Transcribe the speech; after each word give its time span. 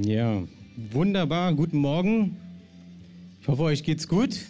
Ja, 0.00 0.42
wunderbar. 0.90 1.52
Guten 1.52 1.76
Morgen. 1.76 2.38
Ich 3.42 3.48
hoffe, 3.48 3.64
euch 3.64 3.84
geht's 3.84 4.08
gut. 4.08 4.40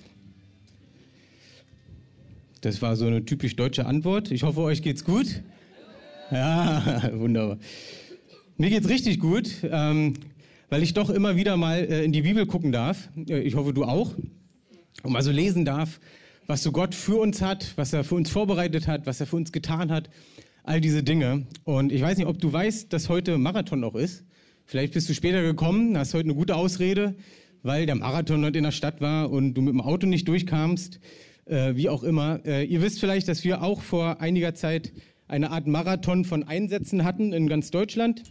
Das 2.61 2.81
war 2.81 2.95
so 2.95 3.07
eine 3.07 3.25
typisch 3.25 3.57
deutsche 3.57 3.85
Antwort. 3.87 4.31
Ich 4.31 4.45
hoffe, 4.45 4.61
euch 4.61 4.83
geht's 4.83 5.05
gut. 5.05 5.43
Ja, 6.31 7.11
wunderbar. 7.15 7.59
Mir 8.57 8.71
geht's 8.71 8.89
richtig 8.89 9.19
gut, 9.19 9.51
ähm, 9.65 10.15
weil 10.71 10.85
ich 10.85 10.95
doch 10.95 11.11
immer 11.11 11.35
wieder 11.35 11.57
mal 11.57 11.79
äh, 11.81 12.05
in 12.05 12.13
die 12.13 12.23
Bibel 12.23 12.47
gucken 12.47 12.71
darf. 12.71 13.09
Äh, 13.29 13.41
ich 13.41 13.57
hoffe, 13.57 13.75
du 13.75 13.83
auch. 13.83 14.13
Und 15.03 15.13
mal 15.13 15.23
so 15.23 15.33
lesen 15.33 15.65
darf, 15.65 15.99
was 16.47 16.63
so 16.63 16.71
Gott 16.71 16.95
für 16.95 17.17
uns 17.17 17.43
hat, 17.43 17.73
was 17.75 17.93
er 17.93 18.05
für 18.05 18.15
uns 18.15 18.31
vorbereitet 18.31 18.87
hat, 18.87 19.07
was 19.07 19.19
er 19.19 19.27
für 19.27 19.35
uns 19.35 19.51
getan 19.51 19.91
hat. 19.91 20.09
All 20.63 20.81
diese 20.81 21.03
Dinge. 21.03 21.49
Und 21.65 21.91
ich 21.91 22.01
weiß 22.01 22.17
nicht, 22.17 22.29
ob 22.29 22.39
du 22.39 22.53
weißt, 22.53 22.93
dass 22.93 23.09
heute 23.09 23.39
Marathon 23.39 23.83
auch 23.83 23.97
ist. 23.97 24.23
Vielleicht 24.65 24.95
bist 24.95 25.09
du 25.09 25.15
später 25.15 25.43
gekommen, 25.43 25.99
hast 25.99 26.15
heute 26.15 26.25
eine 26.25 26.35
gute 26.35 26.57
Ausrede, 26.57 27.15
weil 27.63 27.87
der 27.87 27.95
Marathon 27.95 28.45
heute 28.45 28.59
in 28.59 28.65
der 28.65 28.73
Stadt 28.73 29.01
war 29.01 29.31
und 29.31 29.55
du 29.55 29.61
mit 29.61 29.73
dem 29.73 29.81
Auto 29.81 30.07
nicht 30.07 30.29
durchkamst, 30.29 31.01
äh, 31.47 31.75
wie 31.75 31.89
auch 31.89 32.03
immer. 32.03 32.41
Äh, 32.45 32.65
ihr 32.65 32.83
wisst 32.83 33.01
vielleicht, 33.01 33.29
dass 33.29 33.45
wir 33.45 33.63
auch 33.63 33.83
vor 33.83 34.21
einiger 34.21 34.55
Zeit 34.55 34.93
eine 35.29 35.51
Art 35.51 35.67
Marathon 35.67 36.25
von 36.25 36.45
Einsätzen 36.45 37.05
hatten 37.05 37.33
in 37.33 37.49
ganz 37.49 37.71
Deutschland. 37.71 38.23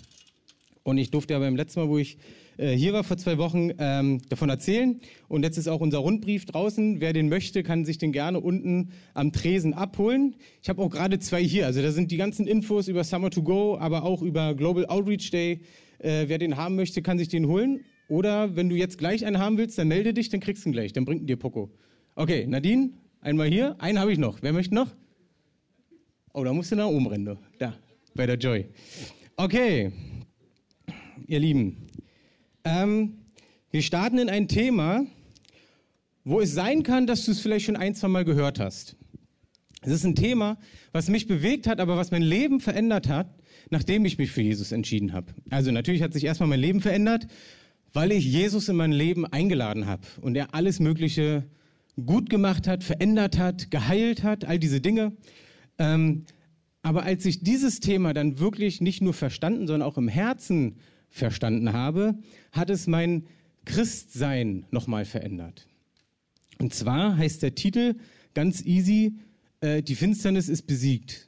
Und 0.83 0.97
ich 0.97 1.11
durfte 1.11 1.33
ja 1.33 1.39
beim 1.39 1.55
letzten 1.55 1.81
Mal, 1.81 1.89
wo 1.89 1.97
ich 1.97 2.17
äh, 2.57 2.75
hier 2.75 2.93
war 2.93 3.03
vor 3.03 3.17
zwei 3.17 3.37
Wochen, 3.37 3.71
ähm, 3.79 4.21
davon 4.29 4.49
erzählen. 4.49 4.99
Und 5.27 5.43
jetzt 5.43 5.57
ist 5.57 5.67
auch 5.67 5.81
unser 5.81 5.99
Rundbrief 5.99 6.45
draußen. 6.45 7.01
Wer 7.01 7.13
den 7.13 7.29
möchte, 7.29 7.63
kann 7.63 7.85
sich 7.85 7.97
den 7.97 8.11
gerne 8.11 8.39
unten 8.39 8.91
am 9.13 9.31
Tresen 9.31 9.73
abholen. 9.73 10.35
Ich 10.61 10.69
habe 10.69 10.81
auch 10.81 10.89
gerade 10.89 11.19
zwei 11.19 11.43
hier. 11.43 11.65
Also 11.65 11.81
da 11.81 11.91
sind 11.91 12.11
die 12.11 12.17
ganzen 12.17 12.47
Infos 12.47 12.87
über 12.87 13.03
Summer 13.03 13.31
to 13.31 13.41
Go, 13.41 13.77
aber 13.77 14.03
auch 14.03 14.21
über 14.21 14.53
Global 14.53 14.85
Outreach 14.85 15.31
Day. 15.31 15.61
Äh, 16.01 16.27
wer 16.27 16.37
den 16.37 16.57
haben 16.57 16.75
möchte, 16.75 17.01
kann 17.01 17.17
sich 17.17 17.29
den 17.29 17.47
holen. 17.47 17.85
Oder 18.07 18.55
wenn 18.55 18.69
du 18.69 18.75
jetzt 18.75 18.97
gleich 18.97 19.25
einen 19.25 19.37
haben 19.37 19.57
willst, 19.57 19.77
dann 19.77 19.87
melde 19.87 20.13
dich, 20.13 20.29
dann 20.29 20.39
kriegst 20.39 20.65
du 20.65 20.69
ihn 20.69 20.73
gleich. 20.73 20.93
Dann 20.93 21.05
bringt 21.05 21.21
ihn 21.21 21.27
dir 21.27 21.37
Poco. 21.37 21.71
Okay, 22.15 22.45
Nadine, 22.47 22.91
einmal 23.21 23.47
hier. 23.47 23.75
Einen 23.79 23.99
habe 23.99 24.11
ich 24.11 24.17
noch. 24.17 24.41
Wer 24.41 24.51
möchte 24.51 24.75
noch? 24.75 24.89
Oh, 26.33 26.43
da 26.43 26.53
musst 26.53 26.71
du 26.71 26.75
nach 26.75 26.87
oben 26.87 27.07
rennen. 27.07 27.37
Da, 27.59 27.75
bei 28.15 28.25
der 28.25 28.37
Joy. 28.37 28.65
Okay, 29.37 29.91
ihr 31.27 31.39
Lieben. 31.39 31.87
Ähm, 32.63 33.17
wir 33.69 33.81
starten 33.81 34.17
in 34.17 34.29
ein 34.29 34.47
Thema, 34.47 35.05
wo 36.23 36.41
es 36.41 36.53
sein 36.53 36.83
kann, 36.83 37.07
dass 37.07 37.25
du 37.25 37.31
es 37.31 37.39
vielleicht 37.39 37.65
schon 37.65 37.75
ein, 37.75 37.95
zwei 37.95 38.07
Mal 38.07 38.25
gehört 38.25 38.59
hast. 38.59 38.95
Es 39.81 39.91
ist 39.91 40.03
ein 40.03 40.15
Thema, 40.15 40.57
was 40.91 41.09
mich 41.09 41.27
bewegt 41.27 41.67
hat, 41.67 41.79
aber 41.79 41.97
was 41.97 42.11
mein 42.11 42.21
Leben 42.21 42.59
verändert 42.59 43.07
hat, 43.07 43.27
nachdem 43.71 44.05
ich 44.05 44.17
mich 44.17 44.31
für 44.31 44.41
Jesus 44.41 44.71
entschieden 44.71 45.13
habe. 45.13 45.33
Also 45.49 45.71
natürlich 45.71 46.03
hat 46.03 46.13
sich 46.13 46.25
erstmal 46.25 46.49
mein 46.49 46.59
Leben 46.59 46.81
verändert, 46.81 47.27
weil 47.93 48.11
ich 48.11 48.25
Jesus 48.25 48.69
in 48.69 48.75
mein 48.75 48.91
Leben 48.91 49.25
eingeladen 49.25 49.87
habe 49.87 50.03
und 50.21 50.35
er 50.35 50.53
alles 50.53 50.79
Mögliche 50.79 51.45
gut 52.05 52.29
gemacht 52.29 52.67
hat, 52.67 52.83
verändert 52.83 53.37
hat, 53.37 53.71
geheilt 53.71 54.23
hat, 54.23 54.45
all 54.45 54.59
diese 54.59 54.81
Dinge. 54.81 55.13
Ähm, 55.79 56.25
aber 56.83 57.03
als 57.03 57.25
ich 57.25 57.43
dieses 57.43 57.79
Thema 57.79 58.13
dann 58.13 58.39
wirklich 58.39 58.81
nicht 58.81 59.01
nur 59.01 59.13
verstanden, 59.13 59.67
sondern 59.67 59.87
auch 59.87 59.97
im 59.97 60.07
Herzen 60.07 60.77
verstanden 61.09 61.73
habe, 61.73 62.15
hat 62.51 62.69
es 62.69 62.87
mein 62.87 63.25
Christsein 63.65 64.65
nochmal 64.71 65.05
verändert. 65.05 65.67
Und 66.59 66.73
zwar 66.73 67.17
heißt 67.17 67.43
der 67.43 67.55
Titel 67.55 67.95
ganz 68.33 68.65
easy, 68.65 69.15
äh, 69.61 69.83
die 69.83 69.95
Finsternis 69.95 70.49
ist 70.49 70.63
besiegt. 70.63 71.27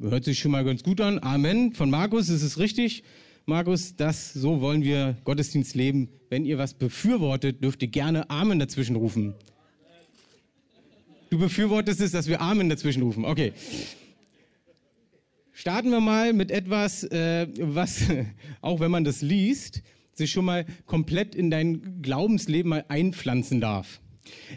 Hört 0.00 0.24
sich 0.24 0.38
schon 0.38 0.52
mal 0.52 0.64
ganz 0.64 0.82
gut 0.82 1.00
an. 1.00 1.18
Amen. 1.22 1.72
Von 1.74 1.90
Markus 1.90 2.28
ist 2.28 2.42
es 2.42 2.58
richtig. 2.58 3.04
Markus, 3.46 3.96
das, 3.96 4.32
so 4.32 4.60
wollen 4.60 4.84
wir 4.84 5.16
Gottesdienst 5.24 5.74
leben. 5.74 6.08
Wenn 6.28 6.44
ihr 6.44 6.58
was 6.58 6.74
befürwortet, 6.74 7.62
dürft 7.62 7.82
ihr 7.82 7.88
gerne 7.88 8.30
Amen 8.30 8.58
dazwischen 8.58 8.96
rufen. 8.96 9.34
Du 11.30 11.38
befürwortest 11.38 12.00
es, 12.00 12.12
dass 12.12 12.28
wir 12.28 12.40
Amen 12.40 12.68
dazwischen 12.68 13.02
rufen. 13.02 13.24
Okay. 13.24 13.52
Starten 15.52 15.90
wir 15.90 16.00
mal 16.00 16.32
mit 16.32 16.50
etwas, 16.50 17.04
äh, 17.04 17.46
was, 17.58 18.04
auch 18.60 18.80
wenn 18.80 18.90
man 18.90 19.04
das 19.04 19.22
liest, 19.22 19.82
sich 20.12 20.30
schon 20.30 20.44
mal 20.44 20.66
komplett 20.86 21.34
in 21.34 21.50
dein 21.50 22.02
Glaubensleben 22.02 22.70
mal 22.70 22.84
einpflanzen 22.88 23.60
darf. 23.60 24.00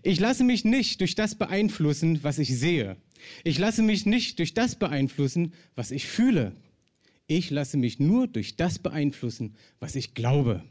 Ich 0.02 0.20
lasse 0.20 0.44
mich 0.44 0.66
nicht 0.66 1.02
durch 1.02 1.16
das 1.16 1.36
beeinflussen, 1.36 2.20
was 2.24 2.40
ich 2.40 2.58
sehe. 2.58 2.98
Ich 3.44 3.58
lasse 3.58 3.82
mich 3.82 4.06
nicht 4.06 4.40
durch 4.40 4.54
das 4.54 4.76
beeinflussen, 4.76 5.54
was 5.76 5.92
ich 5.92 6.08
fühle. 6.08 6.54
Ich 7.28 7.50
lasse 7.50 7.78
mich 7.78 8.00
nur 8.00 8.28
durch 8.28 8.56
das 8.56 8.80
beeinflussen, 8.80 9.56
was 9.80 9.96
ich 9.96 10.14
glaube. 10.14 10.64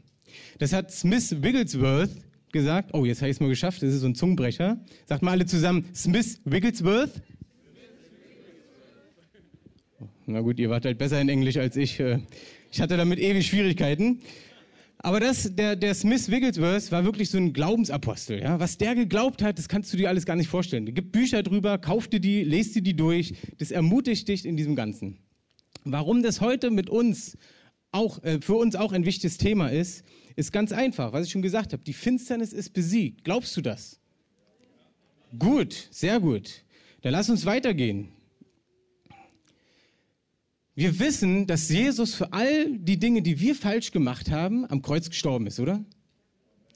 Das 0.59 0.73
hat 0.73 0.91
Smith 0.91 1.41
Wigglesworth 1.41 2.11
gesagt. 2.51 2.91
Oh, 2.93 3.05
jetzt 3.05 3.21
habe 3.21 3.29
ich 3.29 3.37
es 3.37 3.39
mal 3.39 3.49
geschafft. 3.49 3.81
Das 3.81 3.93
ist 3.93 4.01
so 4.01 4.07
ein 4.07 4.15
Zungenbrecher. 4.15 4.77
Sagt 5.05 5.23
mal 5.23 5.31
alle 5.31 5.45
zusammen. 5.45 5.85
Smith 5.95 6.39
Wigglesworth. 6.45 7.21
Na 10.25 10.39
gut, 10.39 10.57
ihr 10.59 10.69
wart 10.69 10.85
halt 10.85 10.97
besser 10.97 11.19
in 11.19 11.27
Englisch 11.27 11.57
als 11.57 11.75
ich. 11.75 12.01
Ich 12.71 12.81
hatte 12.81 12.97
damit 12.97 13.19
ewig 13.19 13.45
Schwierigkeiten. 13.45 14.21
Aber 15.05 15.19
das, 15.19 15.53
der, 15.53 15.75
der 15.75 15.93
Smith 15.95 16.31
Wigglesworth 16.31 16.89
war 16.89 17.03
wirklich 17.03 17.29
so 17.29 17.37
ein 17.37 17.51
Glaubensapostel. 17.51 18.41
Ja? 18.41 18.61
Was 18.61 18.77
der 18.77 18.95
geglaubt 18.95 19.41
hat, 19.41 19.57
das 19.57 19.67
kannst 19.67 19.91
du 19.91 19.97
dir 19.97 20.07
alles 20.07 20.25
gar 20.25 20.37
nicht 20.37 20.47
vorstellen. 20.47 20.87
Es 20.87 20.93
gibt 20.93 21.11
Bücher 21.11 21.43
drüber, 21.43 21.77
kauf 21.77 22.07
dir 22.07 22.21
die, 22.21 22.45
lest 22.45 22.73
dir 22.73 22.81
die 22.81 22.95
durch. 22.95 23.33
Das 23.57 23.71
ermutigt 23.71 24.29
dich 24.29 24.45
in 24.45 24.55
diesem 24.55 24.77
Ganzen. 24.77 25.17
Warum 25.83 26.23
das 26.23 26.39
heute 26.39 26.71
mit 26.71 26.89
uns 26.89 27.37
auch, 27.91 28.23
äh, 28.23 28.39
für 28.39 28.55
uns 28.55 28.77
auch 28.77 28.93
ein 28.93 29.05
wichtiges 29.05 29.37
Thema 29.37 29.67
ist, 29.67 30.05
ist 30.37 30.53
ganz 30.53 30.71
einfach, 30.71 31.11
was 31.11 31.25
ich 31.25 31.33
schon 31.33 31.41
gesagt 31.41 31.73
habe. 31.73 31.83
Die 31.83 31.93
Finsternis 31.93 32.53
ist 32.53 32.71
besiegt. 32.71 33.25
Glaubst 33.25 33.57
du 33.57 33.61
das? 33.61 33.99
Gut, 35.37 35.89
sehr 35.91 36.21
gut. 36.21 36.63
Dann 37.01 37.11
lass 37.11 37.29
uns 37.29 37.45
weitergehen. 37.45 38.07
Wir 40.75 40.99
wissen, 40.99 41.45
dass 41.45 41.69
Jesus 41.69 42.15
für 42.15 42.33
all 42.33 42.77
die 42.77 42.97
Dinge, 42.97 43.21
die 43.21 43.39
wir 43.39 43.55
falsch 43.55 43.91
gemacht 43.91 44.31
haben, 44.31 44.65
am 44.69 44.81
Kreuz 44.81 45.09
gestorben 45.09 45.47
ist, 45.47 45.59
oder? 45.59 45.83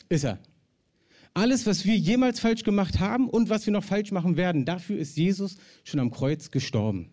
Ist 0.09 0.23
er. 0.23 0.39
Alles, 1.33 1.65
was 1.65 1.85
wir 1.85 1.95
jemals 1.95 2.39
falsch 2.39 2.63
gemacht 2.63 2.99
haben 2.99 3.29
und 3.29 3.49
was 3.49 3.65
wir 3.65 3.73
noch 3.73 3.83
falsch 3.83 4.11
machen 4.11 4.37
werden, 4.37 4.65
dafür 4.65 4.97
ist 4.97 5.17
Jesus 5.17 5.57
schon 5.83 5.99
am 5.99 6.11
Kreuz 6.11 6.51
gestorben 6.51 7.11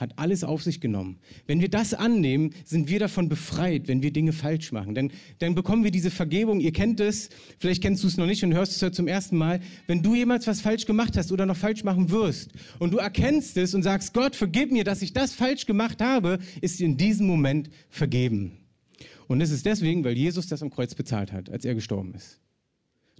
hat 0.00 0.18
alles 0.18 0.44
auf 0.44 0.62
sich 0.62 0.80
genommen. 0.80 1.18
Wenn 1.46 1.60
wir 1.60 1.68
das 1.68 1.92
annehmen, 1.92 2.54
sind 2.64 2.88
wir 2.88 2.98
davon 2.98 3.28
befreit, 3.28 3.86
wenn 3.86 4.02
wir 4.02 4.12
Dinge 4.12 4.32
falsch 4.32 4.72
machen. 4.72 4.94
Denn 4.94 5.12
dann 5.40 5.54
bekommen 5.54 5.84
wir 5.84 5.90
diese 5.90 6.10
Vergebung. 6.10 6.58
Ihr 6.58 6.72
kennt 6.72 7.00
es, 7.00 7.28
vielleicht 7.58 7.82
kennst 7.82 8.02
du 8.02 8.08
es 8.08 8.16
noch 8.16 8.24
nicht 8.24 8.42
und 8.42 8.54
hörst 8.54 8.82
es 8.82 8.92
zum 8.96 9.06
ersten 9.06 9.36
Mal. 9.36 9.60
Wenn 9.86 10.02
du 10.02 10.14
jemals 10.14 10.46
was 10.46 10.62
falsch 10.62 10.86
gemacht 10.86 11.18
hast 11.18 11.30
oder 11.30 11.44
noch 11.44 11.56
falsch 11.56 11.84
machen 11.84 12.10
wirst 12.10 12.52
und 12.78 12.94
du 12.94 12.96
erkennst 12.96 13.58
es 13.58 13.74
und 13.74 13.82
sagst, 13.82 14.14
Gott, 14.14 14.34
vergib 14.34 14.72
mir, 14.72 14.84
dass 14.84 15.02
ich 15.02 15.12
das 15.12 15.34
falsch 15.34 15.66
gemacht 15.66 16.00
habe, 16.00 16.38
ist 16.62 16.80
in 16.80 16.96
diesem 16.96 17.26
Moment 17.26 17.68
vergeben. 17.90 18.52
Und 19.28 19.42
es 19.42 19.50
ist 19.50 19.66
deswegen, 19.66 20.02
weil 20.02 20.16
Jesus 20.16 20.48
das 20.48 20.62
am 20.62 20.70
Kreuz 20.70 20.94
bezahlt 20.94 21.30
hat, 21.30 21.50
als 21.50 21.66
er 21.66 21.74
gestorben 21.74 22.14
ist. 22.14 22.40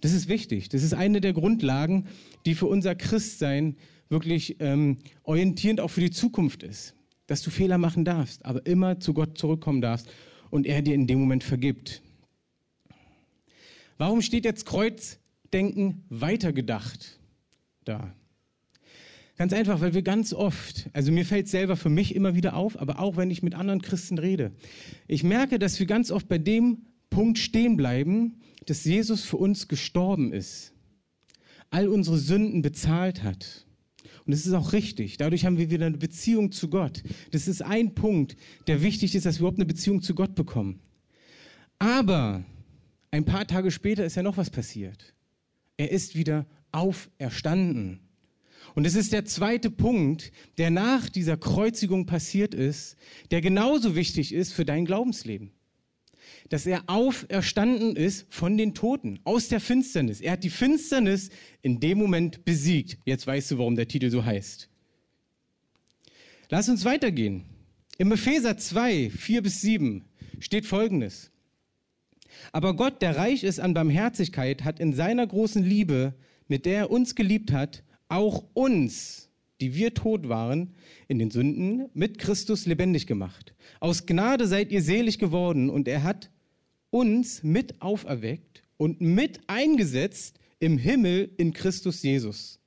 Das 0.01 0.15
ist 0.15 0.29
wichtig. 0.29 0.71
Das 0.71 0.83
ist 0.83 0.95
eine 0.95 1.21
der 1.21 1.35
Grundlagen, 1.35 2.07
die 2.47 2.55
für 2.55 2.67
unser 2.67 2.95
Christsein 2.95 3.77
wirklich 4.11 4.57
ähm, 4.61 4.99
orientierend 5.23 5.81
auch 5.81 5.89
für 5.89 6.01
die 6.01 6.11
Zukunft 6.11 6.63
ist. 6.63 6.95
Dass 7.27 7.43
du 7.43 7.51
Fehler 7.51 7.79
machen 7.79 8.05
darfst, 8.05 8.45
aber 8.45 8.67
immer 8.67 8.99
zu 9.01 9.15
Gott 9.15 9.39
zurückkommen 9.39 9.81
darfst 9.81 10.11
und 10.51 10.67
er 10.67 10.83
dir 10.83 10.95
in 10.95 11.07
dem 11.07 11.21
Moment 11.21 11.45
vergibt. 11.45 12.03
Warum 13.99 14.21
steht 14.21 14.45
jetzt 14.45 14.67
Kreuzdenken 14.67 16.05
weitergedacht 16.09 17.21
da? 17.85 18.13
Ganz 19.37 19.53
einfach, 19.53 19.81
weil 19.81 19.95
wir 19.95 20.03
ganz 20.03 20.35
oft, 20.35 20.91
also 20.93 21.13
mir 21.13 21.25
fällt 21.25 21.49
selber 21.49 21.77
für 21.77 21.89
mich 21.89 22.15
immer 22.15 22.35
wieder 22.35 22.57
auf, 22.57 22.79
aber 22.79 22.99
auch 22.99 23.17
wenn 23.17 23.31
ich 23.31 23.43
mit 23.43 23.55
anderen 23.55 23.81
Christen 23.81 24.19
rede, 24.19 24.53
ich 25.07 25.23
merke, 25.23 25.59
dass 25.59 25.79
wir 25.79 25.87
ganz 25.87 26.11
oft 26.11 26.29
bei 26.29 26.37
dem 26.37 26.87
Punkt 27.09 27.39
stehen 27.39 27.77
bleiben, 27.77 28.41
dass 28.67 28.85
Jesus 28.85 29.25
für 29.25 29.37
uns 29.37 29.69
gestorben 29.69 30.33
ist, 30.33 30.75
all 31.71 31.89
unsere 31.89 32.19
Sünden 32.19 32.61
bezahlt 32.61 33.23
hat 33.23 33.67
und 34.25 34.33
das 34.33 34.47
ist 34.47 34.53
auch 34.53 34.73
richtig. 34.73 35.17
Dadurch 35.17 35.45
haben 35.45 35.59
wir 35.59 35.71
wieder 35.71 35.87
eine 35.87 35.99
Beziehung 35.99 36.53
zu 36.53 36.69
Gott. 36.69 37.03
Das 37.31 37.49
ist 37.49 37.63
ein 37.63 37.95
Punkt, 37.95 38.37
der 38.67 38.83
wichtig 38.83 39.15
ist, 39.15 39.27
dass 39.27 39.37
wir 39.37 39.41
überhaupt 39.41 39.59
eine 39.59 39.67
Beziehung 39.67 40.03
zu 40.03 40.15
Gott 40.15 40.35
bekommen. 40.35 40.81
Aber 41.79 42.45
ein 43.11 43.25
paar 43.25 43.47
Tage 43.47 43.71
später 43.71 44.05
ist 44.05 44.17
ja 44.17 44.23
noch 44.23 44.37
was 44.37 44.51
passiert. 44.51 45.15
Er 45.77 45.91
ist 45.91 46.15
wieder 46.15 46.47
auferstanden. 46.73 48.01
Und 48.75 48.87
es 48.87 48.95
ist 48.95 49.13
der 49.13 49.25
zweite 49.25 49.71
Punkt, 49.71 50.31
der 50.59 50.71
nach 50.71 51.09
dieser 51.09 51.37
Kreuzigung 51.37 52.07
passiert 52.07 52.55
ist, 52.55 52.97
der 53.31 53.41
genauso 53.41 53.97
wichtig 53.97 54.33
ist 54.33 54.53
für 54.53 54.65
dein 54.65 54.85
Glaubensleben 54.85 55.51
dass 56.49 56.67
er 56.67 56.85
auferstanden 56.87 57.97
ist 57.97 58.27
von 58.31 58.57
den 58.57 58.75
Toten, 58.75 59.21
aus 59.25 59.49
der 59.49 59.61
Finsternis. 59.61 60.21
Er 60.21 60.33
hat 60.33 60.45
die 60.45 60.51
Finsternis 60.51 61.31
in 61.63 61.81
dem 61.81 61.99
Moment 61.99 62.45
besiegt. 62.45 62.99
Jetzt 63.05 63.27
weißt 63.27 63.53
du, 63.53 63.59
warum 63.59 63.77
der 63.77 63.89
Titel 63.89 64.11
so 64.11 64.25
heißt. 64.25 64.69
Lass 66.49 66.69
uns 66.69 66.85
weitergehen. 66.85 67.45
Im 67.99 68.13
Epheser 68.13 68.57
2, 68.57 69.11
4 69.11 69.43
bis 69.43 69.61
7 69.61 70.05
steht 70.41 70.67
Folgendes. 70.67 71.31
Aber 72.53 72.75
Gott, 72.75 73.03
der 73.03 73.17
reich 73.17 73.45
ist 73.45 73.61
an 73.61 73.75
Barmherzigkeit, 73.75 74.65
hat 74.65 74.81
in 74.81 74.95
seiner 74.95 75.27
großen 75.27 75.63
Liebe, 75.63 76.15
mit 76.49 76.67
der 76.67 76.79
er 76.79 76.91
uns 76.91 77.15
geliebt 77.15 77.53
hat, 77.53 77.85
auch 78.09 78.45
uns, 78.55 79.30
die 79.61 79.75
wir 79.75 79.95
tot 79.95 80.29
waren, 80.29 80.75
in 81.09 81.19
den 81.19 81.31
Sünden, 81.31 81.89
mit 81.95 82.19
Christus 82.19 82.67
lebendig 82.67 83.07
gemacht. 83.07 83.55
Aus 83.81 84.07
Gnade 84.07 84.47
seid 84.47 84.73
ihr 84.73 84.83
selig 84.83 85.19
geworden 85.19 85.71
und 85.71 85.89
er 85.89 86.03
hat 86.03 86.31
uns 86.91 87.43
mit 87.43 87.81
auferweckt 87.81 88.63
und 88.77 89.01
mit 89.01 89.41
eingesetzt 89.47 90.39
im 90.59 90.79
Himmel 90.79 91.31
in 91.37 91.53
Christus 91.53 92.03
Jesus, 92.03 92.61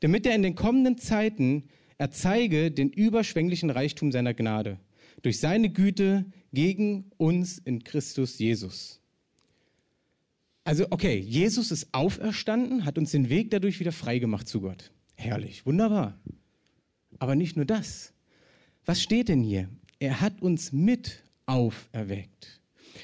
damit 0.00 0.26
er 0.26 0.34
in 0.34 0.42
den 0.42 0.54
kommenden 0.54 0.98
Zeiten 0.98 1.64
erzeige 1.98 2.70
den 2.70 2.90
überschwänglichen 2.90 3.70
Reichtum 3.70 4.12
seiner 4.12 4.34
Gnade 4.34 4.78
durch 5.22 5.40
seine 5.40 5.70
Güte 5.70 6.26
gegen 6.52 7.10
uns 7.16 7.58
in 7.58 7.82
Christus 7.82 8.38
Jesus. 8.38 9.00
Also 10.64 10.86
okay, 10.90 11.18
Jesus 11.18 11.70
ist 11.70 11.88
auferstanden, 11.92 12.84
hat 12.84 12.98
uns 12.98 13.10
den 13.10 13.28
Weg 13.28 13.50
dadurch 13.50 13.80
wieder 13.80 13.92
freigemacht 13.92 14.48
zu 14.48 14.60
Gott. 14.60 14.90
Herrlich, 15.16 15.64
wunderbar. 15.66 16.18
Aber 17.18 17.34
nicht 17.34 17.56
nur 17.56 17.64
das. 17.64 18.12
Was 18.84 19.02
steht 19.02 19.28
denn 19.28 19.42
hier? 19.42 19.68
Er 19.98 20.20
hat 20.20 20.42
uns 20.42 20.72
mit 20.72 21.22
auferweckt. 21.46 22.60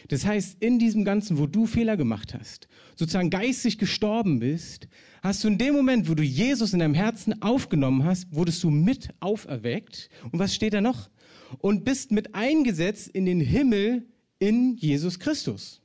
Das 0.09 0.25
heißt, 0.25 0.57
in 0.61 0.79
diesem 0.79 1.05
Ganzen, 1.05 1.39
wo 1.39 1.47
du 1.47 1.67
Fehler 1.67 1.97
gemacht 1.97 2.35
hast, 2.35 2.69
sozusagen 2.97 3.31
geistig 3.31 3.79
gestorben 3.79 4.41
bist, 4.41 4.89
hast 5.23 5.43
du 5.43 5.49
in 5.49 5.59
dem 5.59 5.75
Moment, 5.75 6.09
wo 6.09 6.15
du 6.15 6.23
Jesus 6.23 6.73
in 6.73 6.81
deinem 6.81 6.95
Herzen 6.95 7.43
aufgenommen 7.43 8.05
hast, 8.05 8.33
wurdest 8.35 8.63
du 8.63 8.71
mit 8.71 9.11
auferweckt. 9.21 10.11
Und 10.31 10.39
was 10.39 10.55
steht 10.55 10.75
da 10.75 10.81
noch? 10.81 11.11
Und 11.59 11.85
bist 11.85 12.13
mit 12.13 12.35
eingesetzt 12.35 13.09
in 13.09 13.27
den 13.27 13.41
Himmel 13.41 14.07
in 14.39 14.77
Jesus 14.77 15.19
Christus. 15.19 15.81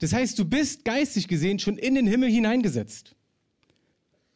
Das 0.00 0.12
heißt, 0.12 0.38
du 0.38 0.44
bist 0.44 0.84
geistig 0.84 1.28
gesehen 1.28 1.58
schon 1.58 1.78
in 1.78 1.94
den 1.94 2.06
Himmel 2.06 2.30
hineingesetzt. 2.30 3.16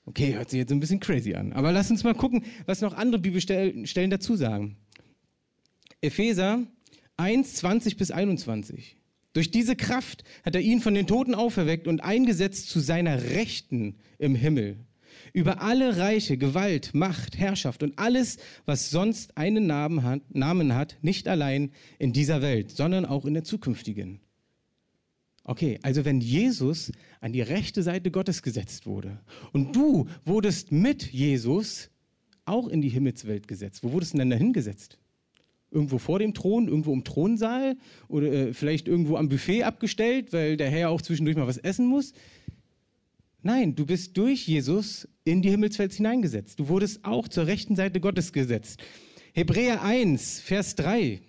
Okay, 0.06 0.34
hört 0.34 0.50
sich 0.50 0.58
jetzt 0.58 0.72
ein 0.72 0.80
bisschen 0.80 1.00
crazy 1.00 1.34
an. 1.34 1.52
Aber 1.52 1.72
lass 1.72 1.90
uns 1.90 2.04
mal 2.04 2.14
gucken, 2.14 2.44
was 2.64 2.80
noch 2.80 2.94
andere 2.94 3.20
Bibelstellen 3.20 4.10
dazu 4.10 4.36
sagen. 4.36 4.76
Epheser 6.00 6.62
1, 7.16 7.54
20 7.56 7.96
bis 7.96 8.10
21. 8.12 8.96
Durch 9.32 9.50
diese 9.50 9.74
Kraft 9.76 10.22
hat 10.44 10.54
er 10.54 10.60
ihn 10.60 10.80
von 10.80 10.94
den 10.94 11.06
Toten 11.06 11.34
auferweckt 11.34 11.88
und 11.88 12.02
eingesetzt 12.02 12.70
zu 12.70 12.80
seiner 12.80 13.22
Rechten 13.22 13.96
im 14.18 14.34
Himmel. 14.34 14.78
Über 15.32 15.60
alle 15.60 15.96
Reiche, 15.96 16.38
Gewalt, 16.38 16.94
Macht, 16.94 17.36
Herrschaft 17.36 17.82
und 17.82 17.98
alles, 17.98 18.38
was 18.64 18.90
sonst 18.90 19.36
einen 19.36 19.66
Namen 19.66 20.04
hat, 20.04 20.22
Namen 20.34 20.74
hat, 20.74 20.96
nicht 21.02 21.26
allein 21.26 21.72
in 21.98 22.12
dieser 22.12 22.42
Welt, 22.42 22.70
sondern 22.70 23.04
auch 23.04 23.24
in 23.24 23.34
der 23.34 23.44
zukünftigen. 23.44 24.20
Okay, 25.48 25.78
also 25.82 26.04
wenn 26.04 26.20
Jesus 26.20 26.90
an 27.20 27.32
die 27.32 27.40
rechte 27.40 27.84
Seite 27.84 28.10
Gottes 28.10 28.42
gesetzt 28.42 28.84
wurde 28.84 29.20
und 29.52 29.76
du 29.76 30.08
wurdest 30.24 30.72
mit 30.72 31.12
Jesus 31.12 31.88
auch 32.46 32.66
in 32.66 32.80
die 32.80 32.88
Himmelswelt 32.88 33.46
gesetzt, 33.46 33.84
wo 33.84 33.92
wurdest 33.92 34.14
du 34.14 34.18
denn 34.18 34.30
da 34.30 34.36
hingesetzt? 34.36 34.98
Irgendwo 35.70 35.98
vor 35.98 36.18
dem 36.18 36.34
Thron, 36.34 36.66
irgendwo 36.66 36.92
im 36.92 37.04
Thronsaal 37.04 37.76
oder 38.08 38.32
äh, 38.32 38.54
vielleicht 38.54 38.88
irgendwo 38.88 39.16
am 39.16 39.28
Buffet 39.28 39.62
abgestellt, 39.62 40.32
weil 40.32 40.56
der 40.56 40.68
Herr 40.68 40.90
auch 40.90 41.00
zwischendurch 41.00 41.36
mal 41.36 41.46
was 41.46 41.58
essen 41.58 41.86
muss? 41.86 42.12
Nein, 43.42 43.76
du 43.76 43.86
bist 43.86 44.16
durch 44.16 44.48
Jesus 44.48 45.08
in 45.22 45.42
die 45.42 45.50
Himmelswelt 45.50 45.92
hineingesetzt. 45.92 46.58
Du 46.58 46.66
wurdest 46.66 47.04
auch 47.04 47.28
zur 47.28 47.46
rechten 47.46 47.76
Seite 47.76 48.00
Gottes 48.00 48.32
gesetzt. 48.32 48.82
Hebräer 49.32 49.80
1, 49.82 50.40
Vers 50.40 50.74
3. 50.74 51.20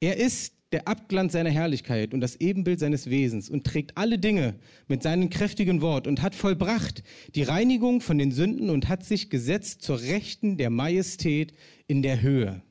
Er 0.00 0.16
ist 0.16 0.54
der 0.72 0.86
Abglanz 0.86 1.32
seiner 1.32 1.50
Herrlichkeit 1.50 2.14
und 2.14 2.20
das 2.20 2.36
Ebenbild 2.36 2.78
seines 2.78 3.10
Wesens 3.10 3.50
und 3.50 3.64
trägt 3.64 3.96
alle 3.96 4.18
Dinge 4.18 4.54
mit 4.86 5.02
seinem 5.02 5.28
kräftigen 5.28 5.80
Wort 5.80 6.06
und 6.06 6.22
hat 6.22 6.34
vollbracht 6.34 7.02
die 7.34 7.42
Reinigung 7.42 8.00
von 8.00 8.18
den 8.18 8.30
Sünden 8.30 8.70
und 8.70 8.88
hat 8.88 9.04
sich 9.04 9.30
gesetzt 9.30 9.82
zur 9.82 10.00
Rechten 10.00 10.56
der 10.56 10.70
Majestät 10.70 11.52
in 11.88 12.02
der 12.02 12.22
Höhe. 12.22 12.62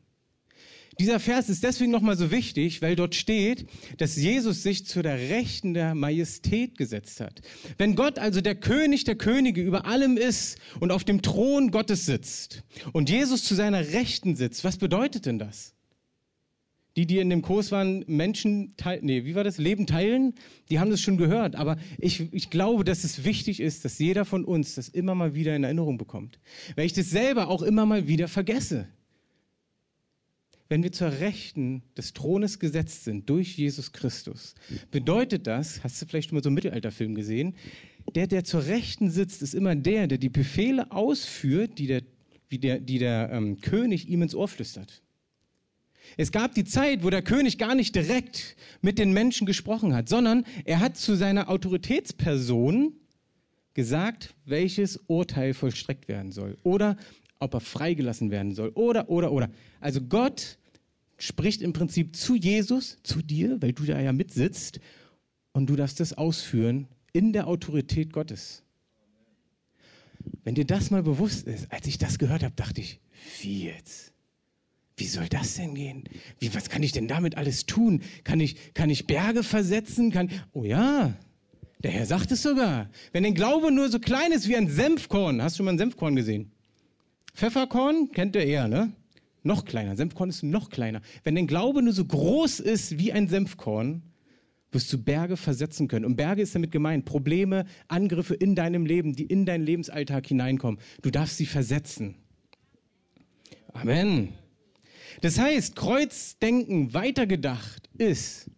Dieser 1.00 1.22
Vers 1.22 1.48
ist 1.48 1.64
deswegen 1.64 1.92
nochmal 1.92 2.18
so 2.18 2.30
wichtig, 2.30 2.82
weil 2.82 2.98
dort 2.98 3.16
steht, 3.16 3.68
dass 3.98 4.18
Jesus 4.18 4.64
sich 4.64 4.86
zu 4.86 5.02
der 5.02 5.18
Rechten 5.18 5.74
der 5.74 5.96
Majestät 5.96 6.78
gesetzt 6.78 7.22
hat. 7.22 7.42
Wenn 7.78 7.96
Gott 7.96 8.20
also 8.20 8.42
der 8.42 8.56
König 8.56 9.06
der 9.06 9.16
Könige 9.16 9.62
über 9.62 9.86
allem 9.86 10.18
ist 10.18 10.58
und 10.82 10.92
auf 10.92 11.06
dem 11.06 11.22
Thron 11.22 11.72
Gottes 11.72 12.06
sitzt 12.06 12.64
und 12.92 13.10
Jesus 13.10 13.46
zu 13.46 13.56
seiner 13.56 13.94
Rechten 13.94 14.36
sitzt, 14.36 14.66
was 14.66 14.76
bedeutet 14.76 15.26
denn 15.26 15.40
das? 15.40 15.74
Die, 16.96 17.06
die 17.06 17.20
in 17.20 17.30
dem 17.30 17.42
Kurs 17.42 17.72
waren, 17.72 18.04
Menschen 18.08 18.76
teilen, 18.76 19.06
nee, 19.06 19.24
wie 19.24 19.36
war 19.36 19.44
das? 19.44 19.58
Leben 19.58 19.86
teilen, 19.86 20.34
die 20.70 20.80
haben 20.80 20.90
das 20.90 21.00
schon 21.00 21.18
gehört. 21.18 21.56
Aber 21.56 21.78
ich, 21.98 22.34
ich 22.34 22.50
glaube, 22.50 22.84
dass 22.84 23.04
es 23.04 23.24
wichtig 23.24 23.60
ist, 23.60 23.86
dass 23.86 24.00
jeder 24.00 24.26
von 24.26 24.44
uns 24.44 24.76
das 24.76 24.90
immer 24.90 25.16
mal 25.16 25.36
wieder 25.36 25.56
in 25.56 25.64
Erinnerung 25.64 25.98
bekommt. 25.98 26.40
Weil 26.76 26.86
ich 26.86 26.94
das 26.94 27.10
selber 27.10 27.48
auch 27.48 27.62
immer 27.62 27.86
mal 27.86 28.08
wieder 28.08 28.28
vergesse. 28.28 28.88
Wenn 30.68 30.84
wir 30.84 30.92
zur 30.92 31.12
Rechten 31.20 31.82
des 31.98 32.14
Thrones 32.14 32.60
gesetzt 32.60 33.04
sind 33.04 33.28
durch 33.28 33.58
Jesus 33.58 33.92
Christus, 33.92 34.54
bedeutet 34.92 35.48
das, 35.48 35.84
hast 35.84 36.00
du 36.00 36.06
vielleicht 36.06 36.30
schon 36.30 36.36
mal 36.36 36.44
so 36.44 36.50
einen 36.50 36.56
Mittelalterfilm 36.56 37.16
gesehen, 37.16 37.56
der, 38.16 38.28
der 38.28 38.44
zur 38.44 38.66
Rechten 38.66 39.10
sitzt, 39.10 39.42
ist 39.42 39.56
immer 39.56 39.76
der, 39.76 40.08
der 40.08 40.20
die 40.20 40.30
Befehle 40.30 40.92
ausführt, 40.92 41.80
die 41.80 41.88
der, 41.88 42.04
wie 42.50 42.60
der, 42.60 42.80
die 42.80 43.00
der 43.00 43.30
ähm, 43.32 43.62
König 43.62 44.08
ihm 44.10 44.22
ins 44.22 44.36
Ohr 44.36 44.48
flüstert. 44.48 45.02
Es 46.18 46.32
gab 46.32 46.54
die 46.54 46.64
Zeit, 46.64 47.04
wo 47.04 47.10
der 47.10 47.22
König 47.22 47.58
gar 47.58 47.76
nicht 47.76 47.96
direkt 47.96 48.56
mit 48.82 49.00
den 49.00 49.14
Menschen 49.14 49.46
gesprochen 49.46 49.94
hat, 49.94 50.10
sondern 50.10 50.46
er 50.66 50.80
hat 50.80 50.98
zu 50.98 51.16
seiner 51.16 51.50
Autoritätsperson 51.50 52.94
gesagt, 53.74 54.36
welches 54.46 54.98
Urteil 55.08 55.54
vollstreckt 55.54 56.08
werden 56.08 56.32
soll 56.32 56.58
oder 56.64 56.98
ob 57.40 57.54
er 57.54 57.62
freigelassen 57.62 58.32
werden 58.32 58.54
soll 58.54 58.70
oder, 58.70 59.10
oder, 59.10 59.32
oder. 59.32 59.50
Also 59.80 60.02
Gott 60.02 60.58
spricht 61.18 61.62
im 61.62 61.74
Prinzip 61.74 62.16
zu 62.16 62.36
Jesus, 62.36 62.98
zu 63.04 63.22
dir, 63.22 63.62
weil 63.62 63.74
du 63.74 63.84
da 63.84 64.00
ja 64.00 64.12
mitsitzt 64.12 64.80
und 65.52 65.70
du 65.70 65.76
darfst 65.76 66.00
das 66.00 66.14
ausführen 66.14 66.88
in 67.14 67.34
der 67.34 67.48
Autorität 67.48 68.14
Gottes. 68.14 68.64
Wenn 70.44 70.56
dir 70.56 70.66
das 70.66 70.92
mal 70.92 71.04
bewusst 71.04 71.48
ist, 71.48 71.72
als 71.72 71.88
ich 71.88 71.98
das 71.98 72.20
gehört 72.20 72.44
habe, 72.44 72.56
dachte 72.56 72.82
ich, 72.82 73.00
wie 73.42 73.66
jetzt? 73.66 74.14
Wie 75.00 75.08
soll 75.08 75.28
das 75.30 75.56
denn 75.56 75.76
gehen? 75.76 76.04
Wie, 76.40 76.54
was 76.54 76.70
kann 76.70 76.84
ich 76.84 76.92
denn 76.92 77.08
damit 77.08 77.38
alles 77.38 77.66
tun? 77.66 78.02
Kann 78.26 78.42
ich, 78.42 78.74
kann 78.74 78.90
ich 78.90 79.08
Berge 79.08 79.44
versetzen? 79.44 80.12
Kann, 80.12 80.30
oh 80.52 80.66
ja, 80.66 81.14
der 81.82 81.92
Herr 81.92 82.06
sagt 82.06 82.32
es 82.32 82.42
sogar. 82.42 82.90
Wenn 83.14 83.24
dein 83.24 83.34
Glaube 83.34 83.72
nur 83.72 83.90
so 83.90 84.00
klein 84.00 84.34
ist 84.34 84.50
wie 84.50 84.58
ein 84.58 84.68
Senfkorn, 84.68 85.42
hast 85.42 85.56
du 85.56 85.58
schon 85.58 85.66
mal 85.66 85.72
ein 85.72 85.78
Senfkorn 85.78 86.18
gesehen? 86.18 86.52
Pfefferkorn 87.34 88.12
kennt 88.12 88.36
ihr 88.36 88.44
eher, 88.44 88.68
ne? 88.68 88.92
Noch 89.42 89.64
kleiner. 89.64 89.96
Senfkorn 89.96 90.30
ist 90.30 90.44
noch 90.44 90.70
kleiner. 90.70 91.02
Wenn 91.24 91.36
dein 91.36 91.48
Glaube 91.48 91.82
nur 91.82 91.94
so 91.94 92.04
groß 92.04 92.60
ist 92.60 93.00
wie 93.00 93.14
ein 93.14 93.30
Senfkorn, 93.30 94.04
wirst 94.74 94.92
du 94.92 95.02
Berge 95.02 95.38
versetzen 95.38 95.88
können. 95.88 96.04
Und 96.04 96.18
Berge 96.18 96.42
ist 96.42 96.54
damit 96.54 96.72
gemeint. 96.72 97.06
Probleme, 97.06 97.64
Angriffe 97.88 98.36
in 98.36 98.56
deinem 98.56 98.86
Leben, 98.86 99.16
die 99.16 99.24
in 99.24 99.46
deinen 99.46 99.64
Lebensalltag 99.64 100.28
hineinkommen. 100.28 100.82
Du 101.02 101.10
darfst 101.10 101.38
sie 101.38 101.46
versetzen. 101.46 102.16
Amen. 103.72 104.34
Das 105.22 105.38
heißt, 105.38 105.76
Kreuzdenken 105.76 106.94
weitergedacht 106.94 107.90
ist, 107.98 108.50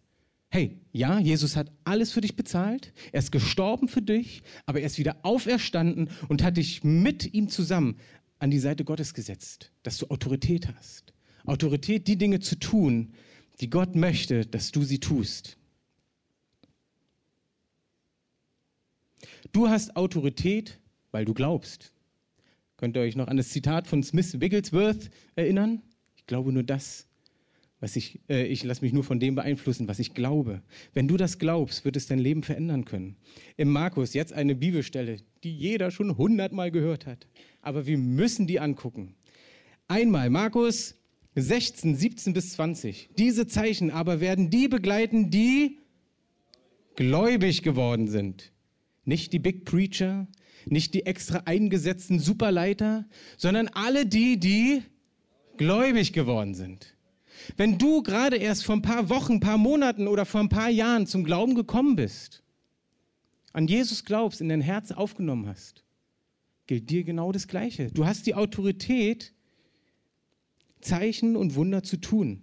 hey, 0.48 0.78
ja, 0.92 1.18
Jesus 1.18 1.56
hat 1.56 1.72
alles 1.84 2.12
für 2.12 2.20
dich 2.20 2.36
bezahlt, 2.36 2.92
er 3.10 3.20
ist 3.20 3.32
gestorben 3.32 3.88
für 3.88 4.02
dich, 4.02 4.42
aber 4.66 4.80
er 4.80 4.86
ist 4.86 4.98
wieder 4.98 5.16
auferstanden 5.22 6.10
und 6.28 6.42
hat 6.42 6.56
dich 6.56 6.84
mit 6.84 7.32
ihm 7.34 7.48
zusammen 7.48 7.96
an 8.38 8.50
die 8.50 8.58
Seite 8.58 8.84
Gottes 8.84 9.14
gesetzt, 9.14 9.72
dass 9.82 9.98
du 9.98 10.06
Autorität 10.08 10.68
hast. 10.76 11.12
Autorität, 11.46 12.06
die 12.06 12.16
Dinge 12.16 12.40
zu 12.40 12.56
tun, 12.56 13.14
die 13.60 13.70
Gott 13.70 13.96
möchte, 13.96 14.46
dass 14.46 14.70
du 14.72 14.82
sie 14.82 15.00
tust. 15.00 15.56
Du 19.52 19.68
hast 19.68 19.96
Autorität, 19.96 20.78
weil 21.10 21.24
du 21.24 21.34
glaubst. 21.34 21.92
Könnt 22.76 22.96
ihr 22.96 23.02
euch 23.02 23.16
noch 23.16 23.28
an 23.28 23.36
das 23.36 23.50
Zitat 23.50 23.86
von 23.86 24.02
Smith 24.02 24.40
Wigglesworth 24.40 25.10
erinnern? 25.34 25.82
Ich 26.22 26.26
glaube 26.28 26.52
nur 26.52 26.62
das, 26.62 27.08
was 27.80 27.96
ich, 27.96 28.20
äh, 28.28 28.46
ich 28.46 28.62
lasse 28.62 28.84
mich 28.84 28.92
nur 28.92 29.02
von 29.02 29.18
dem 29.18 29.34
beeinflussen, 29.34 29.88
was 29.88 29.98
ich 29.98 30.14
glaube. 30.14 30.62
Wenn 30.94 31.08
du 31.08 31.16
das 31.16 31.40
glaubst, 31.40 31.84
wird 31.84 31.96
es 31.96 32.06
dein 32.06 32.20
Leben 32.20 32.44
verändern 32.44 32.84
können. 32.84 33.16
Im 33.56 33.72
Markus 33.72 34.14
jetzt 34.14 34.32
eine 34.32 34.54
Bibelstelle, 34.54 35.16
die 35.42 35.52
jeder 35.52 35.90
schon 35.90 36.16
hundertmal 36.16 36.70
gehört 36.70 37.06
hat. 37.06 37.26
Aber 37.60 37.84
wir 37.86 37.98
müssen 37.98 38.46
die 38.46 38.60
angucken. 38.60 39.16
Einmal 39.88 40.30
Markus 40.30 40.94
16, 41.34 41.96
17 41.96 42.32
bis 42.34 42.52
20. 42.52 43.10
Diese 43.18 43.48
Zeichen 43.48 43.90
aber 43.90 44.20
werden 44.20 44.48
die 44.48 44.68
begleiten, 44.68 45.30
die 45.30 45.78
gläubig 46.94 47.62
geworden 47.62 48.06
sind. 48.06 48.52
Nicht 49.04 49.32
die 49.32 49.40
Big 49.40 49.64
Preacher, 49.64 50.28
nicht 50.66 50.94
die 50.94 51.04
extra 51.04 51.42
eingesetzten 51.46 52.20
Superleiter, 52.20 53.08
sondern 53.36 53.66
alle 53.66 54.06
die, 54.06 54.38
die 54.38 54.82
gläubig 55.56 56.12
geworden 56.12 56.54
sind. 56.54 56.94
Wenn 57.56 57.78
du 57.78 58.02
gerade 58.02 58.36
erst 58.36 58.64
vor 58.64 58.76
ein 58.76 58.82
paar 58.82 59.08
Wochen, 59.08 59.34
ein 59.34 59.40
paar 59.40 59.58
Monaten 59.58 60.06
oder 60.06 60.24
vor 60.24 60.40
ein 60.40 60.48
paar 60.48 60.70
Jahren 60.70 61.06
zum 61.06 61.24
Glauben 61.24 61.54
gekommen 61.54 61.96
bist, 61.96 62.42
an 63.52 63.66
Jesus 63.66 64.04
glaubst, 64.04 64.40
in 64.40 64.48
dein 64.48 64.60
Herz 64.60 64.92
aufgenommen 64.92 65.46
hast, 65.46 65.84
gilt 66.66 66.88
dir 66.90 67.04
genau 67.04 67.32
das 67.32 67.48
Gleiche. 67.48 67.90
Du 67.90 68.06
hast 68.06 68.26
die 68.26 68.34
Autorität, 68.34 69.32
Zeichen 70.80 71.36
und 71.36 71.54
Wunder 71.54 71.82
zu 71.82 71.96
tun. 71.96 72.42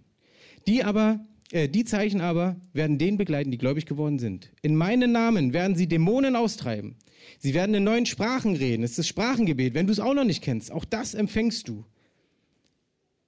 Die 0.68 0.84
aber, 0.84 1.26
äh, 1.52 1.68
die 1.68 1.84
Zeichen 1.84 2.22
aber 2.22 2.56
werden 2.74 2.98
den 2.98 3.18
begleiten, 3.18 3.52
die 3.52 3.58
gläubig 3.58 3.86
geworden 3.86 4.20
sind. 4.20 4.52
In 4.62 4.76
meinen 4.76 5.12
Namen 5.12 5.54
werden 5.54 5.76
sie 5.76 5.88
Dämonen 5.88 6.36
austreiben. 6.36 6.96
Sie 7.40 7.54
werden 7.54 7.76
in 7.76 7.84
neuen 7.84 8.06
Sprachen 8.06 8.56
reden. 8.56 8.84
Es 8.84 8.92
ist 8.92 9.00
das 9.00 9.08
Sprachengebet. 9.08 9.74
Wenn 9.74 9.88
du 9.88 9.94
es 9.94 10.00
auch 10.00 10.14
noch 10.14 10.24
nicht 10.24 10.44
kennst, 10.44 10.72
auch 10.72 10.86
das 10.86 11.14
empfängst 11.14 11.68
du. 11.68 11.86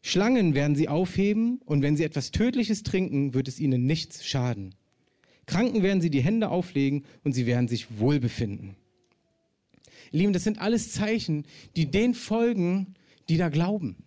Schlangen 0.01 0.55
werden 0.55 0.75
sie 0.75 0.89
aufheben 0.89 1.62
und 1.65 1.81
wenn 1.81 1.96
sie 1.96 2.03
etwas 2.03 2.31
Tödliches 2.31 2.84
trinken, 2.84 3.34
wird 3.34 3.48
es 3.48 3.60
ihnen 3.60 3.86
nichts 3.86 4.25
schaden. 4.25 4.74
Kranken 5.46 5.84
werden 5.84 6.01
sie 6.01 6.10
die 6.10 6.22
Hände 6.22 6.50
auflegen 6.50 7.03
und 7.24 7.34
sie 7.34 7.46
werden 7.46 7.67
sich 7.67 8.00
wohlbefinden. 8.00 8.75
Lieben, 10.12 10.34
das 10.34 10.43
sind 10.43 10.60
alles 10.60 10.91
Zeichen, 10.91 11.46
die 11.75 11.89
den 11.89 12.13
folgen, 12.13 12.96
die 13.29 13.38
da 13.38 13.50
glauben. 13.50 13.98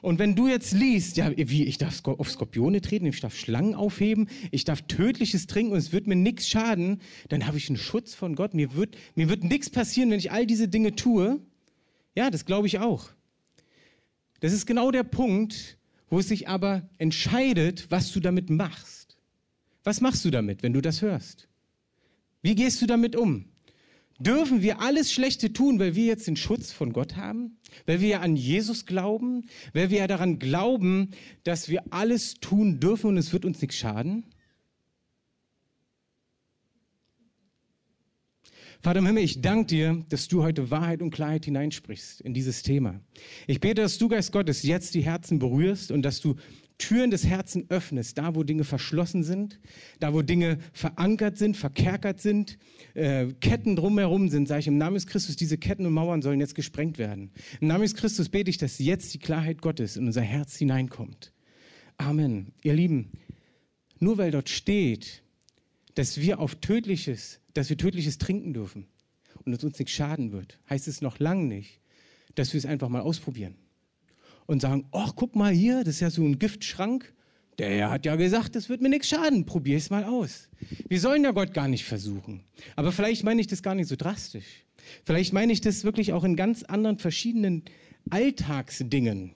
Und 0.00 0.18
wenn 0.18 0.34
du 0.34 0.48
jetzt 0.48 0.72
liest, 0.72 1.16
ja, 1.16 1.30
wie, 1.36 1.64
ich 1.64 1.78
darf 1.78 2.02
auf 2.04 2.30
Skorpione 2.30 2.80
treten, 2.80 3.06
ich 3.06 3.20
darf 3.20 3.36
Schlangen 3.36 3.74
aufheben, 3.74 4.28
ich 4.50 4.64
darf 4.64 4.82
Tödliches 4.82 5.46
trinken 5.46 5.72
und 5.72 5.78
es 5.78 5.92
wird 5.92 6.06
mir 6.06 6.16
nichts 6.16 6.48
schaden, 6.48 7.00
dann 7.28 7.46
habe 7.46 7.58
ich 7.58 7.68
einen 7.68 7.76
Schutz 7.76 8.14
von 8.14 8.36
Gott. 8.36 8.54
Mir 8.54 8.74
wird, 8.74 8.96
mir 9.14 9.28
wird 9.28 9.44
nichts 9.44 9.68
passieren, 9.68 10.10
wenn 10.10 10.18
ich 10.18 10.32
all 10.32 10.46
diese 10.46 10.68
Dinge 10.68 10.94
tue. 10.94 11.40
Ja, 12.14 12.30
das 12.30 12.44
glaube 12.44 12.66
ich 12.66 12.78
auch. 12.78 13.10
Das 14.40 14.52
ist 14.52 14.66
genau 14.66 14.90
der 14.90 15.04
Punkt, 15.04 15.78
wo 16.08 16.18
es 16.18 16.28
sich 16.28 16.48
aber 16.48 16.88
entscheidet, 16.98 17.90
was 17.90 18.12
du 18.12 18.20
damit 18.20 18.50
machst. 18.50 19.16
Was 19.84 20.00
machst 20.00 20.24
du 20.24 20.30
damit, 20.30 20.62
wenn 20.62 20.72
du 20.72 20.80
das 20.80 21.02
hörst? 21.02 21.48
Wie 22.42 22.54
gehst 22.54 22.80
du 22.82 22.86
damit 22.86 23.16
um? 23.16 23.46
Dürfen 24.18 24.62
wir 24.62 24.80
alles 24.80 25.12
Schlechte 25.12 25.52
tun, 25.52 25.78
weil 25.78 25.94
wir 25.94 26.06
jetzt 26.06 26.26
den 26.26 26.36
Schutz 26.36 26.72
von 26.72 26.92
Gott 26.92 27.16
haben? 27.16 27.58
Weil 27.84 28.00
wir 28.00 28.08
ja 28.08 28.20
an 28.20 28.34
Jesus 28.34 28.86
glauben? 28.86 29.46
Weil 29.74 29.90
wir 29.90 29.98
ja 29.98 30.06
daran 30.06 30.38
glauben, 30.38 31.10
dass 31.44 31.68
wir 31.68 31.84
alles 31.90 32.34
tun 32.34 32.80
dürfen 32.80 33.08
und 33.08 33.18
es 33.18 33.32
wird 33.32 33.44
uns 33.44 33.60
nichts 33.60 33.76
schaden? 33.76 34.24
Vater 38.86 39.00
im 39.00 39.06
Himmel, 39.06 39.24
ich 39.24 39.40
danke 39.40 39.66
dir, 39.66 40.04
dass 40.10 40.28
du 40.28 40.44
heute 40.44 40.70
Wahrheit 40.70 41.02
und 41.02 41.10
Klarheit 41.10 41.44
hineinsprichst 41.44 42.20
in 42.20 42.34
dieses 42.34 42.62
Thema. 42.62 43.00
Ich 43.48 43.58
bete, 43.58 43.82
dass 43.82 43.98
du, 43.98 44.06
Geist 44.06 44.30
Gottes, 44.30 44.62
jetzt 44.62 44.94
die 44.94 45.00
Herzen 45.00 45.40
berührst 45.40 45.90
und 45.90 46.02
dass 46.02 46.20
du 46.20 46.36
Türen 46.78 47.10
des 47.10 47.26
Herzens 47.26 47.68
öffnest, 47.68 48.16
da 48.16 48.36
wo 48.36 48.44
Dinge 48.44 48.62
verschlossen 48.62 49.24
sind, 49.24 49.58
da 49.98 50.14
wo 50.14 50.22
Dinge 50.22 50.58
verankert 50.72 51.36
sind, 51.36 51.56
verkerkert 51.56 52.20
sind, 52.20 52.58
äh, 52.94 53.26
Ketten 53.40 53.74
drumherum 53.74 54.28
sind, 54.28 54.46
sage 54.46 54.60
ich 54.60 54.68
im 54.68 54.78
Namen 54.78 54.94
des 54.94 55.08
Christus, 55.08 55.34
diese 55.34 55.58
Ketten 55.58 55.84
und 55.84 55.92
Mauern 55.92 56.22
sollen 56.22 56.38
jetzt 56.38 56.54
gesprengt 56.54 56.96
werden. 56.96 57.32
Im 57.60 57.66
Namen 57.66 57.82
des 57.82 57.96
Christus 57.96 58.28
bete 58.28 58.50
ich, 58.50 58.58
dass 58.58 58.78
jetzt 58.78 59.12
die 59.14 59.18
Klarheit 59.18 59.62
Gottes 59.62 59.96
in 59.96 60.06
unser 60.06 60.22
Herz 60.22 60.58
hineinkommt. 60.58 61.32
Amen. 61.96 62.52
Ihr 62.62 62.74
Lieben, 62.74 63.10
nur 63.98 64.16
weil 64.16 64.30
dort 64.30 64.48
steht, 64.48 65.24
dass 65.96 66.20
wir 66.20 66.38
auf 66.38 66.54
tödliches, 66.54 67.40
dass 67.56 67.70
wir 67.70 67.76
tödliches 67.76 68.18
trinken 68.18 68.52
dürfen 68.52 68.86
und 69.44 69.52
es 69.52 69.64
uns 69.64 69.78
nichts 69.78 69.94
schaden 69.94 70.32
wird, 70.32 70.58
heißt 70.68 70.88
es 70.88 71.00
noch 71.00 71.18
lange 71.18 71.44
nicht, 71.44 71.80
dass 72.34 72.52
wir 72.52 72.58
es 72.58 72.66
einfach 72.66 72.88
mal 72.88 73.00
ausprobieren 73.00 73.54
und 74.46 74.60
sagen, 74.60 74.86
ach, 74.92 75.14
guck 75.16 75.34
mal 75.36 75.52
hier, 75.52 75.84
das 75.84 75.96
ist 75.96 76.00
ja 76.00 76.10
so 76.10 76.22
ein 76.22 76.38
Giftschrank. 76.38 77.12
Der 77.58 77.90
hat 77.90 78.04
ja 78.04 78.16
gesagt, 78.16 78.54
das 78.54 78.68
wird 78.68 78.82
mir 78.82 78.90
nichts 78.90 79.08
schaden, 79.08 79.46
probier 79.46 79.78
es 79.78 79.88
mal 79.88 80.04
aus. 80.04 80.50
Wir 80.88 81.00
sollen 81.00 81.24
ja 81.24 81.30
Gott 81.30 81.54
gar 81.54 81.68
nicht 81.68 81.84
versuchen. 81.84 82.44
Aber 82.76 82.92
vielleicht 82.92 83.24
meine 83.24 83.40
ich 83.40 83.46
das 83.46 83.62
gar 83.62 83.74
nicht 83.74 83.88
so 83.88 83.96
drastisch. 83.96 84.64
Vielleicht 85.04 85.32
meine 85.32 85.52
ich 85.52 85.62
das 85.62 85.84
wirklich 85.84 86.12
auch 86.12 86.24
in 86.24 86.36
ganz 86.36 86.62
anderen 86.62 86.98
verschiedenen 86.98 87.64
Alltagsdingen. 88.10 89.32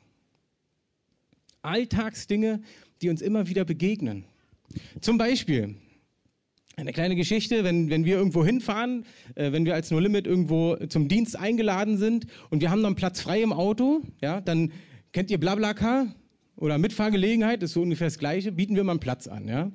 Alltagsdinge, 1.62 2.60
die 3.00 3.08
uns 3.08 3.22
immer 3.22 3.48
wieder 3.48 3.64
begegnen. 3.64 4.24
Zum 5.00 5.16
Beispiel, 5.16 5.76
eine 6.80 6.92
kleine 6.92 7.14
Geschichte, 7.14 7.62
wenn, 7.62 7.90
wenn 7.90 8.04
wir 8.04 8.16
irgendwo 8.16 8.44
hinfahren, 8.44 9.04
äh, 9.34 9.52
wenn 9.52 9.64
wir 9.64 9.74
als 9.74 9.90
No 9.90 9.98
Limit 9.98 10.26
irgendwo 10.26 10.76
zum 10.88 11.08
Dienst 11.08 11.38
eingeladen 11.38 11.98
sind 11.98 12.26
und 12.48 12.60
wir 12.60 12.70
haben 12.70 12.82
dann 12.82 12.94
Platz 12.94 13.20
frei 13.20 13.42
im 13.42 13.52
Auto, 13.52 14.02
ja, 14.20 14.40
dann 14.40 14.72
kennt 15.12 15.30
ihr 15.30 15.38
Blablacar 15.38 16.06
oder 16.56 16.78
Mitfahrgelegenheit, 16.78 17.62
ist 17.62 17.72
so 17.72 17.82
ungefähr 17.82 18.06
das 18.06 18.18
Gleiche, 18.18 18.52
bieten 18.52 18.76
wir 18.76 18.84
mal 18.84 18.92
einen 18.92 19.00
Platz 19.00 19.28
an, 19.28 19.46
ja. 19.46 19.70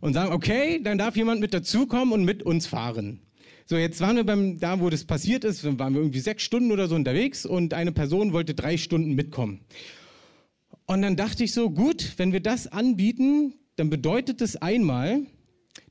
Und 0.00 0.14
sagen, 0.14 0.32
okay, 0.32 0.80
dann 0.82 0.98
darf 0.98 1.16
jemand 1.16 1.40
mit 1.40 1.52
dazukommen 1.54 2.12
und 2.12 2.24
mit 2.24 2.42
uns 2.42 2.66
fahren. 2.66 3.20
So, 3.66 3.76
jetzt 3.76 4.00
waren 4.00 4.16
wir 4.16 4.24
beim, 4.24 4.58
da 4.58 4.80
wo 4.80 4.88
das 4.88 5.04
passiert 5.04 5.44
ist, 5.44 5.64
waren 5.78 5.92
wir 5.92 6.00
irgendwie 6.00 6.20
sechs 6.20 6.42
Stunden 6.42 6.72
oder 6.72 6.88
so 6.88 6.94
unterwegs 6.94 7.44
und 7.44 7.74
eine 7.74 7.92
Person 7.92 8.32
wollte 8.32 8.54
drei 8.54 8.76
Stunden 8.76 9.14
mitkommen. 9.14 9.60
Und 10.86 11.02
dann 11.02 11.16
dachte 11.16 11.44
ich 11.44 11.52
so, 11.52 11.70
gut, 11.70 12.14
wenn 12.16 12.32
wir 12.32 12.40
das 12.40 12.66
anbieten, 12.66 13.54
dann 13.76 13.90
bedeutet 13.90 14.40
es 14.40 14.56
einmal, 14.56 15.26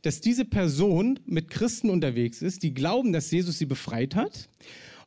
dass 0.02 0.22
diese 0.22 0.46
Person 0.46 1.20
mit 1.26 1.50
Christen 1.50 1.90
unterwegs 1.90 2.42
ist, 2.42 2.64
die 2.64 2.74
glauben, 2.74 3.14
dass 3.14 3.32
Jesus 3.32 3.58
sie 3.58 3.66
befreit 3.66 4.16
hat. 4.16 4.50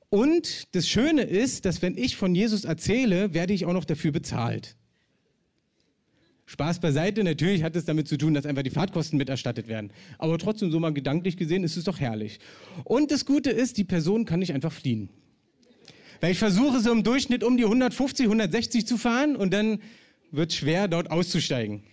Und 0.08 0.74
das 0.74 0.88
Schöne 0.88 1.22
ist, 1.22 1.64
dass 1.64 1.82
wenn 1.82 1.96
ich 1.96 2.16
von 2.16 2.34
Jesus 2.34 2.64
erzähle, 2.64 3.32
werde 3.32 3.52
ich 3.52 3.66
auch 3.66 3.72
noch 3.72 3.84
dafür 3.84 4.12
bezahlt. 4.12 4.76
Spaß 6.46 6.80
beiseite, 6.80 7.22
natürlich 7.22 7.62
hat 7.62 7.76
es 7.76 7.84
damit 7.84 8.08
zu 8.08 8.18
tun, 8.18 8.34
dass 8.34 8.44
einfach 8.44 8.64
die 8.64 8.70
Fahrtkosten 8.70 9.16
miterstattet 9.18 9.68
werden. 9.68 9.92
Aber 10.18 10.36
trotzdem, 10.36 10.72
so 10.72 10.80
mal 10.80 10.92
gedanklich 10.92 11.36
gesehen, 11.36 11.62
ist 11.62 11.76
es 11.76 11.84
doch 11.84 12.00
herrlich. 12.00 12.40
Und 12.82 13.12
das 13.12 13.24
Gute 13.24 13.50
ist, 13.50 13.78
die 13.78 13.84
Person 13.84 14.24
kann 14.24 14.40
nicht 14.40 14.52
einfach 14.52 14.72
fliehen. 14.72 15.10
Weil 16.20 16.32
ich 16.32 16.38
versuche 16.38 16.80
so 16.80 16.90
im 16.90 17.04
Durchschnitt 17.04 17.44
um 17.44 17.56
die 17.56 17.62
150, 17.62 18.26
160 18.26 18.84
zu 18.84 18.96
fahren 18.96 19.36
und 19.36 19.54
dann 19.54 19.80
wird 20.32 20.50
es 20.50 20.56
schwer, 20.56 20.88
dort 20.88 21.12
auszusteigen. 21.12 21.84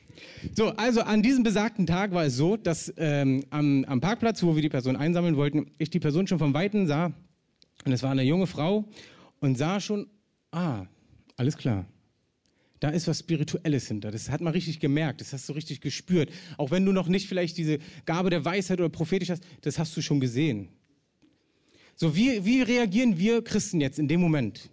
So, 0.56 0.70
also 0.70 1.02
an 1.02 1.22
diesem 1.22 1.44
besagten 1.44 1.86
Tag 1.86 2.12
war 2.12 2.26
es 2.26 2.36
so, 2.36 2.58
dass 2.58 2.94
ähm, 2.98 3.44
am, 3.50 3.86
am 3.86 4.02
Parkplatz, 4.02 4.44
wo 4.44 4.56
wir 4.56 4.62
die 4.62 4.70
Person 4.70 4.96
einsammeln 4.96 5.38
wollten, 5.38 5.72
ich 5.78 5.90
die 5.90 6.00
Person 6.00 6.28
schon 6.28 6.40
vom 6.40 6.54
Weiten 6.54 6.88
sah 6.88 7.14
und 7.86 7.92
es 7.92 8.04
war 8.04 8.12
eine 8.12 8.24
junge 8.24 8.48
Frau 8.48 8.86
und 9.40 9.58
sah 9.58 9.80
schon, 9.80 10.08
ah, 10.52 10.86
alles 11.36 11.58
klar. 11.58 11.86
Da 12.80 12.90
ist 12.90 13.08
was 13.08 13.20
Spirituelles 13.20 13.88
hinter. 13.88 14.12
Das 14.12 14.30
hat 14.30 14.42
man 14.42 14.54
richtig 14.54 14.80
gemerkt. 14.80 15.22
Das 15.22 15.34
hast 15.34 15.50
du 15.50 15.54
richtig 15.54 15.82
gespürt. 15.82 16.30
Auch 16.58 16.70
wenn 16.70 16.86
du 16.86 16.92
noch 16.92 17.08
nicht 17.08 17.28
vielleicht 17.28 17.58
diese 17.58 17.80
Gabe 18.06 18.30
der 18.30 18.46
Weisheit 18.46 18.80
oder 18.80 18.90
prophetisch 18.90 19.30
hast, 19.30 19.44
das 19.62 19.80
hast 19.80 19.98
du 19.98 20.02
schon 20.02 20.20
gesehen. 20.20 20.70
So, 21.96 22.16
wie, 22.16 22.46
wie 22.46 22.62
reagieren 22.62 23.18
wir 23.18 23.44
Christen 23.44 23.82
jetzt 23.82 23.98
in 23.98 24.08
dem 24.08 24.22
Moment? 24.22 24.70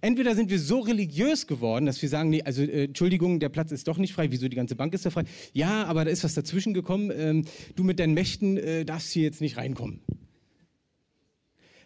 Entweder 0.00 0.34
sind 0.34 0.50
wir 0.50 0.58
so 0.58 0.80
religiös 0.80 1.46
geworden, 1.46 1.86
dass 1.86 2.00
wir 2.02 2.08
sagen, 2.08 2.30
nee, 2.30 2.42
also 2.42 2.62
äh, 2.62 2.84
Entschuldigung, 2.84 3.40
der 3.40 3.48
Platz 3.48 3.72
ist 3.72 3.88
doch 3.88 3.98
nicht 3.98 4.12
frei, 4.12 4.30
wieso 4.30 4.48
die 4.48 4.56
ganze 4.56 4.76
Bank 4.76 4.94
ist 4.94 5.06
da 5.06 5.10
frei? 5.10 5.24
Ja, 5.52 5.84
aber 5.84 6.04
da 6.04 6.10
ist 6.10 6.24
was 6.24 6.34
dazwischen 6.34 6.74
gekommen, 6.74 7.12
ähm, 7.14 7.44
du 7.74 7.84
mit 7.84 7.98
deinen 7.98 8.14
Mächten 8.14 8.56
äh, 8.56 8.84
darfst 8.84 9.12
hier 9.12 9.24
jetzt 9.24 9.40
nicht 9.40 9.56
reinkommen. 9.56 10.00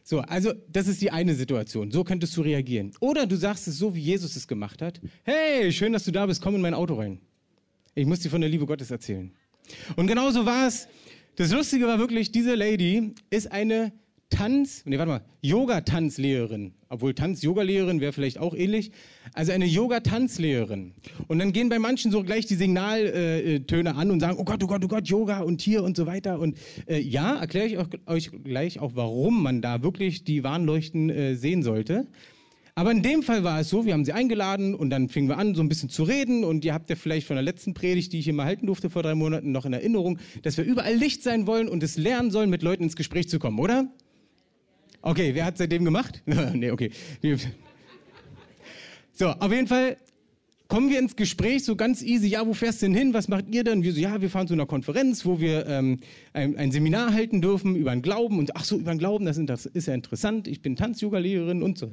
So, 0.03 0.21
also 0.21 0.53
das 0.69 0.89
ist 0.89 1.03
die 1.03 1.11
eine 1.11 1.35
Situation. 1.35 1.91
So 1.91 2.05
könntest 2.05 2.37
du 2.37 2.41
reagieren. 2.41 2.93
Oder 3.01 3.27
du 3.27 3.37
sagst 3.37 3.69
es 3.69 3.79
so, 3.79 3.95
wie 3.95 4.01
Jesus 4.01 4.35
es 4.35 4.49
gemacht 4.49 4.83
hat. 4.83 5.01
Hey, 5.25 5.71
schön, 5.73 5.93
dass 5.93 6.05
du 6.05 6.11
da 6.11 6.27
bist. 6.27 6.43
Komm 6.43 6.55
in 6.55 6.61
mein 6.61 6.75
Auto 6.75 6.95
rein. 6.95 7.21
Ich 7.95 8.07
muss 8.07 8.21
dir 8.21 8.31
von 8.31 8.41
der 8.41 8.51
Liebe 8.51 8.67
Gottes 8.67 8.91
erzählen. 8.91 9.33
Und 9.97 10.07
genauso 10.07 10.47
war 10.47 10.67
es. 10.67 10.89
Das 11.37 11.53
Lustige 11.53 11.87
war 11.87 11.99
wirklich, 11.99 12.33
diese 12.33 12.55
Lady 12.55 13.15
ist 13.31 13.53
eine 13.53 13.93
Tanz, 14.31 14.83
nee, 14.87 14.97
warte 14.97 15.11
mal, 15.11 15.23
Yoga-Tanzlehrerin. 15.43 16.73
Obwohl 16.89 17.15
Tanz-Yoga-Lehrerin 17.15 18.01
wäre 18.01 18.13
vielleicht 18.13 18.39
auch 18.39 18.55
ähnlich. 18.55 18.91
Also 19.35 19.53
eine 19.53 19.67
Yoga-Tanzlehrerin. 19.67 20.93
Und 21.29 21.39
dann 21.39 21.53
gehen 21.53 21.69
bei 21.69 21.79
manchen 21.79 22.11
so 22.11 22.23
gleich 22.23 22.47
die 22.47 22.55
Signaltöne 22.55 23.95
an 23.95 24.11
und 24.11 24.21
sagen, 24.21 24.39
oh 24.39 24.45
Gott, 24.45 24.63
oh 24.65 24.67
Gott, 24.67 24.85
oh 24.85 24.89
Gott, 24.89 25.09
Yoga 25.09 25.41
und 25.41 25.61
hier 25.61 25.83
und 25.83 25.97
so 25.97 26.07
weiter. 26.07 26.39
Und 26.41 26.57
äh, 26.89 26.99
ja, 27.01 27.37
erkläre 27.37 27.67
ich 27.67 27.79
euch 28.07 28.31
gleich 28.45 28.79
auch, 28.79 28.93
warum 28.95 29.43
man 29.43 29.63
da 29.63 29.83
wirklich 29.83 30.25
die 30.25 30.43
Warnleuchten 30.43 31.11
äh, 31.11 31.35
sehen 31.35 31.63
sollte. 31.63 32.07
Aber 32.75 32.93
in 32.93 33.03
dem 33.03 33.23
Fall 33.23 33.45
war 33.45 33.61
es 33.61 33.69
so, 33.69 33.85
wir 33.85 33.93
haben 33.93 34.05
sie 34.05 34.13
eingeladen 34.13 34.75
und 34.75 34.91
dann 34.91 35.09
fingen 35.09 35.29
wir 35.29 35.39
an, 35.39 35.55
so 35.55 35.63
ein 35.63 35.69
bisschen 35.69 35.91
zu 35.91 36.03
reden. 36.03 36.45
Und 36.45 36.65
ihr 36.65 36.73
habt 36.73 36.89
ja 36.89 36.97
vielleicht 36.97 37.27
von 37.27 37.37
der 37.37 37.43
letzten 37.43 37.75
Predigt, 37.75 38.13
die 38.13 38.21
ich 38.21 38.33
mal 38.33 38.47
halten 38.47 38.67
durfte 38.67 38.91
vor 38.91 39.03
drei 39.03 39.15
Monaten, 39.15 39.53
noch 39.53 39.67
in 39.67 39.73
Erinnerung, 39.73 40.19
dass 40.43 40.57
wir 40.57 40.65
überall 40.65 40.95
Licht 40.95 41.23
sein 41.23 41.47
wollen 41.47 41.69
und 41.69 41.83
es 41.83 41.97
lernen 41.97 42.31
sollen, 42.31 42.49
mit 42.49 42.63
Leuten 42.63 42.85
ins 42.85 42.97
Gespräch 42.97 43.29
zu 43.29 43.39
kommen, 43.39 43.59
oder? 43.59 43.93
Okay, 45.02 45.35
wer 45.35 45.45
hat 45.47 45.57
seitdem 45.57 45.85
gemacht? 45.85 46.23
nee, 46.26 46.71
okay. 46.71 46.90
So, 49.12 49.28
auf 49.28 49.52
jeden 49.52 49.66
Fall 49.66 49.97
kommen 50.69 50.88
wir 50.88 50.99
ins 50.99 51.16
Gespräch 51.16 51.64
so 51.64 51.75
ganz 51.75 52.02
easy. 52.02 52.28
Ja, 52.28 52.47
wo 52.47 52.54
fährst 52.54 52.80
du 52.80 52.87
denn 52.87 52.95
hin? 52.95 53.14
Was 53.14 53.28
macht 53.28 53.47
ihr 53.49 53.64
denn? 53.64 53.83
Wir 53.83 53.92
so, 53.92 54.00
ja, 54.00 54.21
wir 54.21 54.30
fahren 54.30 54.47
zu 54.47 54.54
einer 54.54 54.66
Konferenz, 54.66 55.26
wo 55.26 55.40
wir 55.40 55.66
ähm, 55.66 55.99
ein, 56.33 56.57
ein, 56.57 56.71
Seminar 56.71 57.12
halten 57.12 57.42
dürfen 57.42 57.76
über 57.76 57.90
den 57.90 58.02
Glauben. 58.02 58.38
Und 58.38 58.57
ach 58.57 58.64
so, 58.64 58.76
über 58.76 58.92
den 58.92 58.99
Glauben, 58.99 59.25
das 59.25 59.66
ist 59.66 59.87
ja 59.88 59.95
interessant. 59.95 60.47
Ich 60.47 60.62
bin 60.62 60.76
Tanz-Yoga-Lehrerin 60.76 61.62
und 61.62 61.76
so, 61.76 61.90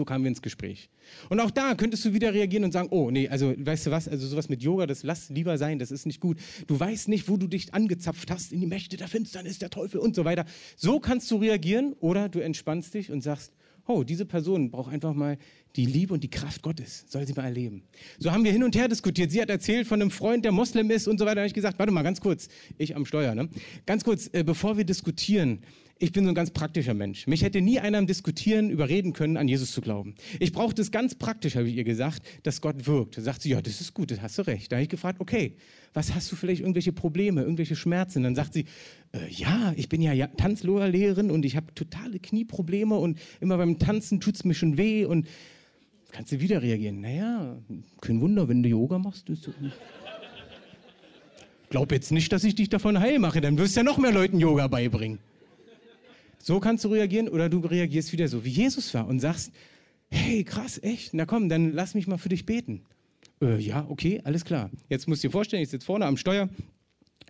So 0.00 0.06
kamen 0.06 0.24
wir 0.24 0.30
ins 0.30 0.40
Gespräch. 0.40 0.88
Und 1.28 1.40
auch 1.40 1.50
da 1.50 1.74
könntest 1.74 2.06
du 2.06 2.14
wieder 2.14 2.32
reagieren 2.32 2.64
und 2.64 2.72
sagen, 2.72 2.88
oh 2.90 3.10
nee, 3.10 3.28
also 3.28 3.52
weißt 3.54 3.84
du 3.84 3.90
was, 3.90 4.08
also 4.08 4.26
sowas 4.26 4.48
mit 4.48 4.62
Yoga, 4.62 4.86
das 4.86 5.02
lass 5.02 5.28
lieber 5.28 5.58
sein, 5.58 5.78
das 5.78 5.90
ist 5.90 6.06
nicht 6.06 6.20
gut. 6.20 6.38
Du 6.66 6.80
weißt 6.80 7.08
nicht, 7.08 7.28
wo 7.28 7.36
du 7.36 7.46
dich 7.46 7.74
angezapft 7.74 8.30
hast 8.30 8.50
in 8.50 8.60
die 8.60 8.66
Mächte 8.66 8.96
der 8.96 9.08
Finsternis, 9.08 9.58
der 9.58 9.68
Teufel 9.68 10.00
und 10.00 10.16
so 10.16 10.24
weiter. 10.24 10.46
So 10.74 11.00
kannst 11.00 11.30
du 11.30 11.36
reagieren 11.36 11.92
oder 12.00 12.30
du 12.30 12.40
entspannst 12.40 12.94
dich 12.94 13.12
und 13.12 13.20
sagst, 13.20 13.52
oh, 13.84 14.04
diese 14.04 14.24
Person 14.24 14.70
braucht 14.70 14.90
einfach 14.90 15.12
mal 15.12 15.36
die 15.76 15.84
Liebe 15.84 16.14
und 16.14 16.24
die 16.24 16.30
Kraft 16.30 16.62
Gottes, 16.62 17.04
soll 17.08 17.26
sie 17.26 17.34
mal 17.34 17.44
erleben. 17.44 17.82
So 18.18 18.32
haben 18.32 18.44
wir 18.44 18.52
hin 18.52 18.64
und 18.64 18.74
her 18.74 18.88
diskutiert. 18.88 19.30
Sie 19.30 19.42
hat 19.42 19.50
erzählt 19.50 19.86
von 19.86 20.00
einem 20.00 20.10
Freund, 20.10 20.46
der 20.46 20.52
Moslem 20.52 20.90
ist 20.90 21.08
und 21.08 21.18
so 21.18 21.26
weiter. 21.26 21.34
Da 21.34 21.40
habe 21.42 21.48
ich 21.48 21.54
gesagt, 21.54 21.78
warte 21.78 21.92
mal, 21.92 22.02
ganz 22.02 22.22
kurz, 22.22 22.48
ich 22.78 22.96
am 22.96 23.04
Steuer, 23.04 23.34
ne? 23.34 23.50
Ganz 23.84 24.02
kurz, 24.02 24.30
äh, 24.32 24.44
bevor 24.44 24.78
wir 24.78 24.84
diskutieren, 24.84 25.60
ich 26.02 26.12
bin 26.12 26.24
so 26.24 26.30
ein 26.30 26.34
ganz 26.34 26.50
praktischer 26.50 26.94
Mensch. 26.94 27.26
Mich 27.26 27.42
hätte 27.42 27.60
nie 27.60 27.78
einer 27.78 27.98
im 27.98 28.06
Diskutieren 28.06 28.70
überreden 28.70 29.12
können, 29.12 29.36
an 29.36 29.48
Jesus 29.48 29.70
zu 29.72 29.82
glauben. 29.82 30.14
Ich 30.40 30.50
brauche 30.50 30.74
das 30.74 30.90
ganz 30.90 31.14
praktisch, 31.14 31.56
habe 31.56 31.68
ich 31.68 31.76
ihr 31.76 31.84
gesagt, 31.84 32.22
dass 32.42 32.62
Gott 32.62 32.86
wirkt. 32.86 33.18
Da 33.18 33.22
sagt 33.22 33.42
sie, 33.42 33.50
ja, 33.50 33.60
das 33.60 33.82
ist 33.82 33.92
gut, 33.92 34.10
das 34.10 34.22
hast 34.22 34.38
du 34.38 34.46
recht. 34.46 34.72
Da 34.72 34.76
habe 34.76 34.84
ich 34.84 34.88
gefragt, 34.88 35.20
okay, 35.20 35.56
was 35.92 36.14
hast 36.14 36.32
du 36.32 36.36
vielleicht 36.36 36.62
irgendwelche 36.62 36.92
Probleme, 36.92 37.42
irgendwelche 37.42 37.76
Schmerzen? 37.76 38.22
Dann 38.22 38.34
sagt 38.34 38.54
sie, 38.54 38.64
äh, 39.12 39.28
ja, 39.28 39.74
ich 39.76 39.90
bin 39.90 40.00
ja, 40.00 40.14
ja 40.14 40.26
Tanzlehrerin 40.28 41.30
und 41.30 41.44
ich 41.44 41.54
habe 41.54 41.74
totale 41.74 42.18
Knieprobleme 42.18 42.96
und 42.96 43.18
immer 43.40 43.58
beim 43.58 43.78
Tanzen 43.78 44.20
tut 44.20 44.36
es 44.36 44.44
mir 44.44 44.54
schon 44.54 44.78
weh 44.78 45.04
und 45.04 45.28
kannst 46.12 46.32
du 46.32 46.40
wieder 46.40 46.62
reagieren. 46.62 47.02
Naja, 47.02 47.58
kein 48.00 48.22
Wunder, 48.22 48.48
wenn 48.48 48.62
du 48.62 48.70
Yoga 48.70 48.98
machst. 48.98 49.28
Ist 49.28 49.42
so 49.42 49.52
Glaub 51.68 51.92
jetzt 51.92 52.10
nicht, 52.10 52.32
dass 52.32 52.42
ich 52.42 52.54
dich 52.54 52.70
davon 52.70 52.98
heil 52.98 53.18
mache, 53.18 53.42
dann 53.42 53.58
wirst 53.58 53.76
du 53.76 53.80
ja 53.80 53.84
noch 53.84 53.98
mehr 53.98 54.12
Leuten 54.12 54.40
Yoga 54.40 54.66
beibringen. 54.66 55.18
So 56.42 56.58
kannst 56.58 56.84
du 56.84 56.88
reagieren 56.88 57.28
oder 57.28 57.48
du 57.48 57.58
reagierst 57.58 58.12
wieder 58.12 58.28
so, 58.28 58.44
wie 58.44 58.50
Jesus 58.50 58.92
war 58.94 59.06
und 59.06 59.20
sagst, 59.20 59.52
hey, 60.10 60.42
krass, 60.42 60.82
echt, 60.82 61.14
na 61.14 61.26
komm, 61.26 61.48
dann 61.48 61.72
lass 61.72 61.94
mich 61.94 62.06
mal 62.06 62.18
für 62.18 62.30
dich 62.30 62.46
beten. 62.46 62.82
Äh, 63.42 63.58
ja, 63.58 63.86
okay, 63.88 64.20
alles 64.24 64.44
klar. 64.44 64.70
Jetzt 64.88 65.06
musst 65.06 65.22
du 65.22 65.28
dir 65.28 65.32
vorstellen, 65.32 65.62
ich 65.62 65.68
sitze 65.68 65.86
vorne 65.86 66.06
am 66.06 66.16
Steuer, 66.16 66.48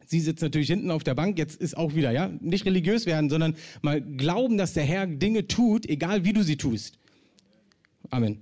sie 0.07 0.21
sitzt 0.21 0.43
natürlich 0.43 0.69
hinten 0.69 0.91
auf 0.91 1.05
der 1.05 1.15
Bank, 1.15 1.39
jetzt 1.39 1.61
ist 1.61 1.77
auch 1.77 1.95
wieder, 1.95 2.11
ja, 2.13 2.31
nicht 2.41 2.65
religiös 2.65 3.07
werden, 3.07 3.31
sondern 3.31 3.57
mal 3.83 4.01
glauben, 4.01 4.57
dass 4.57 4.73
der 4.73 4.85
Herr 4.85 5.07
Dinge 5.07 5.47
tut, 5.47 5.89
egal 5.89 6.25
wie 6.25 6.33
du 6.33 6.43
sie 6.43 6.57
tust. 6.57 6.99
Amen. 8.11 8.41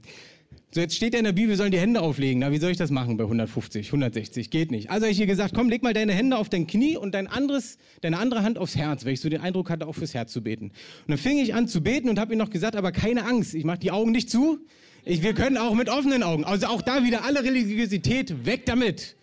So, 0.70 0.80
jetzt 0.80 0.94
steht 0.94 1.14
ja 1.14 1.18
in 1.18 1.24
der 1.24 1.32
Bibel, 1.32 1.48
wir 1.50 1.56
sollen 1.56 1.70
die 1.70 1.78
Hände 1.78 2.02
auflegen. 2.02 2.40
Na, 2.40 2.52
wie 2.52 2.58
soll 2.58 2.70
ich 2.70 2.76
das 2.76 2.90
machen 2.90 3.16
bei 3.16 3.24
150, 3.24 3.86
160? 3.86 4.50
Geht 4.50 4.70
nicht. 4.70 4.90
Also 4.90 5.04
habe 5.04 5.12
ich 5.12 5.18
ihr 5.18 5.26
gesagt, 5.26 5.54
komm, 5.54 5.70
leg 5.70 5.82
mal 5.82 5.94
deine 5.94 6.12
Hände 6.12 6.36
auf 6.36 6.50
dein 6.50 6.66
Knie 6.66 6.98
und 6.98 7.14
dein 7.14 7.26
anderes, 7.26 7.78
deine 8.02 8.18
andere 8.18 8.42
Hand 8.42 8.58
aufs 8.58 8.76
Herz, 8.76 9.06
weil 9.06 9.14
ich 9.14 9.20
so 9.20 9.30
den 9.30 9.40
Eindruck 9.40 9.70
hatte, 9.70 9.86
auch 9.86 9.94
fürs 9.94 10.12
Herz 10.12 10.30
zu 10.30 10.42
beten. 10.42 10.66
Und 10.66 11.08
dann 11.08 11.16
fing 11.16 11.38
ich 11.38 11.54
an 11.54 11.68
zu 11.68 11.82
beten 11.82 12.10
und 12.10 12.18
habe 12.18 12.34
ihr 12.34 12.38
noch 12.38 12.50
gesagt, 12.50 12.76
aber 12.76 12.92
keine 12.92 13.24
Angst, 13.24 13.54
ich 13.54 13.64
mache 13.64 13.78
die 13.78 13.90
Augen 13.90 14.10
nicht 14.10 14.28
zu. 14.28 14.58
Ich, 15.06 15.22
wir 15.22 15.32
können 15.32 15.56
auch 15.56 15.72
mit 15.72 15.88
offenen 15.88 16.22
Augen. 16.22 16.44
Also 16.44 16.66
auch 16.66 16.82
da 16.82 17.02
wieder 17.02 17.24
alle 17.24 17.42
Religiosität, 17.42 18.44
weg 18.44 18.66
damit. 18.66 19.16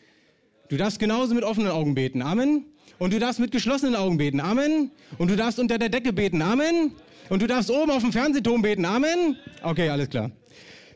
Du 0.69 0.77
darfst 0.77 0.97
genauso 0.97 1.35
mit 1.35 1.43
offenen 1.43 1.69
Augen 1.69 1.93
beten. 1.93 2.23
Amen. 2.23 2.65
Und 2.97 3.13
du 3.13 3.19
darfst 3.19 3.39
mit 3.39 3.51
geschlossenen 3.51 3.95
Augen 3.95 4.17
beten. 4.17 4.39
Amen. 4.39 4.89
Und 5.19 5.29
du 5.29 5.35
darfst 5.35 5.59
unter 5.59 5.77
der 5.77 5.89
Decke 5.89 6.11
beten. 6.11 6.41
Amen. 6.41 6.93
Und 7.29 7.43
du 7.43 7.45
darfst 7.45 7.69
oben 7.69 7.91
auf 7.91 8.01
dem 8.01 8.11
Fernsehturm 8.11 8.63
beten. 8.63 8.83
Amen. 8.85 9.37
Okay, 9.61 9.89
alles 9.89 10.09
klar. 10.09 10.31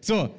So, 0.01 0.29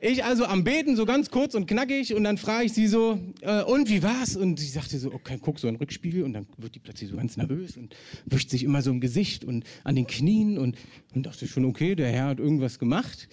ich 0.00 0.24
also 0.24 0.46
am 0.46 0.64
Beten, 0.64 0.96
so 0.96 1.04
ganz 1.04 1.30
kurz 1.30 1.54
und 1.54 1.66
knackig, 1.66 2.14
und 2.14 2.24
dann 2.24 2.38
frage 2.38 2.64
ich 2.64 2.72
sie 2.72 2.86
so, 2.86 3.20
äh, 3.42 3.62
und 3.62 3.90
wie 3.90 4.02
war's? 4.02 4.34
Und 4.34 4.58
sie 4.58 4.68
sagte 4.68 4.98
so, 4.98 5.12
okay, 5.12 5.38
guck 5.40 5.58
so 5.58 5.68
in 5.68 5.74
den 5.74 5.80
Rückspiegel, 5.80 6.22
und 6.22 6.32
dann 6.32 6.46
wird 6.56 6.74
die 6.74 6.78
plötzlich 6.78 7.10
so 7.10 7.16
ganz 7.16 7.36
nervös 7.36 7.76
und 7.76 7.94
wischt 8.24 8.48
sich 8.48 8.64
immer 8.64 8.80
so 8.80 8.90
im 8.90 9.00
Gesicht 9.00 9.44
und 9.44 9.64
an 9.84 9.96
den 9.96 10.06
Knien 10.06 10.56
und, 10.58 10.76
und 11.14 11.26
dachte 11.26 11.46
schon, 11.46 11.66
okay, 11.66 11.94
der 11.94 12.10
Herr 12.10 12.28
hat 12.28 12.38
irgendwas 12.38 12.78
gemacht. 12.78 13.28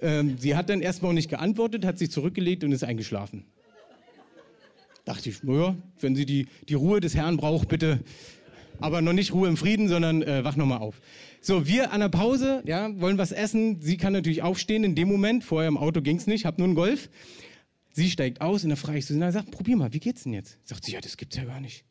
Ähm, 0.00 0.36
sie 0.38 0.54
hat 0.54 0.68
dann 0.70 0.80
erstmal 0.80 1.10
auch 1.10 1.14
nicht 1.14 1.28
geantwortet, 1.28 1.84
hat 1.84 1.98
sich 1.98 2.12
zurückgelegt 2.12 2.62
und 2.62 2.70
ist 2.70 2.84
eingeschlafen. 2.84 3.44
Dachte 5.04 5.28
ich, 5.28 5.42
naja, 5.42 5.76
wenn 5.98 6.14
sie 6.14 6.24
die, 6.24 6.46
die 6.68 6.74
Ruhe 6.74 7.00
des 7.00 7.16
Herrn 7.16 7.36
braucht, 7.36 7.66
bitte, 7.66 7.98
aber 8.82 9.02
noch 9.02 9.12
nicht 9.12 9.32
Ruhe 9.32 9.48
im 9.48 9.56
Frieden, 9.56 9.88
sondern 9.88 10.22
äh, 10.22 10.44
wach 10.44 10.56
nochmal 10.56 10.78
auf. 10.78 11.00
So, 11.40 11.66
wir 11.66 11.92
an 11.92 12.00
der 12.00 12.08
Pause, 12.08 12.62
ja, 12.66 13.00
wollen 13.00 13.18
was 13.18 13.32
essen. 13.32 13.80
Sie 13.80 13.96
kann 13.96 14.12
natürlich 14.12 14.42
aufstehen 14.42 14.84
in 14.84 14.94
dem 14.94 15.08
Moment. 15.08 15.44
Vorher 15.44 15.68
im 15.68 15.76
Auto 15.76 16.02
ging's 16.02 16.26
nicht, 16.26 16.44
hab 16.44 16.58
nur 16.58 16.66
einen 16.66 16.74
Golf. 16.74 17.08
Sie 17.92 18.10
steigt 18.10 18.40
aus 18.40 18.64
und 18.64 18.70
dann 18.70 18.78
frage 18.78 18.98
ich 18.98 19.10
na, 19.10 19.32
sag, 19.32 19.50
probier 19.50 19.76
mal, 19.76 19.92
wie 19.92 20.00
geht's 20.00 20.22
denn 20.22 20.32
jetzt? 20.32 20.58
Sagt 20.64 20.84
sie, 20.84 20.92
ja, 20.92 21.00
das 21.00 21.16
gibt's 21.16 21.36
ja 21.36 21.44
gar 21.44 21.60
nicht. 21.60 21.84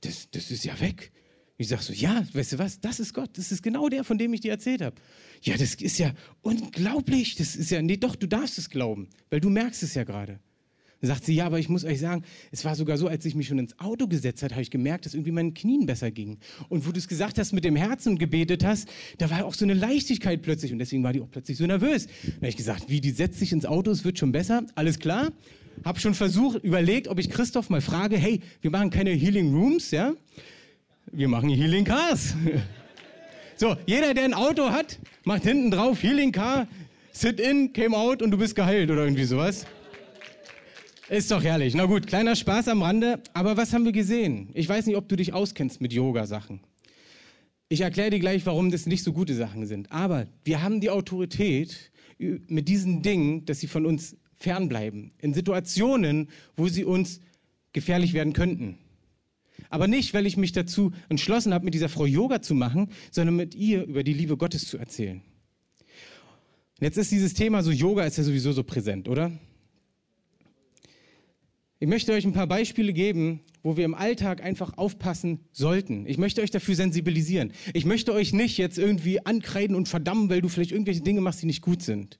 Das, 0.00 0.30
das 0.30 0.50
ist 0.50 0.64
ja 0.64 0.78
weg. 0.80 1.12
Ich 1.60 1.68
sag 1.68 1.82
so, 1.82 1.92
ja, 1.92 2.24
weißt 2.32 2.52
du 2.52 2.58
was, 2.58 2.80
das 2.80 3.00
ist 3.00 3.14
Gott, 3.14 3.30
das 3.36 3.50
ist 3.50 3.64
genau 3.64 3.88
der, 3.88 4.04
von 4.04 4.16
dem 4.16 4.32
ich 4.32 4.40
dir 4.40 4.52
erzählt 4.52 4.80
habe. 4.80 4.94
Ja, 5.42 5.56
das 5.56 5.74
ist 5.74 5.98
ja 5.98 6.12
unglaublich, 6.40 7.34
das 7.34 7.56
ist 7.56 7.70
ja, 7.70 7.82
nee, 7.82 7.96
doch, 7.96 8.14
du 8.14 8.28
darfst 8.28 8.58
es 8.58 8.70
glauben, 8.70 9.08
weil 9.28 9.40
du 9.40 9.50
merkst 9.50 9.82
es 9.82 9.94
ja 9.94 10.04
gerade. 10.04 10.38
Dann 11.00 11.08
sagt 11.08 11.24
sie, 11.24 11.34
ja, 11.34 11.46
aber 11.46 11.60
ich 11.60 11.68
muss 11.68 11.84
euch 11.84 12.00
sagen, 12.00 12.24
es 12.50 12.64
war 12.64 12.74
sogar 12.74 12.98
so, 12.98 13.06
als 13.06 13.24
ich 13.24 13.36
mich 13.36 13.46
schon 13.46 13.58
ins 13.58 13.78
Auto 13.78 14.08
gesetzt 14.08 14.42
hat, 14.42 14.52
habe 14.52 14.62
ich 14.62 14.70
gemerkt, 14.70 15.06
dass 15.06 15.14
irgendwie 15.14 15.30
meinen 15.30 15.54
Knien 15.54 15.86
besser 15.86 16.10
ging. 16.10 16.38
Und 16.68 16.86
wo 16.86 16.92
du 16.92 16.98
es 16.98 17.06
gesagt 17.06 17.38
hast, 17.38 17.52
mit 17.52 17.64
dem 17.64 17.76
Herzen 17.76 18.18
gebetet 18.18 18.64
hast, 18.64 18.88
da 19.18 19.30
war 19.30 19.44
auch 19.44 19.54
so 19.54 19.64
eine 19.64 19.74
Leichtigkeit 19.74 20.42
plötzlich 20.42 20.72
und 20.72 20.80
deswegen 20.80 21.04
war 21.04 21.12
die 21.12 21.20
auch 21.20 21.30
plötzlich 21.30 21.56
so 21.56 21.66
nervös. 21.66 22.06
Dann 22.06 22.34
habe 22.36 22.48
ich 22.48 22.56
gesagt, 22.56 22.88
wie, 22.88 23.00
die 23.00 23.10
setzt 23.10 23.38
sich 23.38 23.52
ins 23.52 23.64
Auto, 23.64 23.92
es 23.92 24.04
wird 24.04 24.18
schon 24.18 24.32
besser, 24.32 24.64
alles 24.74 24.98
klar. 24.98 25.30
Hab 25.84 26.00
schon 26.00 26.14
versucht, 26.14 26.64
überlegt, 26.64 27.06
ob 27.06 27.20
ich 27.20 27.30
Christoph 27.30 27.70
mal 27.70 27.80
frage, 27.80 28.16
hey, 28.16 28.40
wir 28.60 28.72
machen 28.72 28.90
keine 28.90 29.10
Healing 29.10 29.54
Rooms, 29.54 29.92
ja? 29.92 30.14
Wir 31.12 31.28
machen 31.28 31.48
Healing 31.48 31.84
Cars. 31.84 32.34
So, 33.60 33.76
jeder, 33.86 34.14
der 34.14 34.22
ein 34.22 34.34
Auto 34.34 34.70
hat, 34.70 35.00
macht 35.24 35.42
hinten 35.42 35.72
drauf 35.72 36.00
Healing 36.00 36.30
Car, 36.30 36.68
sit 37.10 37.40
in, 37.40 37.72
came 37.72 37.96
out 37.96 38.22
und 38.22 38.30
du 38.30 38.38
bist 38.38 38.54
geheilt 38.54 38.88
oder 38.88 39.02
irgendwie 39.02 39.24
sowas. 39.24 39.66
Ist 41.08 41.30
doch 41.30 41.42
herrlich. 41.42 41.74
Na 41.74 41.86
gut, 41.86 42.06
kleiner 42.06 42.36
Spaß 42.36 42.68
am 42.68 42.82
Rande. 42.82 43.22
Aber 43.32 43.56
was 43.56 43.72
haben 43.72 43.86
wir 43.86 43.92
gesehen? 43.92 44.50
Ich 44.52 44.68
weiß 44.68 44.84
nicht, 44.84 44.96
ob 44.96 45.08
du 45.08 45.16
dich 45.16 45.32
auskennst 45.32 45.80
mit 45.80 45.94
Yoga-Sachen. 45.94 46.60
Ich 47.70 47.80
erkläre 47.80 48.10
dir 48.10 48.18
gleich, 48.18 48.44
warum 48.44 48.70
das 48.70 48.84
nicht 48.84 49.02
so 49.02 49.14
gute 49.14 49.34
Sachen 49.34 49.66
sind. 49.66 49.90
Aber 49.90 50.26
wir 50.44 50.62
haben 50.62 50.80
die 50.82 50.90
Autorität 50.90 51.90
mit 52.18 52.68
diesen 52.68 53.00
Dingen, 53.00 53.46
dass 53.46 53.60
sie 53.60 53.68
von 53.68 53.86
uns 53.86 54.16
fernbleiben. 54.36 55.12
In 55.18 55.32
Situationen, 55.32 56.28
wo 56.56 56.68
sie 56.68 56.84
uns 56.84 57.20
gefährlich 57.72 58.12
werden 58.12 58.34
könnten. 58.34 58.76
Aber 59.70 59.88
nicht, 59.88 60.12
weil 60.12 60.26
ich 60.26 60.36
mich 60.36 60.52
dazu 60.52 60.92
entschlossen 61.08 61.54
habe, 61.54 61.64
mit 61.64 61.72
dieser 61.72 61.88
Frau 61.88 62.04
Yoga 62.04 62.42
zu 62.42 62.54
machen, 62.54 62.90
sondern 63.10 63.36
mit 63.36 63.54
ihr 63.54 63.84
über 63.84 64.02
die 64.02 64.12
Liebe 64.12 64.36
Gottes 64.36 64.66
zu 64.66 64.76
erzählen. 64.76 65.22
Und 66.78 66.84
jetzt 66.84 66.98
ist 66.98 67.10
dieses 67.10 67.32
Thema 67.32 67.62
so, 67.62 67.70
Yoga 67.70 68.04
ist 68.04 68.18
ja 68.18 68.24
sowieso 68.24 68.52
so 68.52 68.62
präsent, 68.62 69.08
oder? 69.08 69.32
Ich 71.80 71.86
möchte 71.86 72.12
euch 72.12 72.24
ein 72.24 72.32
paar 72.32 72.48
Beispiele 72.48 72.92
geben, 72.92 73.38
wo 73.62 73.76
wir 73.76 73.84
im 73.84 73.94
Alltag 73.94 74.42
einfach 74.42 74.76
aufpassen 74.76 75.38
sollten. 75.52 76.06
Ich 76.06 76.18
möchte 76.18 76.42
euch 76.42 76.50
dafür 76.50 76.74
sensibilisieren. 76.74 77.52
Ich 77.72 77.84
möchte 77.84 78.12
euch 78.12 78.32
nicht 78.32 78.58
jetzt 78.58 78.78
irgendwie 78.78 79.24
ankreiden 79.24 79.76
und 79.76 79.88
verdammen, 79.88 80.28
weil 80.28 80.40
du 80.40 80.48
vielleicht 80.48 80.72
irgendwelche 80.72 81.02
Dinge 81.02 81.20
machst, 81.20 81.40
die 81.40 81.46
nicht 81.46 81.62
gut 81.62 81.82
sind. 81.82 82.18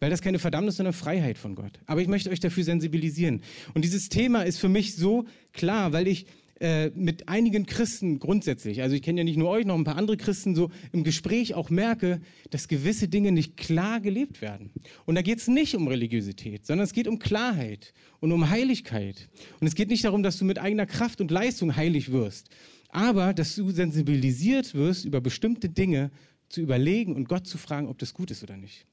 Weil 0.00 0.10
das 0.10 0.20
keine 0.20 0.38
Verdammnis, 0.38 0.76
sondern 0.76 0.92
Freiheit 0.92 1.38
von 1.38 1.54
Gott. 1.54 1.80
Aber 1.86 2.02
ich 2.02 2.08
möchte 2.08 2.28
euch 2.28 2.40
dafür 2.40 2.64
sensibilisieren. 2.64 3.40
Und 3.72 3.86
dieses 3.86 4.10
Thema 4.10 4.42
ist 4.42 4.58
für 4.58 4.68
mich 4.68 4.96
so 4.96 5.24
klar, 5.54 5.94
weil 5.94 6.06
ich 6.06 6.26
äh, 6.62 6.92
mit 6.94 7.28
einigen 7.28 7.66
Christen 7.66 8.20
grundsätzlich, 8.20 8.82
also 8.82 8.94
ich 8.94 9.02
kenne 9.02 9.20
ja 9.20 9.24
nicht 9.24 9.36
nur 9.36 9.48
euch, 9.48 9.66
noch 9.66 9.74
ein 9.74 9.82
paar 9.82 9.96
andere 9.96 10.16
Christen, 10.16 10.54
so 10.54 10.70
im 10.92 11.02
Gespräch 11.02 11.54
auch 11.54 11.70
merke, 11.70 12.20
dass 12.50 12.68
gewisse 12.68 13.08
Dinge 13.08 13.32
nicht 13.32 13.56
klar 13.56 14.00
gelebt 14.00 14.40
werden. 14.40 14.70
Und 15.04 15.16
da 15.16 15.22
geht 15.22 15.38
es 15.38 15.48
nicht 15.48 15.74
um 15.74 15.88
Religiosität, 15.88 16.64
sondern 16.64 16.84
es 16.84 16.92
geht 16.92 17.08
um 17.08 17.18
Klarheit 17.18 17.92
und 18.20 18.30
um 18.30 18.48
Heiligkeit. 18.48 19.28
Und 19.58 19.66
es 19.66 19.74
geht 19.74 19.88
nicht 19.88 20.04
darum, 20.04 20.22
dass 20.22 20.38
du 20.38 20.44
mit 20.44 20.60
eigener 20.60 20.86
Kraft 20.86 21.20
und 21.20 21.32
Leistung 21.32 21.74
heilig 21.74 22.12
wirst, 22.12 22.48
aber 22.90 23.34
dass 23.34 23.56
du 23.56 23.70
sensibilisiert 23.72 24.72
wirst, 24.72 25.04
über 25.04 25.20
bestimmte 25.20 25.68
Dinge 25.68 26.12
zu 26.48 26.60
überlegen 26.60 27.16
und 27.16 27.28
Gott 27.28 27.48
zu 27.48 27.58
fragen, 27.58 27.88
ob 27.88 27.98
das 27.98 28.14
gut 28.14 28.30
ist 28.30 28.44
oder 28.44 28.56
nicht. 28.56 28.86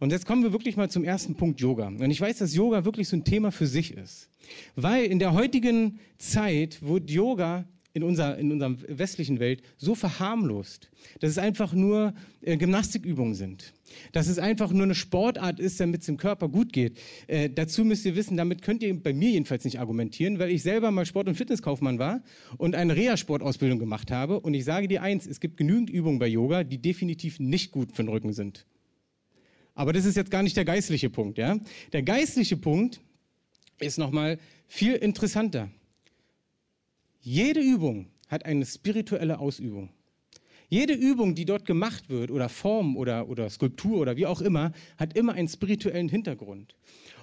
Und 0.00 0.10
jetzt 0.10 0.26
kommen 0.26 0.42
wir 0.42 0.52
wirklich 0.52 0.76
mal 0.76 0.90
zum 0.90 1.04
ersten 1.04 1.34
Punkt 1.34 1.60
Yoga. 1.60 1.88
Und 1.88 2.10
ich 2.10 2.20
weiß, 2.20 2.38
dass 2.38 2.54
Yoga 2.54 2.84
wirklich 2.84 3.08
so 3.08 3.16
ein 3.16 3.24
Thema 3.24 3.52
für 3.52 3.66
sich 3.66 3.94
ist. 3.94 4.28
Weil 4.76 5.04
in 5.04 5.18
der 5.18 5.32
heutigen 5.32 5.98
Zeit 6.18 6.82
wird 6.82 7.10
Yoga 7.10 7.64
in 7.94 8.02
unserer, 8.02 8.36
in 8.38 8.50
unserer 8.50 8.76
westlichen 8.88 9.38
Welt 9.38 9.62
so 9.78 9.94
verharmlost, 9.94 10.90
dass 11.20 11.30
es 11.30 11.38
einfach 11.38 11.72
nur 11.72 12.12
äh, 12.42 12.56
Gymnastikübungen 12.56 13.34
sind. 13.34 13.72
Dass 14.10 14.26
es 14.26 14.40
einfach 14.40 14.72
nur 14.72 14.82
eine 14.82 14.96
Sportart 14.96 15.60
ist, 15.60 15.78
damit 15.78 16.00
es 16.00 16.06
dem 16.06 16.16
Körper 16.16 16.48
gut 16.48 16.72
geht. 16.72 16.98
Äh, 17.28 17.50
dazu 17.50 17.84
müsst 17.84 18.04
ihr 18.04 18.16
wissen, 18.16 18.36
damit 18.36 18.62
könnt 18.62 18.82
ihr 18.82 19.00
bei 19.00 19.12
mir 19.12 19.30
jedenfalls 19.30 19.64
nicht 19.64 19.78
argumentieren, 19.78 20.40
weil 20.40 20.50
ich 20.50 20.64
selber 20.64 20.90
mal 20.90 21.06
Sport- 21.06 21.28
und 21.28 21.36
Fitnesskaufmann 21.36 22.00
war 22.00 22.20
und 22.58 22.74
eine 22.74 22.96
Reha-Sportausbildung 22.96 23.78
gemacht 23.78 24.10
habe. 24.10 24.40
Und 24.40 24.54
ich 24.54 24.64
sage 24.64 24.88
dir 24.88 25.00
eins, 25.02 25.24
es 25.24 25.38
gibt 25.38 25.56
genügend 25.56 25.88
Übungen 25.88 26.18
bei 26.18 26.26
Yoga, 26.26 26.64
die 26.64 26.78
definitiv 26.78 27.38
nicht 27.38 27.70
gut 27.70 27.92
für 27.92 28.02
den 28.02 28.08
Rücken 28.08 28.32
sind. 28.32 28.66
Aber 29.74 29.92
das 29.92 30.04
ist 30.04 30.16
jetzt 30.16 30.30
gar 30.30 30.42
nicht 30.42 30.56
der 30.56 30.64
geistliche 30.64 31.10
Punkt. 31.10 31.38
Ja? 31.38 31.58
Der 31.92 32.02
geistliche 32.02 32.56
Punkt 32.56 33.00
ist 33.80 33.98
nochmal 33.98 34.38
viel 34.68 34.94
interessanter. 34.94 35.70
Jede 37.20 37.60
Übung 37.60 38.06
hat 38.28 38.44
eine 38.44 38.64
spirituelle 38.66 39.38
Ausübung. 39.38 39.90
Jede 40.68 40.94
Übung, 40.94 41.34
die 41.34 41.44
dort 41.44 41.66
gemacht 41.66 42.08
wird, 42.08 42.30
oder 42.30 42.48
Form 42.48 42.96
oder, 42.96 43.28
oder 43.28 43.50
Skulptur 43.50 43.98
oder 43.98 44.16
wie 44.16 44.26
auch 44.26 44.40
immer, 44.40 44.72
hat 44.96 45.16
immer 45.16 45.34
einen 45.34 45.48
spirituellen 45.48 46.08
Hintergrund. 46.08 46.74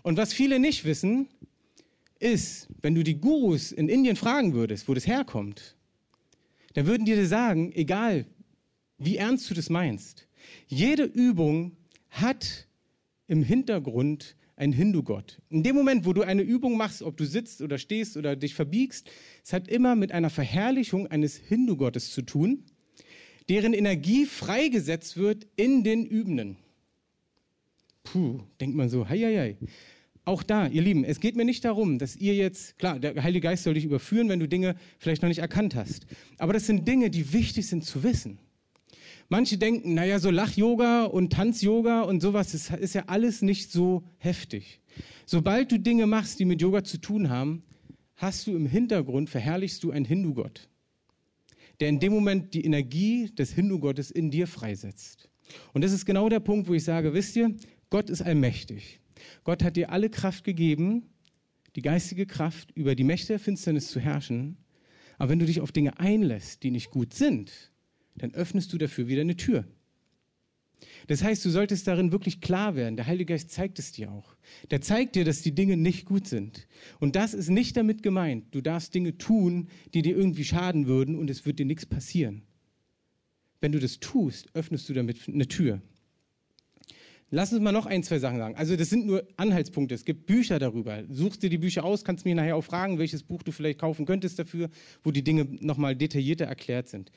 Und 0.04 0.18
was 0.18 0.34
viele 0.34 0.60
nicht 0.60 0.86
wissen, 0.86 1.28
ist, 2.20 2.68
wenn 2.82 2.96
du 2.96 3.04
die 3.04 3.20
Gurus 3.20 3.72
in 3.72 3.90
Indien 3.90 4.16
fragen 4.16 4.54
würdest, 4.54 4.88
wo 4.88 4.94
das 4.94 5.08
herkommt, 5.08 5.76
dann 6.74 6.86
würden 6.86 7.06
die 7.06 7.16
dir 7.16 7.28
sagen, 7.28 7.72
egal 7.74 8.26
wie 8.98 9.18
ernst 9.18 9.50
du 9.50 9.54
das 9.54 9.70
meinst, 9.70 10.28
jede 10.68 11.04
Übung 11.04 11.76
hat 12.12 12.68
im 13.28 13.44
Hintergrund 13.44 14.36
einen 14.56 14.74
Hindu-Gott. 14.74 15.42
In 15.50 15.64
dem 15.64 15.76
Moment, 15.76 16.06
wo 16.06 16.14
du 16.14 16.22
eine 16.22 16.44
Übung 16.44 16.78
machst, 16.78 17.02
ob 17.02 17.18
du 17.18 17.26
sitzt 17.26 17.62
oder 17.62 17.80
stehst 17.80 18.16
oder 18.16 18.36
dich 18.36 18.54
verbiegst, 18.54 19.10
es 19.44 19.54
hat 19.54 19.68
immer 19.68 19.96
mit 19.96 20.12
einer 20.12 20.30
Verherrlichung 20.30 21.08
eines 21.08 21.36
Hindu-Gottes 21.36 22.12
zu 22.12 22.22
tun, 22.22 22.64
deren 23.50 23.74
Energie 23.74 24.26
freigesetzt 24.26 25.18
wird 25.18 25.48
in 25.56 25.84
den 25.84 26.06
Übenden. 26.06 26.58
Puh, 28.04 28.42
denkt 28.60 28.76
man 28.76 28.90
so, 28.90 29.10
hei, 29.10 29.18
hei, 29.20 29.38
hei. 29.38 29.58
Auch 30.24 30.44
da, 30.44 30.68
ihr 30.68 30.84
Lieben, 30.84 31.04
es 31.04 31.20
geht 31.20 31.36
mir 31.36 31.46
nicht 31.46 31.66
darum, 31.66 31.98
dass 31.98 32.16
ihr 32.16 32.36
jetzt, 32.36 32.78
klar, 32.78 33.00
der 33.00 33.24
Heilige 33.24 33.48
Geist 33.48 33.64
soll 33.64 33.74
dich 33.74 33.86
überführen, 33.86 34.30
wenn 34.30 34.40
du 34.40 34.48
Dinge 34.48 34.76
vielleicht 35.00 35.24
noch 35.24 35.30
nicht 35.30 35.40
erkannt 35.40 35.74
hast. 35.74 36.06
Aber 36.38 36.54
das 36.54 36.68
sind 36.68 36.88
Dinge, 36.88 37.10
die 37.10 37.34
wichtig 37.34 37.68
sind 37.68 37.84
zu 37.84 38.04
wissen. 38.04 38.38
Manche 39.32 39.58
denken, 39.58 39.94
naja, 39.94 40.20
so 40.20 40.30
Lach-Yoga 40.30 41.06
und 41.06 41.32
Tanz-Yoga 41.32 42.02
und 42.02 42.20
sowas 42.20 42.54
ist, 42.54 42.70
ist 42.70 42.96
ja 42.96 43.06
alles 43.08 43.42
nicht 43.42 43.72
so 43.72 44.04
heftig. 44.18 44.82
Sobald 45.26 45.72
du 45.72 45.80
Dinge 45.80 46.06
machst, 46.06 46.38
die 46.42 46.44
mit 46.44 46.62
Yoga 46.62 46.84
zu 46.84 46.98
tun 46.98 47.30
haben, 47.30 47.64
hast 48.18 48.46
du 48.46 48.54
im 48.54 48.66
Hintergrund, 48.66 49.30
verherrlichst 49.30 49.86
du 49.86 49.92
einen 49.92 50.04
Hindu-Gott, 50.04 50.68
der 51.80 51.88
in 51.88 52.02
dem 52.02 52.12
Moment 52.12 52.54
die 52.54 52.66
Energie 52.66 53.32
des 53.34 53.54
Hindu-Gottes 53.54 54.12
in 54.12 54.32
dir 54.32 54.48
freisetzt. 54.48 55.30
Und 55.72 55.82
das 55.82 55.94
ist 55.94 56.06
genau 56.06 56.28
der 56.28 56.42
Punkt, 56.42 56.68
wo 56.68 56.74
ich 56.74 56.84
sage, 56.84 57.14
wisst 57.14 57.38
ihr, 57.38 57.56
Gott 57.90 58.10
ist 58.10 58.22
allmächtig. 58.22 59.00
Gott 59.46 59.64
hat 59.64 59.78
dir 59.78 59.92
alle 59.92 60.10
Kraft 60.10 60.44
gegeben, 60.44 61.04
die 61.78 61.82
geistige 61.82 62.26
Kraft, 62.26 62.72
über 62.72 62.96
die 62.96 63.06
Mächte 63.06 63.28
der 63.30 63.40
Finsternis 63.40 63.88
zu 63.92 64.02
herrschen. 64.02 64.58
Aber 65.18 65.30
wenn 65.30 65.40
du 65.40 65.46
dich 65.46 65.62
auf 65.62 65.72
Dinge 65.72 65.98
einlässt, 66.00 66.64
die 66.64 66.72
nicht 66.72 66.90
gut 66.90 67.14
sind, 67.14 67.71
dann 68.22 68.34
öffnest 68.34 68.72
du 68.72 68.78
dafür 68.78 69.08
wieder 69.08 69.22
eine 69.22 69.36
Tür. 69.36 69.66
Das 71.08 71.24
heißt, 71.24 71.44
du 71.44 71.50
solltest 71.50 71.88
darin 71.88 72.12
wirklich 72.12 72.42
klar 72.42 72.76
werden. 72.76 72.96
Der 72.96 73.08
Heilige 73.08 73.34
Geist 73.34 73.52
zeigt 73.52 73.80
es 73.80 73.92
dir 73.92 74.12
auch. 74.12 74.36
Der 74.70 74.82
zeigt 74.82 75.16
dir, 75.16 75.26
dass 75.26 75.42
die 75.42 75.54
Dinge 75.54 75.78
nicht 75.78 76.06
gut 76.06 76.28
sind. 76.28 76.68
Und 77.00 77.16
das 77.16 77.34
ist 77.34 77.50
nicht 77.50 77.78
damit 77.78 78.04
gemeint, 78.04 78.46
du 78.52 78.62
darfst 78.62 78.94
Dinge 78.94 79.18
tun, 79.18 79.70
die 79.94 80.02
dir 80.02 80.16
irgendwie 80.16 80.46
schaden 80.46 80.88
würden 80.88 81.16
und 81.16 81.30
es 81.30 81.46
wird 81.46 81.60
dir 81.60 81.66
nichts 81.66 81.86
passieren. 81.86 82.44
Wenn 83.60 83.72
du 83.72 83.80
das 83.80 84.00
tust, 84.00 84.50
öffnest 84.56 84.90
du 84.90 84.94
damit 84.94 85.28
eine 85.28 85.48
Tür. 85.48 85.82
Lass 87.34 87.54
uns 87.54 87.62
mal 87.62 87.72
noch 87.72 87.86
ein, 87.86 88.04
zwei 88.04 88.20
Sachen 88.20 88.38
sagen. 88.40 88.56
Also 88.56 88.76
das 88.76 88.90
sind 88.90 89.06
nur 89.06 89.26
Anhaltspunkte. 89.38 89.96
Es 89.96 90.04
gibt 90.04 90.26
Bücher 90.26 90.60
darüber. 90.60 91.04
Suchst 91.10 91.42
dir 91.42 91.50
die 91.50 91.58
Bücher 91.58 91.86
aus, 91.86 92.04
kannst 92.04 92.26
mich 92.26 92.36
nachher 92.36 92.58
auch 92.58 92.64
fragen, 92.64 93.00
welches 93.00 93.24
Buch 93.24 93.42
du 93.42 93.54
vielleicht 93.54 93.80
kaufen 93.80 94.06
könntest 94.06 94.38
dafür, 94.38 94.70
wo 95.04 95.12
die 95.12 95.24
Dinge 95.24 95.48
nochmal 95.62 95.96
detaillierter 95.96 96.46
erklärt 96.46 96.90
sind. 96.90 97.10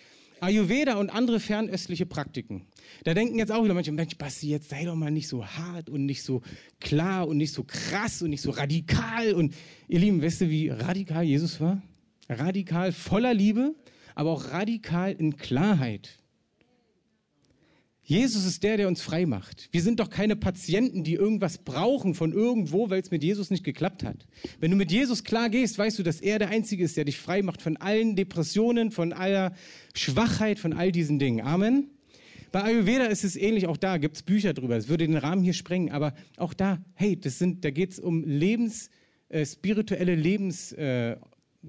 Ayurveda 0.44 0.96
und 0.96 1.10
andere 1.10 1.40
fernöstliche 1.40 2.06
Praktiken. 2.06 2.66
Da 3.04 3.14
denken 3.14 3.38
jetzt 3.38 3.50
auch 3.50 3.64
wieder 3.64 3.74
manche, 3.74 3.92
Mensch, 3.92 4.16
Basti, 4.16 4.48
jetzt 4.48 4.68
sei 4.68 4.84
doch 4.84 4.94
mal 4.94 5.10
nicht 5.10 5.28
so 5.28 5.46
hart 5.46 5.88
und 5.88 6.06
nicht 6.06 6.22
so 6.22 6.42
klar 6.80 7.26
und 7.26 7.36
nicht 7.36 7.52
so 7.52 7.64
krass 7.64 8.22
und 8.22 8.30
nicht 8.30 8.42
so 8.42 8.50
radikal. 8.50 9.34
Und 9.34 9.54
ihr 9.88 9.98
Lieben, 9.98 10.22
weißt 10.22 10.42
du, 10.42 10.50
wie 10.50 10.68
radikal 10.68 11.24
Jesus 11.24 11.60
war? 11.60 11.82
Radikal 12.28 12.92
voller 12.92 13.34
Liebe, 13.34 13.74
aber 14.14 14.30
auch 14.30 14.50
radikal 14.50 15.12
in 15.12 15.36
Klarheit. 15.36 16.23
Jesus 18.06 18.44
ist 18.44 18.62
der, 18.62 18.76
der 18.76 18.86
uns 18.88 19.00
frei 19.00 19.24
macht. 19.24 19.68
Wir 19.72 19.80
sind 19.80 19.98
doch 19.98 20.10
keine 20.10 20.36
Patienten, 20.36 21.04
die 21.04 21.14
irgendwas 21.14 21.56
brauchen 21.56 22.14
von 22.14 22.32
irgendwo, 22.32 22.90
weil 22.90 23.00
es 23.00 23.10
mit 23.10 23.24
Jesus 23.24 23.50
nicht 23.50 23.64
geklappt 23.64 24.04
hat. 24.04 24.26
Wenn 24.60 24.70
du 24.70 24.76
mit 24.76 24.92
Jesus 24.92 25.24
klar 25.24 25.48
gehst, 25.48 25.78
weißt 25.78 25.98
du, 25.98 26.02
dass 26.02 26.20
er 26.20 26.38
der 26.38 26.50
Einzige 26.50 26.84
ist, 26.84 26.98
der 26.98 27.06
dich 27.06 27.18
frei 27.18 27.40
macht 27.40 27.62
von 27.62 27.78
allen 27.78 28.14
Depressionen, 28.14 28.90
von 28.90 29.14
aller 29.14 29.54
Schwachheit, 29.94 30.58
von 30.58 30.74
all 30.74 30.92
diesen 30.92 31.18
Dingen. 31.18 31.40
Amen. 31.46 31.88
Bei 32.52 32.62
Ayurveda 32.62 33.06
ist 33.06 33.24
es 33.24 33.36
ähnlich, 33.36 33.66
auch 33.66 33.78
da 33.78 33.96
gibt 33.96 34.16
es 34.16 34.22
Bücher 34.22 34.52
drüber. 34.52 34.76
Es 34.76 34.88
würde 34.88 35.06
den 35.06 35.16
Rahmen 35.16 35.42
hier 35.42 35.54
sprengen, 35.54 35.90
aber 35.90 36.14
auch 36.36 36.52
da, 36.52 36.84
hey, 36.92 37.18
das 37.18 37.38
sind, 37.38 37.64
da 37.64 37.70
geht 37.70 37.92
es 37.92 37.98
um 37.98 38.22
Lebens, 38.22 38.90
äh, 39.30 39.46
spirituelle 39.46 40.14
Lebens, 40.14 40.72
äh, 40.72 41.16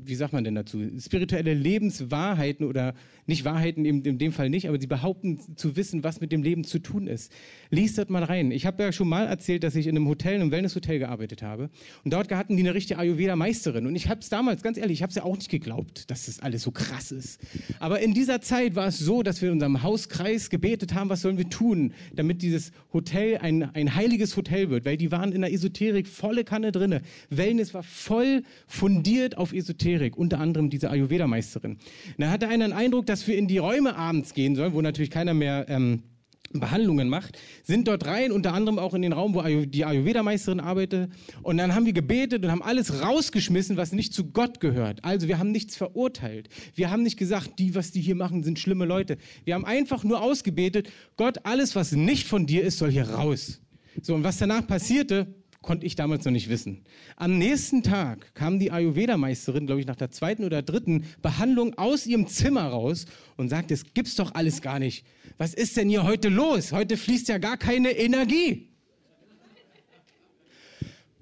wie 0.04 0.16
sagt 0.16 0.34
man 0.34 0.44
denn 0.44 0.56
dazu, 0.56 0.80
spirituelle 1.00 1.54
Lebenswahrheiten 1.54 2.66
oder 2.66 2.94
nicht 3.26 3.46
Wahrheiten 3.46 3.86
in, 3.86 4.04
in 4.04 4.18
dem 4.18 4.32
Fall 4.32 4.50
nicht, 4.50 4.68
aber 4.68 4.80
sie 4.80 4.88
behaupten 4.88 5.40
zu 5.56 5.76
wissen, 5.76 6.04
was 6.04 6.22
mit 6.22 6.32
dem 6.32 6.44
Leben 6.44 6.64
zu 6.64 6.80
tun 6.80 7.08
ist. 7.08 7.32
Lies 7.70 7.96
das 7.96 8.10
mal 8.10 8.24
rein. 8.24 8.52
Ich 8.52 8.66
habe 8.66 8.84
ja 8.84 8.92
schon 8.92 9.08
mal 9.08 9.26
erzählt, 9.26 9.64
dass 9.64 9.76
ich 9.76 9.88
in 9.88 9.96
einem 9.96 10.08
Hotel, 10.08 10.36
einem 10.36 10.52
Wellnesshotel 10.52 11.00
gearbeitet 11.00 11.42
habe 11.42 11.70
und 12.04 12.14
dort 12.14 12.32
hatten 12.32 12.58
die 12.58 12.64
eine 12.64 12.74
richtige 12.74 13.00
Ayurveda-Meisterin 13.00 13.88
und 13.88 13.96
ich 13.96 14.10
habe 14.10 14.20
es 14.20 14.30
damals, 14.30 14.62
ganz 14.62 14.78
ehrlich, 14.78 15.00
ich 15.00 15.02
habe 15.02 15.10
es 15.10 15.16
ja 15.16 15.24
auch 15.24 15.36
nicht 15.36 15.50
geglaubt, 15.50 16.10
dass 16.12 16.26
das 16.26 16.40
alles 16.40 16.64
so 16.64 16.72
krass 16.72 17.12
ist. 17.12 17.40
Aber 17.80 18.00
in 18.00 18.14
dieser 18.14 18.42
Zeit 18.42 18.76
war 18.76 18.88
es 18.88 19.00
so, 19.00 19.24
dass 19.24 19.42
wir 19.42 19.50
in 19.50 19.54
unserem 19.54 19.82
Hauskreis 19.82 20.50
gebetet 20.50 20.94
haben, 20.94 21.10
was 21.10 21.22
sollen 21.22 21.38
wir 21.38 21.50
tun, 21.50 21.94
damit 22.14 22.42
dieses 22.42 22.72
Hotel 22.94 23.38
ein, 23.38 23.64
ein 23.76 23.96
heiliges 23.96 24.36
Hotel 24.36 24.70
wird, 24.70 24.86
weil 24.86 24.98
die 24.98 25.12
waren 25.12 25.32
in 25.32 25.42
der 25.42 25.54
Esoterik 25.54 26.08
volle 26.08 26.44
Kanne 26.44 26.72
drinne. 26.72 27.02
Wellness 27.30 27.74
war 27.74 27.84
voll 27.84 28.44
fundiert 28.68 29.38
auf 29.38 29.54
Esoterik, 29.54 29.85
unter 30.16 30.40
anderem 30.40 30.70
diese 30.70 30.90
Ayurveda-Meisterin. 30.90 31.78
Da 32.18 32.30
hatte 32.30 32.48
einer 32.48 32.66
einen 32.66 32.74
Eindruck, 32.74 33.06
dass 33.06 33.16
dass 33.16 33.28
wir 33.28 33.38
in 33.38 33.48
die 33.48 33.60
Räume 33.60 33.96
abends 33.96 34.34
gehen 34.34 34.58
sollen, 34.58 34.74
wo 34.74 34.82
natürlich 34.82 35.10
keiner 35.10 35.34
mehr 35.34 35.68
ähm, 35.70 36.04
Behandlungen 36.52 37.08
macht, 37.08 37.40
sind 37.64 37.88
dort 37.88 38.06
rein, 38.06 38.34
unter 38.34 38.54
anderem 38.54 38.78
auch 38.78 38.94
in 38.94 39.02
den 39.02 39.14
Raum, 39.14 39.34
wo 39.34 39.42
die 39.42 39.86
Ayurveda-Meisterin 39.86 40.60
arbeitet. 40.60 41.10
Und 41.42 41.58
dann 41.58 41.74
haben 41.74 41.86
wir 41.86 41.94
gebetet 41.94 42.44
und 42.44 42.52
haben 42.52 42.62
alles 42.62 43.02
rausgeschmissen, 43.02 43.78
was 43.78 43.94
nicht 43.94 44.14
zu 44.14 44.32
Gott 44.32 44.60
gehört. 44.60 45.02
Also 45.06 45.30
wir 45.30 45.40
haben 45.40 45.52
nichts 45.52 45.78
verurteilt. 45.78 46.50
Wir 46.76 46.92
haben 46.92 47.04
nicht 47.04 47.18
gesagt, 47.18 47.58
die, 47.58 47.74
was 47.74 47.92
die 47.92 48.02
hier 48.02 48.16
machen, 48.16 48.44
sind 48.44 48.60
schlimme 48.60 48.84
Leute. 48.84 49.18
Wir 49.46 49.56
haben 49.56 49.66
einfach 49.66 50.04
nur 50.04 50.22
ausgebetet, 50.22 50.90
Gott, 51.16 51.40
alles, 51.46 51.74
was 51.74 51.94
nicht 51.94 52.28
von 52.28 52.46
dir 52.46 52.64
ist, 52.64 52.80
soll 52.80 52.92
hier 52.92 53.10
raus. 53.12 53.62
So, 54.02 54.14
und 54.14 54.26
was 54.26 54.38
danach 54.38 54.68
passierte, 54.68 55.34
konnte 55.66 55.86
ich 55.86 55.96
damals 55.96 56.24
noch 56.24 56.32
nicht 56.32 56.48
wissen. 56.48 56.84
Am 57.18 57.38
nächsten 57.38 57.82
Tag 57.84 58.34
kam 58.36 58.60
die 58.60 58.72
Ayurveda-Meisterin, 58.72 59.66
glaube 59.66 59.82
ich, 59.82 59.88
nach 59.88 59.96
der 59.96 60.12
zweiten 60.12 60.46
oder 60.46 60.62
dritten 60.62 61.06
Behandlung 61.22 61.78
aus 61.78 62.06
ihrem 62.06 62.28
Zimmer 62.28 62.68
raus 62.68 63.06
und 63.36 63.50
sagte, 63.50 63.74
es 63.74 63.94
gibt's 63.94 64.16
doch 64.16 64.36
alles 64.36 64.62
gar 64.62 64.80
nicht. 64.80 65.06
Was 65.38 65.54
ist 65.54 65.76
denn 65.76 65.90
hier 65.90 66.04
heute 66.04 66.30
los? 66.30 66.72
Heute 66.72 66.96
fließt 66.96 67.28
ja 67.28 67.40
gar 67.40 67.58
keine 67.58 67.92
Energie. 67.92 68.70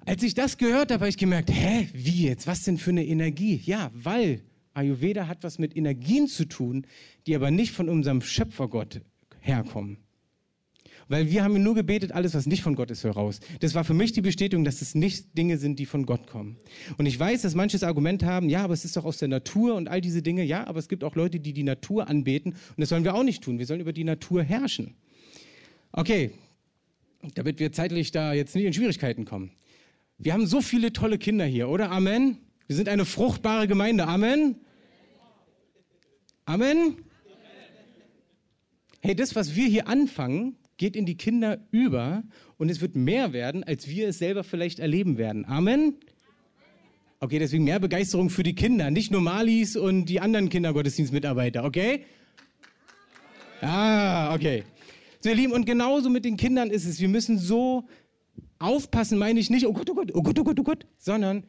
Als 0.06 0.22
ich 0.22 0.34
das 0.34 0.58
gehört 0.58 0.92
habe, 0.92 1.00
habe 1.00 1.08
ich 1.08 1.16
gemerkt, 1.16 1.50
hä, 1.50 1.88
wie 1.94 2.26
jetzt? 2.26 2.46
Was 2.46 2.64
denn 2.64 2.76
für 2.76 2.90
eine 2.90 3.04
Energie? 3.04 3.62
Ja, 3.64 3.90
weil 3.94 4.42
Ayurveda 4.74 5.26
hat 5.26 5.42
was 5.42 5.58
mit 5.58 5.74
Energien 5.74 6.28
zu 6.28 6.44
tun, 6.44 6.86
die 7.26 7.34
aber 7.34 7.50
nicht 7.50 7.72
von 7.72 7.88
unserem 7.88 8.20
Schöpfergott 8.20 9.00
herkommen. 9.40 9.96
Weil 11.08 11.30
wir 11.30 11.44
haben 11.44 11.62
nur 11.62 11.74
gebetet, 11.74 12.12
alles, 12.12 12.34
was 12.34 12.46
nicht 12.46 12.62
von 12.62 12.74
Gott 12.74 12.90
ist, 12.90 13.02
soll 13.02 13.10
raus. 13.10 13.40
Das 13.60 13.74
war 13.74 13.84
für 13.84 13.94
mich 13.94 14.12
die 14.12 14.22
Bestätigung, 14.22 14.64
dass 14.64 14.80
es 14.80 14.94
nicht 14.94 15.36
Dinge 15.36 15.58
sind, 15.58 15.78
die 15.78 15.86
von 15.86 16.06
Gott 16.06 16.26
kommen. 16.26 16.56
Und 16.96 17.06
ich 17.06 17.18
weiß, 17.18 17.42
dass 17.42 17.54
manches 17.54 17.82
Argument 17.82 18.24
haben, 18.24 18.48
ja, 18.48 18.64
aber 18.64 18.74
es 18.74 18.84
ist 18.84 18.96
doch 18.96 19.04
aus 19.04 19.18
der 19.18 19.28
Natur 19.28 19.74
und 19.74 19.88
all 19.88 20.00
diese 20.00 20.22
Dinge. 20.22 20.44
Ja, 20.44 20.66
aber 20.66 20.78
es 20.78 20.88
gibt 20.88 21.04
auch 21.04 21.14
Leute, 21.14 21.40
die 21.40 21.52
die 21.52 21.62
Natur 21.62 22.08
anbeten. 22.08 22.52
Und 22.52 22.80
das 22.80 22.88
sollen 22.88 23.04
wir 23.04 23.14
auch 23.14 23.22
nicht 23.22 23.42
tun. 23.42 23.58
Wir 23.58 23.66
sollen 23.66 23.80
über 23.80 23.92
die 23.92 24.04
Natur 24.04 24.42
herrschen. 24.42 24.94
Okay, 25.92 26.32
damit 27.34 27.60
wir 27.60 27.72
zeitlich 27.72 28.10
da 28.10 28.32
jetzt 28.32 28.54
nicht 28.54 28.64
in 28.64 28.72
Schwierigkeiten 28.72 29.24
kommen. 29.24 29.50
Wir 30.18 30.32
haben 30.32 30.46
so 30.46 30.60
viele 30.60 30.92
tolle 30.92 31.18
Kinder 31.18 31.44
hier, 31.44 31.68
oder? 31.68 31.90
Amen. 31.90 32.38
Wir 32.66 32.76
sind 32.76 32.88
eine 32.88 33.04
fruchtbare 33.04 33.68
Gemeinde. 33.68 34.06
Amen. 34.06 34.56
Amen. 36.46 36.96
Hey, 39.00 39.14
das, 39.14 39.34
was 39.36 39.54
wir 39.54 39.66
hier 39.66 39.86
anfangen, 39.86 40.56
geht 40.76 40.96
in 40.96 41.06
die 41.06 41.16
Kinder 41.16 41.58
über 41.70 42.22
und 42.58 42.68
es 42.68 42.80
wird 42.80 42.96
mehr 42.96 43.32
werden, 43.32 43.64
als 43.64 43.88
wir 43.88 44.08
es 44.08 44.18
selber 44.18 44.44
vielleicht 44.44 44.78
erleben 44.78 45.18
werden. 45.18 45.44
Amen? 45.46 45.96
Okay, 47.20 47.38
deswegen 47.38 47.64
mehr 47.64 47.80
Begeisterung 47.80 48.28
für 48.28 48.42
die 48.42 48.54
Kinder, 48.54 48.90
nicht 48.90 49.10
nur 49.10 49.20
Malis 49.20 49.76
und 49.76 50.06
die 50.06 50.20
anderen 50.20 50.48
Kindergottesdienstmitarbeiter, 50.50 51.64
okay? 51.64 52.04
Ah, 53.60 54.34
okay. 54.34 54.64
So, 55.20 55.30
ihr 55.30 55.36
Lieben, 55.36 55.52
und 55.52 55.64
genauso 55.64 56.10
mit 56.10 56.26
den 56.26 56.36
Kindern 56.36 56.70
ist 56.70 56.84
es. 56.84 57.00
Wir 57.00 57.08
müssen 57.08 57.38
so 57.38 57.88
aufpassen, 58.58 59.16
meine 59.16 59.40
ich 59.40 59.48
nicht, 59.48 59.66
oh 59.66 59.72
Gott, 59.72 59.88
oh 59.88 59.94
Gott, 59.94 60.10
oh 60.12 60.22
Gott, 60.22 60.38
oh 60.38 60.44
Gott, 60.44 60.60
oh 60.60 60.62
Gott, 60.64 60.86
sondern 60.98 61.44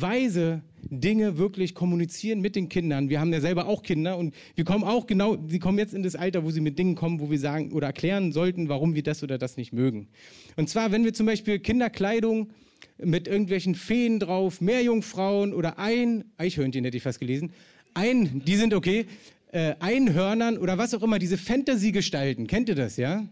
weise 0.00 0.62
Dinge 0.90 1.38
wirklich 1.38 1.74
kommunizieren 1.74 2.40
mit 2.40 2.56
den 2.56 2.68
Kindern. 2.68 3.08
Wir 3.08 3.20
haben 3.20 3.32
ja 3.32 3.40
selber 3.40 3.66
auch 3.66 3.82
Kinder 3.82 4.18
und 4.18 4.34
wir 4.54 4.64
kommen 4.64 4.84
auch 4.84 5.06
genau, 5.06 5.38
sie 5.48 5.58
kommen 5.58 5.78
jetzt 5.78 5.94
in 5.94 6.02
das 6.02 6.16
Alter, 6.16 6.44
wo 6.44 6.50
sie 6.50 6.60
mit 6.60 6.78
Dingen 6.78 6.94
kommen, 6.94 7.20
wo 7.20 7.30
wir 7.30 7.38
sagen 7.38 7.72
oder 7.72 7.88
erklären 7.88 8.32
sollten, 8.32 8.68
warum 8.68 8.94
wir 8.94 9.02
das 9.02 9.22
oder 9.22 9.38
das 9.38 9.56
nicht 9.56 9.72
mögen. 9.72 10.08
Und 10.56 10.68
zwar, 10.68 10.92
wenn 10.92 11.04
wir 11.04 11.14
zum 11.14 11.26
Beispiel 11.26 11.58
Kinderkleidung 11.58 12.50
mit 12.98 13.28
irgendwelchen 13.28 13.74
Feen 13.74 14.18
drauf, 14.18 14.60
Meerjungfrauen 14.60 15.54
oder 15.54 15.78
ein, 15.78 16.24
Eichhörnchen 16.36 16.84
hätte 16.84 16.96
ich 16.96 17.02
fast 17.02 17.20
gelesen, 17.20 17.52
ein, 17.94 18.42
die 18.44 18.56
sind 18.56 18.74
okay, 18.74 19.06
äh, 19.52 19.74
Einhörnern 19.80 20.58
oder 20.58 20.78
was 20.78 20.94
auch 20.94 21.02
immer, 21.02 21.18
diese 21.18 21.36
Fantasy-Gestalten. 21.36 22.46
Kennt 22.46 22.68
ihr 22.68 22.74
das, 22.74 22.96
ja? 22.96 23.26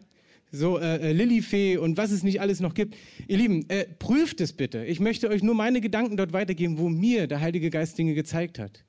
So 0.52 0.78
äh, 0.78 0.96
äh, 0.96 1.12
Lilifee 1.12 1.76
und 1.76 1.96
was 1.96 2.10
es 2.10 2.22
nicht 2.22 2.40
alles 2.40 2.60
noch 2.60 2.74
gibt. 2.74 2.96
Ihr 3.28 3.38
Lieben, 3.38 3.68
äh, 3.68 3.84
prüft 3.84 4.40
es 4.40 4.52
bitte. 4.52 4.84
Ich 4.84 5.00
möchte 5.00 5.28
euch 5.28 5.42
nur 5.42 5.54
meine 5.54 5.80
Gedanken 5.80 6.16
dort 6.16 6.32
weitergeben, 6.32 6.78
wo 6.78 6.88
mir 6.88 7.26
der 7.26 7.40
Heilige 7.40 7.70
Geist 7.70 7.98
Dinge 7.98 8.14
gezeigt 8.14 8.58
hat. 8.58 8.84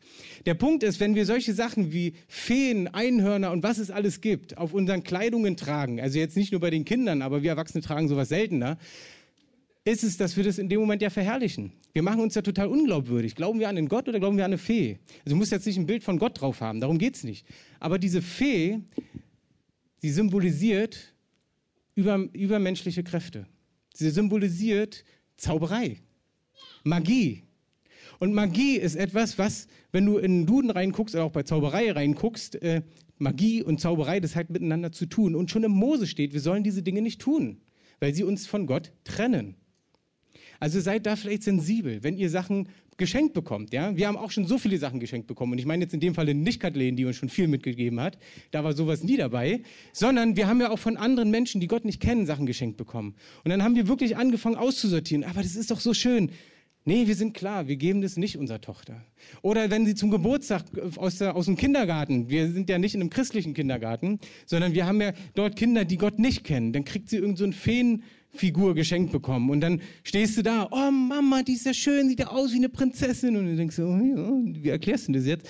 Der 0.46 0.56
Punkt 0.56 0.84
ist, 0.84 1.00
wenn 1.00 1.16
wir 1.16 1.26
solche 1.26 1.54
Sachen 1.54 1.92
wie 1.92 2.14
Feen, 2.28 2.88
Einhörner 2.88 3.52
und 3.52 3.64
was 3.64 3.78
es 3.78 3.92
alles 3.92 4.22
gibt, 4.22 4.58
auf 4.58 4.74
unseren 4.74 5.04
Kleidungen 5.04 5.56
tragen, 5.56 6.02
also 6.02 6.18
jetzt 6.18 6.36
nicht 6.36 6.52
nur 6.52 6.62
bei 6.62 6.70
den 6.70 6.86
Kindern, 6.86 7.22
aber 7.22 7.44
wir 7.44 7.52
Erwachsene 7.52 7.84
tragen 7.84 8.08
sowas 8.08 8.30
seltener, 8.30 8.78
ist 9.84 10.04
es, 10.04 10.18
dass 10.18 10.38
wir 10.38 10.44
das 10.44 10.60
in 10.60 10.70
dem 10.70 10.80
Moment 10.80 11.02
ja 11.02 11.10
verherrlichen. 11.10 11.72
Wir 11.94 12.04
machen 12.04 12.22
uns 12.22 12.36
ja 12.36 12.44
total 12.44 12.68
unglaubwürdig. 12.68 13.36
Glauben 13.36 13.60
wir 13.60 13.68
an 13.68 13.76
den 13.76 13.88
Gott 13.88 14.08
oder 14.08 14.20
glauben 14.20 14.38
wir 14.38 14.46
an 14.46 14.52
eine 14.52 14.60
Fee? 14.60 15.00
Also 15.26 15.32
du 15.32 15.36
musst 15.36 15.52
jetzt 15.52 15.66
nicht 15.66 15.78
ein 15.78 15.88
Bild 15.88 16.04
von 16.04 16.20
Gott 16.20 16.40
drauf 16.40 16.62
haben, 16.62 16.80
darum 16.80 16.98
geht's 16.98 17.24
nicht. 17.24 17.46
Aber 17.80 17.98
diese 17.98 18.22
Fee, 18.22 18.80
die 20.04 20.12
symbolisiert 20.12 21.14
über, 21.96 22.28
übermenschliche 22.34 23.04
Kräfte. 23.04 23.48
Sie 23.94 24.10
symbolisiert 24.10 25.04
Zauberei, 25.38 25.98
Magie. 26.84 27.44
Und 28.20 28.34
Magie 28.34 28.78
ist 28.78 28.96
etwas, 28.96 29.38
was, 29.38 29.68
wenn 29.92 30.06
du 30.06 30.18
in 30.18 30.42
den 30.42 30.46
Duden 30.46 30.70
reinguckst 30.70 31.16
oder 31.16 31.26
auch 31.26 31.32
bei 31.32 31.44
Zauberei 31.44 31.92
reinguckst, 31.92 32.62
äh, 32.62 32.84
Magie 33.18 33.64
und 33.64 33.80
Zauberei, 33.80 34.20
das 34.20 34.36
hat 34.36 34.50
miteinander 34.50 34.92
zu 34.92 35.06
tun. 35.06 35.36
Und 35.36 35.52
schon 35.52 35.64
im 35.64 35.72
Mose 35.72 36.08
steht, 36.08 36.34
wir 36.34 36.42
sollen 36.42 36.64
diese 36.64 36.84
Dinge 36.84 37.02
nicht 37.02 37.22
tun, 37.22 37.62
weil 38.00 38.14
sie 38.14 38.24
uns 38.24 38.48
von 38.48 38.68
Gott 38.68 38.92
trennen. 39.04 39.56
Also 40.60 40.80
seid 40.80 41.08
da 41.08 41.16
vielleicht 41.16 41.44
sensibel, 41.44 42.04
wenn 42.04 42.18
ihr 42.18 42.30
Sachen 42.30 42.70
geschenkt 43.02 43.34
bekommt. 43.34 43.74
Ja? 43.74 43.98
Wir 43.98 44.08
haben 44.08 44.16
auch 44.16 44.30
schon 44.30 44.46
so 44.46 44.60
viele 44.60 44.78
Sachen 44.78 45.00
geschenkt 45.00 45.26
bekommen. 45.26 45.54
Und 45.54 45.58
ich 45.58 45.66
meine 45.66 45.84
jetzt 45.84 45.94
in 45.94 46.00
dem 46.00 46.14
Fall 46.14 46.32
nicht 46.36 46.60
Kathleen, 46.60 46.96
die 46.96 47.04
uns 47.06 47.16
schon 47.16 47.30
viel 47.30 47.48
mitgegeben 47.48 48.00
hat. 48.00 48.20
Da 48.52 48.64
war 48.64 48.74
sowas 48.74 49.04
nie 49.04 49.18
dabei. 49.18 49.64
Sondern 49.92 50.36
wir 50.36 50.48
haben 50.48 50.62
ja 50.62 50.70
auch 50.70 50.78
von 50.78 50.98
anderen 50.98 51.32
Menschen, 51.32 51.60
die 51.60 51.68
Gott 51.68 51.84
nicht 51.84 52.00
kennen, 52.00 52.28
Sachen 52.28 52.46
geschenkt 52.46 52.78
bekommen. 52.78 53.16
Und 53.44 53.50
dann 53.50 53.64
haben 53.64 53.76
wir 53.76 53.88
wirklich 53.88 54.18
angefangen 54.18 54.56
auszusortieren. 54.56 55.24
Aber 55.24 55.42
das 55.42 55.56
ist 55.56 55.72
doch 55.72 55.80
so 55.80 55.96
schön. 55.96 56.30
Nee, 56.86 57.08
wir 57.08 57.16
sind 57.16 57.34
klar, 57.34 57.68
wir 57.68 57.76
geben 57.76 58.02
das 58.02 58.18
nicht 58.18 58.38
unserer 58.38 58.62
Tochter. 58.62 59.04
Oder 59.42 59.72
wenn 59.72 59.86
sie 59.86 59.96
zum 59.96 60.12
Geburtstag 60.12 60.64
aus, 60.98 61.18
der, 61.18 61.36
aus 61.36 61.46
dem 61.46 61.56
Kindergarten, 61.56 62.30
wir 62.30 62.52
sind 62.52 62.70
ja 62.70 62.78
nicht 62.78 62.94
in 62.96 63.02
einem 63.02 63.10
christlichen 63.10 63.54
Kindergarten, 63.54 64.20
sondern 64.46 64.74
wir 64.74 64.88
haben 64.88 65.02
ja 65.02 65.14
dort 65.36 65.56
Kinder, 65.56 65.86
die 65.86 65.98
Gott 65.98 66.18
nicht 66.18 66.44
kennen, 66.44 66.74
dann 66.74 66.84
kriegt 66.84 67.10
sie 67.10 67.18
irgendeinen 67.18 67.52
so 67.52 67.58
Feen, 67.58 68.04
Figur 68.34 68.76
geschenkt 68.76 69.12
bekommen. 69.12 69.50
Und 69.50 69.62
dann 69.62 69.82
stehst 70.04 70.38
du 70.38 70.42
da, 70.42 70.68
oh 70.72 70.92
Mama, 70.92 71.44
die 71.44 71.54
ist 71.54 71.66
ja 71.66 71.74
schön, 71.74 72.10
sieht 72.10 72.20
ja 72.20 72.28
aus 72.28 72.52
wie 72.54 72.58
eine 72.58 72.70
Prinzessin. 72.70 73.36
Und 73.36 73.46
du 73.46 73.56
denkst 73.56 73.76
so, 73.76 73.84
oh, 73.84 74.42
wie 74.46 74.70
erklärst 74.70 75.08
du 75.08 75.14
das 75.14 75.26
jetzt? 75.26 75.48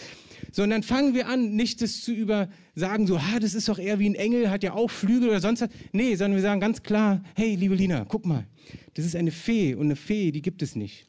So, 0.52 0.63
und 0.63 0.72
dann 0.72 0.84
fangen 0.84 1.13
wir 1.13 1.28
an, 1.28 1.56
nicht 1.56 1.82
das 1.82 2.02
zu 2.02 2.13
übersagen, 2.13 3.08
so, 3.08 3.22
ha, 3.22 3.39
das 3.39 3.54
ist 3.54 3.70
doch 3.70 3.80
eher 3.80 4.00
wie 4.00 4.10
ein 4.10 4.15
Engel, 4.15 4.50
hat 4.50 4.63
ja 4.63 4.74
auch 4.74 4.89
Flügel 4.89 5.30
oder 5.30 5.39
sonst 5.39 5.62
was. 5.62 5.70
Nee, 5.91 6.15
sondern 6.15 6.36
wir 6.36 6.41
sagen 6.41 6.60
ganz 6.60 6.82
klar, 6.84 7.24
hey, 7.36 7.56
liebe 7.56 7.76
Lina, 7.76 8.06
guck 8.06 8.26
mal, 8.26 8.48
das 8.96 9.06
ist 9.06 9.15
eine 9.15 9.32
Fee 9.32 9.76
und 9.76 9.86
eine 9.86 9.96
Fee, 9.96 10.32
die 10.32 10.41
gibt 10.41 10.62
es 10.62 10.76
nicht. 10.76 11.08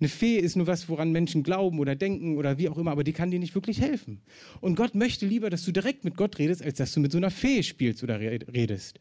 Eine 0.00 0.08
Fee 0.08 0.38
ist 0.38 0.56
nur 0.56 0.66
was, 0.66 0.88
woran 0.88 1.12
Menschen 1.12 1.42
glauben 1.42 1.78
oder 1.78 1.94
denken 1.94 2.36
oder 2.36 2.58
wie 2.58 2.68
auch 2.68 2.78
immer, 2.78 2.90
aber 2.90 3.04
die 3.04 3.12
kann 3.12 3.30
dir 3.30 3.38
nicht 3.38 3.54
wirklich 3.54 3.80
helfen. 3.80 4.22
Und 4.60 4.76
Gott 4.76 4.94
möchte 4.94 5.26
lieber, 5.26 5.50
dass 5.50 5.64
du 5.64 5.72
direkt 5.72 6.04
mit 6.04 6.16
Gott 6.16 6.38
redest, 6.38 6.62
als 6.62 6.78
dass 6.78 6.92
du 6.92 7.00
mit 7.00 7.12
so 7.12 7.18
einer 7.18 7.30
Fee 7.30 7.62
spielst 7.62 8.02
oder 8.02 8.20
redest. 8.20 8.98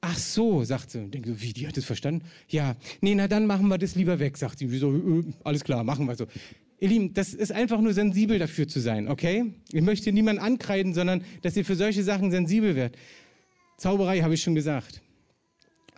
Ach 0.00 0.16
so, 0.16 0.62
sagt 0.64 0.90
sie. 0.90 1.00
Und 1.00 1.12
denke 1.12 1.30
so, 1.30 1.40
wie, 1.40 1.52
die 1.52 1.66
hat 1.66 1.76
das 1.76 1.84
verstanden? 1.84 2.24
Ja, 2.48 2.76
nee, 3.00 3.14
na 3.14 3.26
dann 3.26 3.46
machen 3.46 3.66
wir 3.68 3.78
das 3.78 3.94
lieber 3.96 4.18
weg, 4.18 4.36
sagt 4.36 4.58
sie. 4.58 4.70
Wieso, 4.70 4.94
äh, 4.94 5.24
alles 5.42 5.64
klar, 5.64 5.82
machen 5.82 6.06
wir 6.06 6.14
so. 6.14 6.26
Ihr 6.80 6.88
Lieben, 6.88 7.12
das 7.12 7.34
ist 7.34 7.50
einfach 7.50 7.80
nur 7.80 7.92
sensibel 7.92 8.38
dafür 8.38 8.68
zu 8.68 8.78
sein, 8.78 9.08
okay? 9.08 9.52
Ich 9.72 9.82
möchte 9.82 10.12
niemanden 10.12 10.40
ankreiden, 10.40 10.94
sondern 10.94 11.24
dass 11.42 11.56
ihr 11.56 11.64
für 11.64 11.74
solche 11.74 12.04
Sachen 12.04 12.30
sensibel 12.30 12.76
werdet. 12.76 12.96
Zauberei 13.76 14.20
habe 14.20 14.34
ich 14.34 14.42
schon 14.42 14.54
gesagt. 14.54 15.02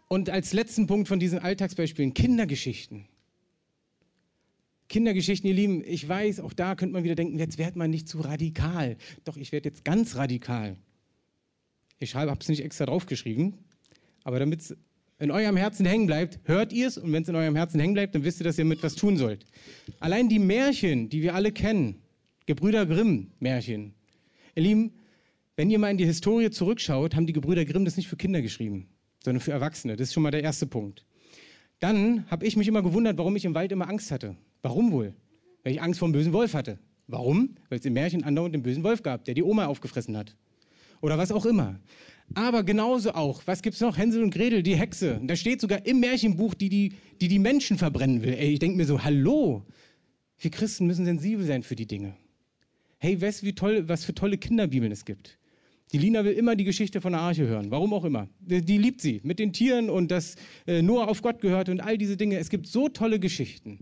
Und 0.08 0.30
als 0.30 0.54
letzten 0.54 0.86
Punkt 0.86 1.06
von 1.06 1.20
diesen 1.20 1.38
Alltagsbeispielen, 1.38 2.14
Kindergeschichten. 2.14 3.04
Kindergeschichten, 4.88 5.48
ihr 5.48 5.54
Lieben, 5.54 5.84
ich 5.84 6.08
weiß, 6.08 6.40
auch 6.40 6.54
da 6.54 6.74
könnte 6.74 6.94
man 6.94 7.04
wieder 7.04 7.14
denken, 7.14 7.38
jetzt 7.38 7.58
wird 7.58 7.76
man 7.76 7.90
nicht 7.90 8.08
zu 8.08 8.20
radikal. 8.20 8.96
Doch, 9.24 9.36
ich 9.36 9.52
werde 9.52 9.68
jetzt 9.68 9.84
ganz 9.84 10.16
radikal. 10.16 10.76
Ich 12.00 12.14
habe 12.14 12.36
es 12.40 12.48
nicht 12.48 12.64
extra 12.64 12.86
draufgeschrieben, 12.86 13.58
aber 14.24 14.38
damit 14.38 14.60
es 14.60 14.76
in 15.18 15.30
eurem 15.30 15.56
Herzen 15.56 15.84
hängen 15.84 16.06
bleibt, 16.06 16.40
hört 16.44 16.72
ihr 16.72 16.88
es 16.88 16.96
und 16.96 17.12
wenn 17.12 17.22
es 17.22 17.28
in 17.28 17.36
eurem 17.36 17.54
Herzen 17.54 17.78
hängen 17.78 17.94
bleibt, 17.94 18.14
dann 18.14 18.24
wisst 18.24 18.40
ihr, 18.40 18.44
dass 18.44 18.58
ihr 18.58 18.64
mit 18.64 18.82
was 18.82 18.94
tun 18.94 19.16
sollt. 19.16 19.44
Allein 20.00 20.28
die 20.28 20.38
Märchen, 20.38 21.08
die 21.08 21.22
wir 21.22 21.34
alle 21.34 21.52
kennen, 21.52 21.96
Gebrüder 22.46 22.86
Grimm 22.86 23.30
Märchen. 23.38 23.94
Ihr 24.54 24.62
Lieben, 24.62 24.92
wenn 25.56 25.70
ihr 25.70 25.78
mal 25.78 25.90
in 25.90 25.98
die 25.98 26.06
Historie 26.06 26.50
zurückschaut, 26.50 27.14
haben 27.14 27.26
die 27.26 27.34
Gebrüder 27.34 27.64
Grimm 27.64 27.84
das 27.84 27.96
nicht 27.96 28.08
für 28.08 28.16
Kinder 28.16 28.40
geschrieben, 28.40 28.88
sondern 29.22 29.40
für 29.40 29.52
Erwachsene. 29.52 29.96
Das 29.96 30.08
ist 30.08 30.14
schon 30.14 30.22
mal 30.22 30.30
der 30.30 30.42
erste 30.42 30.66
Punkt. 30.66 31.04
Dann 31.80 32.30
habe 32.30 32.46
ich 32.46 32.56
mich 32.56 32.68
immer 32.68 32.82
gewundert, 32.82 33.18
warum 33.18 33.36
ich 33.36 33.44
im 33.44 33.54
Wald 33.54 33.72
immer 33.72 33.88
Angst 33.88 34.10
hatte. 34.10 34.36
Warum 34.62 34.90
wohl? 34.90 35.14
Weil 35.62 35.74
ich 35.74 35.82
Angst 35.82 35.98
vor 35.98 36.08
dem 36.08 36.12
bösen 36.12 36.32
Wolf 36.32 36.54
hatte. 36.54 36.78
Warum? 37.06 37.56
Weil 37.68 37.78
es 37.78 37.84
im 37.84 37.92
Märchen 37.92 38.24
andauernd 38.24 38.54
den 38.54 38.62
bösen 38.62 38.84
Wolf 38.84 39.02
gab, 39.02 39.24
der 39.24 39.34
die 39.34 39.42
Oma 39.42 39.66
aufgefressen 39.66 40.16
hat. 40.16 40.36
Oder 41.00 41.18
was 41.18 41.32
auch 41.32 41.46
immer. 41.46 41.80
Aber 42.34 42.62
genauso 42.62 43.12
auch, 43.12 43.42
was 43.46 43.62
gibt's 43.62 43.80
noch? 43.80 43.98
Hänsel 43.98 44.22
und 44.22 44.32
Gretel, 44.32 44.62
die 44.62 44.76
Hexe. 44.76 45.18
Und 45.18 45.28
da 45.28 45.36
steht 45.36 45.60
sogar 45.60 45.84
im 45.84 46.00
Märchenbuch, 46.00 46.54
die 46.54 46.68
die, 46.68 46.92
die, 47.20 47.28
die 47.28 47.38
Menschen 47.38 47.76
verbrennen 47.76 48.22
will. 48.22 48.34
Ey, 48.34 48.52
ich 48.52 48.58
denke 48.60 48.76
mir 48.76 48.86
so, 48.86 49.02
hallo, 49.02 49.64
wir 50.38 50.50
Christen 50.50 50.86
müssen 50.86 51.04
sensibel 51.04 51.44
sein 51.44 51.62
für 51.62 51.76
die 51.76 51.86
Dinge. 51.86 52.14
Hey, 52.98 53.20
weißt 53.20 53.42
wie 53.42 53.54
toll, 53.54 53.88
was 53.88 54.04
für 54.04 54.14
tolle 54.14 54.38
Kinderbibeln 54.38 54.92
es 54.92 55.04
gibt? 55.04 55.38
Die 55.92 55.98
Lina 55.98 56.24
will 56.24 56.32
immer 56.32 56.54
die 56.54 56.64
Geschichte 56.64 57.00
von 57.00 57.12
der 57.12 57.20
Arche 57.20 57.46
hören. 57.46 57.70
Warum 57.70 57.92
auch 57.92 58.04
immer. 58.04 58.28
Die, 58.38 58.62
die 58.62 58.78
liebt 58.78 59.00
sie. 59.00 59.20
Mit 59.24 59.38
den 59.38 59.52
Tieren 59.52 59.90
und 59.90 60.10
dass 60.10 60.36
äh, 60.66 60.82
Noah 60.82 61.08
auf 61.08 61.22
Gott 61.22 61.40
gehört 61.40 61.68
und 61.68 61.80
all 61.80 61.98
diese 61.98 62.16
Dinge. 62.16 62.38
Es 62.38 62.48
gibt 62.48 62.68
so 62.68 62.88
tolle 62.88 63.18
Geschichten, 63.18 63.80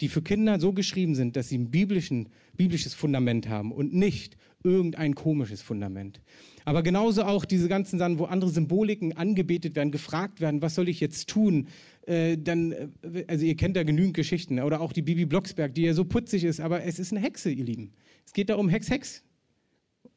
die 0.00 0.08
für 0.08 0.20
Kinder 0.20 0.60
so 0.60 0.72
geschrieben 0.72 1.14
sind, 1.14 1.36
dass 1.36 1.48
sie 1.48 1.56
ein 1.56 1.70
biblischen, 1.70 2.28
biblisches 2.56 2.92
Fundament 2.92 3.48
haben 3.48 3.72
und 3.72 3.94
nicht 3.94 4.36
irgendein 4.62 5.14
komisches 5.14 5.62
Fundament. 5.62 6.20
Aber 6.68 6.82
genauso 6.82 7.22
auch 7.22 7.46
diese 7.46 7.66
ganzen 7.66 7.98
Sachen, 7.98 8.18
wo 8.18 8.26
andere 8.26 8.50
Symboliken 8.50 9.16
angebetet 9.16 9.74
werden, 9.74 9.90
gefragt 9.90 10.42
werden, 10.42 10.60
was 10.60 10.74
soll 10.74 10.90
ich 10.90 11.00
jetzt 11.00 11.26
tun? 11.26 11.68
Äh, 12.06 12.36
dann, 12.36 12.72
äh, 12.72 13.24
also 13.26 13.46
ihr 13.46 13.56
kennt 13.56 13.74
ja 13.74 13.84
genügend 13.84 14.12
Geschichten. 14.12 14.56
Ne? 14.56 14.66
Oder 14.66 14.82
auch 14.82 14.92
die 14.92 15.00
Bibi 15.00 15.24
Blocksberg, 15.24 15.74
die 15.74 15.84
ja 15.84 15.94
so 15.94 16.04
putzig 16.04 16.44
ist, 16.44 16.60
aber 16.60 16.84
es 16.84 16.98
ist 16.98 17.10
eine 17.10 17.22
Hexe, 17.22 17.50
ihr 17.50 17.64
Lieben. 17.64 17.94
Es 18.26 18.34
geht 18.34 18.50
da 18.50 18.56
um 18.56 18.68
Hex, 18.68 18.90
Hex. 18.90 19.24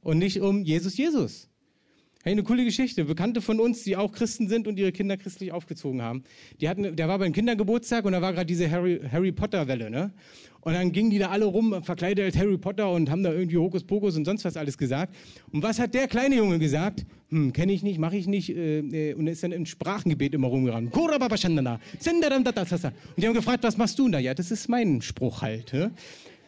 Und 0.02 0.18
nicht 0.18 0.42
um 0.42 0.66
Jesus, 0.66 0.98
Jesus. 0.98 1.48
Hey, 2.22 2.34
eine 2.34 2.44
coole 2.44 2.66
Geschichte. 2.66 3.06
Bekannte 3.06 3.42
von 3.42 3.62
uns, 3.62 3.84
die 3.84 3.96
auch 3.96 4.12
Christen 4.12 4.50
sind 4.50 4.68
und 4.68 4.78
ihre 4.78 4.92
Kinder 4.92 5.16
christlich 5.16 5.54
aufgezogen 5.54 6.02
haben. 6.02 6.24
Die 6.60 6.68
hatten, 6.68 6.98
der 6.98 7.08
war 7.08 7.18
beim 7.18 7.32
Kindergeburtstag 7.32 8.04
und 8.04 8.12
da 8.12 8.22
war 8.22 8.34
gerade 8.34 8.46
diese 8.46 8.70
Harry, 8.70 9.00
Harry 9.10 9.32
Potter 9.32 9.70
Welle, 9.70 9.90
ne? 9.90 10.12
Und 10.62 10.74
dann 10.74 10.92
gingen 10.92 11.10
die 11.10 11.18
da 11.18 11.30
alle 11.30 11.46
rum, 11.46 11.84
verkleidet 11.84 12.24
als 12.26 12.38
Harry 12.38 12.58
Potter 12.58 12.92
und 12.92 13.10
haben 13.10 13.24
da 13.24 13.34
irgendwie 13.34 13.58
Hokuspokus 13.58 14.16
und 14.16 14.26
sonst 14.26 14.46
was 14.46 14.58
alles 14.58 14.78
gesagt. 14.78 15.16
Und 15.52 15.64
was 15.64 15.80
hat 15.80 15.94
der 15.94 16.08
kleine 16.08 16.36
Junge 16.36 16.60
gesagt? 16.60 17.06
Hm, 17.30 17.52
kenne 17.54 17.72
ich 17.74 17.82
nicht, 17.82 17.98
mache 17.98 18.18
ich 18.18 18.28
nicht. 18.28 18.50
Äh, 18.50 18.80
äh, 18.80 19.14
und 19.16 19.26
er 19.26 19.34
ist 19.34 19.44
dann 19.44 19.52
im 19.52 19.66
Sprachengebet 19.66 20.34
immer 20.34 20.48
rumgerannt. 20.48 20.92
Und 23.16 23.24
die 23.24 23.28
haben 23.28 23.34
gefragt, 23.34 23.64
was 23.64 23.78
machst 23.78 23.98
du 23.98 24.08
da? 24.10 24.20
Ja, 24.20 24.34
das 24.34 24.52
ist 24.52 24.70
mein 24.70 25.02
Spruch 25.02 25.42
halt. 25.42 25.72
Ja? 25.74 25.90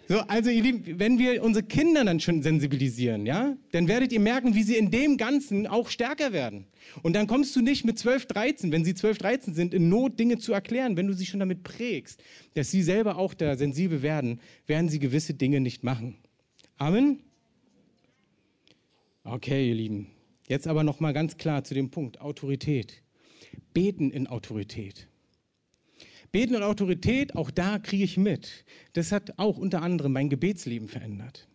So, 0.10 0.20
also 0.20 0.50
ihr 0.50 0.62
Lieben, 0.62 1.00
wenn 1.00 1.18
wir 1.18 1.42
unsere 1.44 1.66
Kinder 1.66 2.04
dann 2.04 2.20
schon 2.20 2.42
sensibilisieren, 2.42 3.26
ja, 3.26 3.56
dann 3.72 3.88
werdet 3.88 4.12
ihr 4.12 4.20
merken, 4.20 4.54
wie 4.54 4.64
sie 4.64 4.76
in 4.76 4.92
dem 4.92 5.16
Ganzen 5.16 5.66
auch 5.66 5.90
stärker 5.90 6.34
werden. 6.34 6.66
Und 7.04 7.14
dann 7.14 7.26
kommst 7.26 7.56
du 7.56 7.62
nicht 7.62 7.86
mit 7.86 7.98
12, 7.98 8.26
13, 8.26 8.72
wenn 8.74 8.84
sie 8.84 8.96
12, 8.96 9.18
13 9.20 9.54
sind, 9.54 9.74
in 9.74 9.88
Not 9.88 10.20
Dinge 10.20 10.40
zu 10.40 10.52
erklären. 10.52 10.98
Wenn 10.98 11.08
du 11.08 11.14
sie 11.14 11.26
schon 11.26 11.40
damit 11.40 11.64
prägst, 11.64 12.22
dass 12.54 12.70
sie 12.70 12.84
selber 12.84 13.18
auch 13.18 13.34
da 13.34 13.56
sensibel 13.56 14.02
werden, 14.02 14.42
werden 14.68 14.90
sie 14.90 15.00
gewisse 15.00 15.36
Dinge 15.36 15.62
nicht 15.62 15.84
machen. 15.84 16.18
Amen? 16.78 17.20
Okay, 19.24 19.70
ihr 19.70 19.76
Lieben. 19.76 20.08
Jetzt 20.50 20.68
aber 20.68 20.84
noch 20.84 21.00
mal 21.00 21.14
ganz 21.14 21.38
klar 21.38 21.64
zu 21.64 21.74
dem 21.74 21.92
Punkt 21.92 22.20
Autorität. 22.20 23.02
Beten 23.74 24.12
in 24.12 24.28
Autorität. 24.28 25.08
Beten 26.34 26.56
und 26.56 26.64
Autorität, 26.64 27.36
auch 27.36 27.52
da 27.52 27.78
kriege 27.78 28.04
ich 28.04 28.18
mit. 28.18 28.66
Das 28.94 29.12
hat 29.12 29.38
auch 29.38 29.60
unter 29.60 29.84
anderem 29.84 30.14
mein 30.14 30.30
Gebetsleben 30.30 30.88
verändert. 30.88 31.48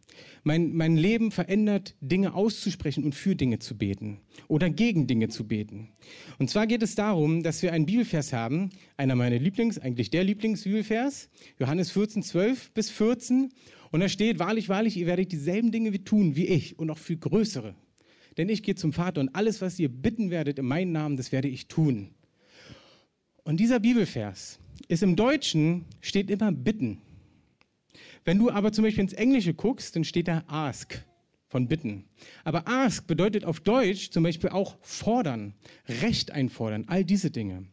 Mein, 0.45 0.73
mein 0.73 0.97
Leben 0.97 1.33
verändert, 1.33 1.97
Dinge 2.01 2.33
auszusprechen 2.33 3.03
und 3.03 3.17
für 3.17 3.35
Dinge 3.35 3.59
zu 3.59 3.77
beten 3.77 4.21
oder 4.47 4.71
gegen 4.71 5.09
Dinge 5.09 5.31
zu 5.31 5.49
beten. 5.49 5.89
Und 6.39 6.49
zwar 6.49 6.69
geht 6.69 6.85
es 6.85 6.95
darum, 6.95 7.43
dass 7.43 7.61
wir 7.61 7.73
einen 7.73 7.87
Bibelvers 7.87 8.33
haben, 8.33 8.71
einer 8.97 9.17
meiner 9.17 9.41
Lieblings, 9.41 9.81
eigentlich 9.81 10.11
der 10.11 10.23
Lieblingsbibelvers, 10.23 11.29
Johannes 11.59 11.91
14, 11.91 12.23
12 12.23 12.71
bis 12.71 12.89
14. 12.91 13.53
Und 13.91 13.99
da 13.99 14.09
steht, 14.09 14.39
wahrlich, 14.39 14.69
wahrlich, 14.69 14.97
ihr 14.97 15.09
werdet 15.09 15.33
dieselben 15.33 15.73
Dinge 15.73 16.05
tun 16.05 16.37
wie 16.37 16.47
ich 16.47 16.79
und 16.79 16.89
auch 16.91 16.99
viel 16.99 17.17
größere. 17.17 17.75
Denn 18.37 18.49
ich 18.49 18.63
gehe 18.63 18.77
zum 18.77 18.93
Vater 18.93 19.23
und 19.23 19.35
alles, 19.35 19.61
was 19.61 19.77
ihr 19.81 19.89
bitten 19.89 20.31
werdet 20.31 20.61
in 20.61 20.67
meinem 20.67 20.93
Namen, 20.93 21.17
das 21.17 21.33
werde 21.33 21.49
ich 21.49 21.67
tun. 21.67 22.15
Und 23.43 23.59
dieser 23.59 23.81
Bibelvers, 23.81 24.61
ist 24.87 25.03
im 25.03 25.17
Deutschen 25.17 25.85
steht 26.01 26.31
immer 26.31 26.53
bitten. 26.53 27.01
Wenn 28.25 28.39
du 28.39 28.51
aber 28.51 28.73
zum 28.73 28.85
Beispiel 28.85 29.03
ins 29.03 29.13
Englische 29.13 29.55
guckst, 29.55 29.97
dann 29.97 30.05
steht 30.05 30.29
da 30.29 30.45
ask. 30.47 31.05
von 31.49 31.67
bitten. 31.67 32.05
Aber 32.45 32.69
ask 32.69 33.07
bedeutet 33.07 33.45
auf 33.45 33.61
Deutsch 33.61 34.11
zum 34.11 34.23
Beispiel 34.23 34.51
auch 34.51 34.77
fordern, 34.83 35.55
Recht 36.03 36.31
einfordern, 36.31 36.85
all 36.89 37.05
diese 37.05 37.31
Dinge. 37.31 37.65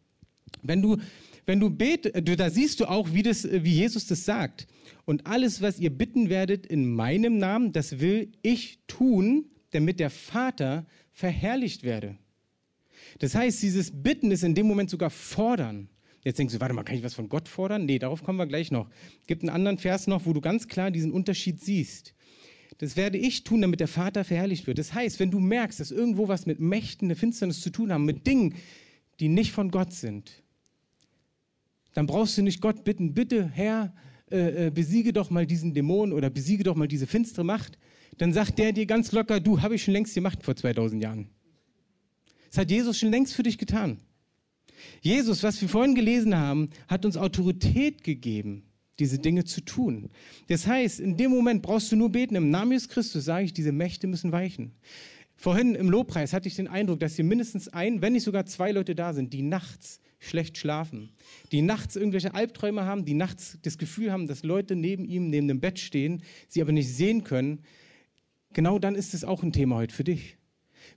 Wenn 0.64 0.82
du, 0.82 0.98
wenn 1.46 1.60
du 1.60 1.70
betest, 1.70 2.40
da 2.40 2.50
siehst 2.50 2.80
du 2.80 2.86
auch, 2.86 3.14
wie, 3.14 3.22
das, 3.22 3.44
wie 3.52 3.74
Jesus 3.74 4.08
das 4.08 4.24
sagt. 4.24 4.68
Und 5.06 5.28
alles, 5.28 5.62
was 5.62 5.80
ihr 5.80 5.90
bitten 5.90 6.30
werdet 6.30 6.66
in 6.66 6.96
meinem 6.96 7.38
Namen, 7.38 7.74
das 7.74 8.00
will 8.00 8.32
ich 8.42 8.80
tun, 8.88 9.46
damit 9.72 10.00
der 10.00 10.10
Vater 10.10 10.86
verherrlicht 11.12 11.84
werde. 11.84 12.18
Das 13.20 13.36
heißt, 13.36 13.62
dieses 13.62 13.92
Bitten 13.92 14.32
ist 14.32 14.44
in 14.44 14.56
dem 14.56 14.68
Moment 14.68 14.90
sogar 14.90 15.10
fordern. 15.10 15.90
Jetzt 16.26 16.40
denkst 16.40 16.56
du, 16.56 16.60
warte 16.60 16.74
mal, 16.74 16.84
kann 16.84 16.96
ich 16.96 17.04
was 17.04 17.14
von 17.14 17.30
Gott 17.30 17.48
fordern? 17.48 17.86
Nee, 17.86 18.00
darauf 18.00 18.24
kommen 18.24 18.40
wir 18.40 18.48
gleich 18.48 18.72
noch. 18.72 18.90
Es 19.22 19.28
gibt 19.28 19.44
einen 19.44 19.52
anderen 19.52 19.78
Vers 19.78 20.08
noch, 20.08 20.26
wo 20.26 20.34
du 20.34 20.42
ganz 20.42 20.68
klar 20.68 20.90
diesen 20.90 21.12
Unterschied 21.12 21.62
siehst. 21.62 22.16
Das 22.80 22.98
werde 22.98 23.20
ich 23.20 23.44
tun, 23.44 23.62
damit 23.62 23.80
der 23.80 23.88
Vater 23.88 24.24
verherrlicht 24.26 24.66
wird. 24.66 24.80
Das 24.80 24.94
heißt, 24.94 25.20
wenn 25.20 25.30
du 25.30 25.40
merkst, 25.40 25.80
dass 25.80 25.92
irgendwo 25.92 26.28
was 26.28 26.48
mit 26.48 26.60
Mächten 26.60 27.10
der 27.10 27.16
Finsternis 27.16 27.62
zu 27.62 27.70
tun 27.70 27.94
haben, 27.94 28.06
mit 28.06 28.26
Dingen, 28.26 28.56
die 29.20 29.30
nicht 29.30 29.52
von 29.52 29.70
Gott 29.70 29.94
sind, 29.94 30.44
dann 31.94 32.08
brauchst 32.08 32.38
du 32.40 32.42
nicht 32.42 32.60
Gott 32.60 32.84
bitten, 32.84 33.14
bitte 33.14 33.48
Herr, 33.48 33.94
äh, 34.32 34.68
äh, 34.68 34.72
besiege 34.72 35.14
doch 35.14 35.30
mal 35.30 35.46
diesen 35.46 35.76
Dämon 35.76 36.12
oder 36.12 36.32
besiege 36.32 36.64
doch 36.64 36.76
mal 36.76 36.88
diese 36.88 37.06
finstere 37.06 37.46
Macht. 37.46 37.78
Dann 38.18 38.34
sagt 38.34 38.58
der 38.58 38.74
dir 38.74 38.88
ganz 38.88 39.12
locker, 39.12 39.40
du, 39.40 39.62
habe 39.62 39.76
ich 39.76 39.84
schon 39.84 39.94
längst 39.94 40.16
gemacht 40.16 40.42
vor 40.42 40.56
2000 40.56 41.04
Jahren. 41.04 41.30
Das 42.50 42.58
hat 42.58 42.72
Jesus 42.72 42.98
schon 42.98 43.12
längst 43.12 43.36
für 43.36 43.44
dich 43.44 43.60
getan. 43.60 44.00
Jesus, 45.02 45.44
was 45.44 45.62
wir 45.62 45.70
vorhin 45.70 45.96
gelesen 45.96 46.36
haben, 46.36 46.70
hat 46.88 47.06
uns 47.06 47.18
Autorität 47.18 48.04
gegeben, 48.04 48.64
diese 49.00 49.20
Dinge 49.20 49.44
zu 49.44 49.62
tun. 49.62 50.10
Das 50.48 50.68
heißt, 50.68 51.00
in 51.00 51.18
dem 51.18 51.32
Moment 51.32 51.62
brauchst 51.62 51.92
du 51.92 51.96
nur 51.96 52.12
beten. 52.12 52.36
Im 52.36 52.50
Namen 52.50 52.72
Jesus 52.72 52.90
Christus 52.90 53.26
sage 53.26 53.46
ich, 53.46 53.54
diese 53.54 53.72
Mächte 53.72 54.08
müssen 54.08 54.32
weichen. 54.32 54.74
Vorhin 55.36 55.76
im 55.76 55.90
Lobpreis 55.90 56.34
hatte 56.34 56.48
ich 56.48 56.56
den 56.56 56.68
Eindruck, 56.68 57.00
dass 57.00 57.16
hier 57.16 57.26
mindestens 57.26 57.68
ein, 57.68 58.02
wenn 58.02 58.14
nicht 58.14 58.24
sogar 58.24 58.46
zwei 58.46 58.72
Leute 58.72 58.96
da 58.96 59.14
sind, 59.14 59.34
die 59.34 59.42
nachts 59.42 60.00
schlecht 60.20 60.58
schlafen, 60.58 61.10
die 61.52 61.62
nachts 61.62 61.96
irgendwelche 61.96 62.34
Albträume 62.34 62.86
haben, 62.86 63.06
die 63.06 63.14
nachts 63.14 63.60
das 63.62 63.78
Gefühl 63.78 64.12
haben, 64.12 64.28
dass 64.28 64.44
Leute 64.44 64.76
neben 64.76 65.06
ihm, 65.06 65.30
neben 65.30 65.48
dem 65.48 65.60
Bett 65.60 65.78
stehen, 65.80 66.24
sie 66.48 66.62
aber 66.62 66.72
nicht 66.72 66.94
sehen 66.94 67.24
können. 67.24 67.62
Genau 68.54 68.80
dann 68.80 68.96
ist 68.96 69.14
es 69.14 69.24
auch 69.24 69.44
ein 69.44 69.52
Thema 69.52 69.76
heute 69.76 69.94
für 69.94 70.06
dich. 70.06 70.38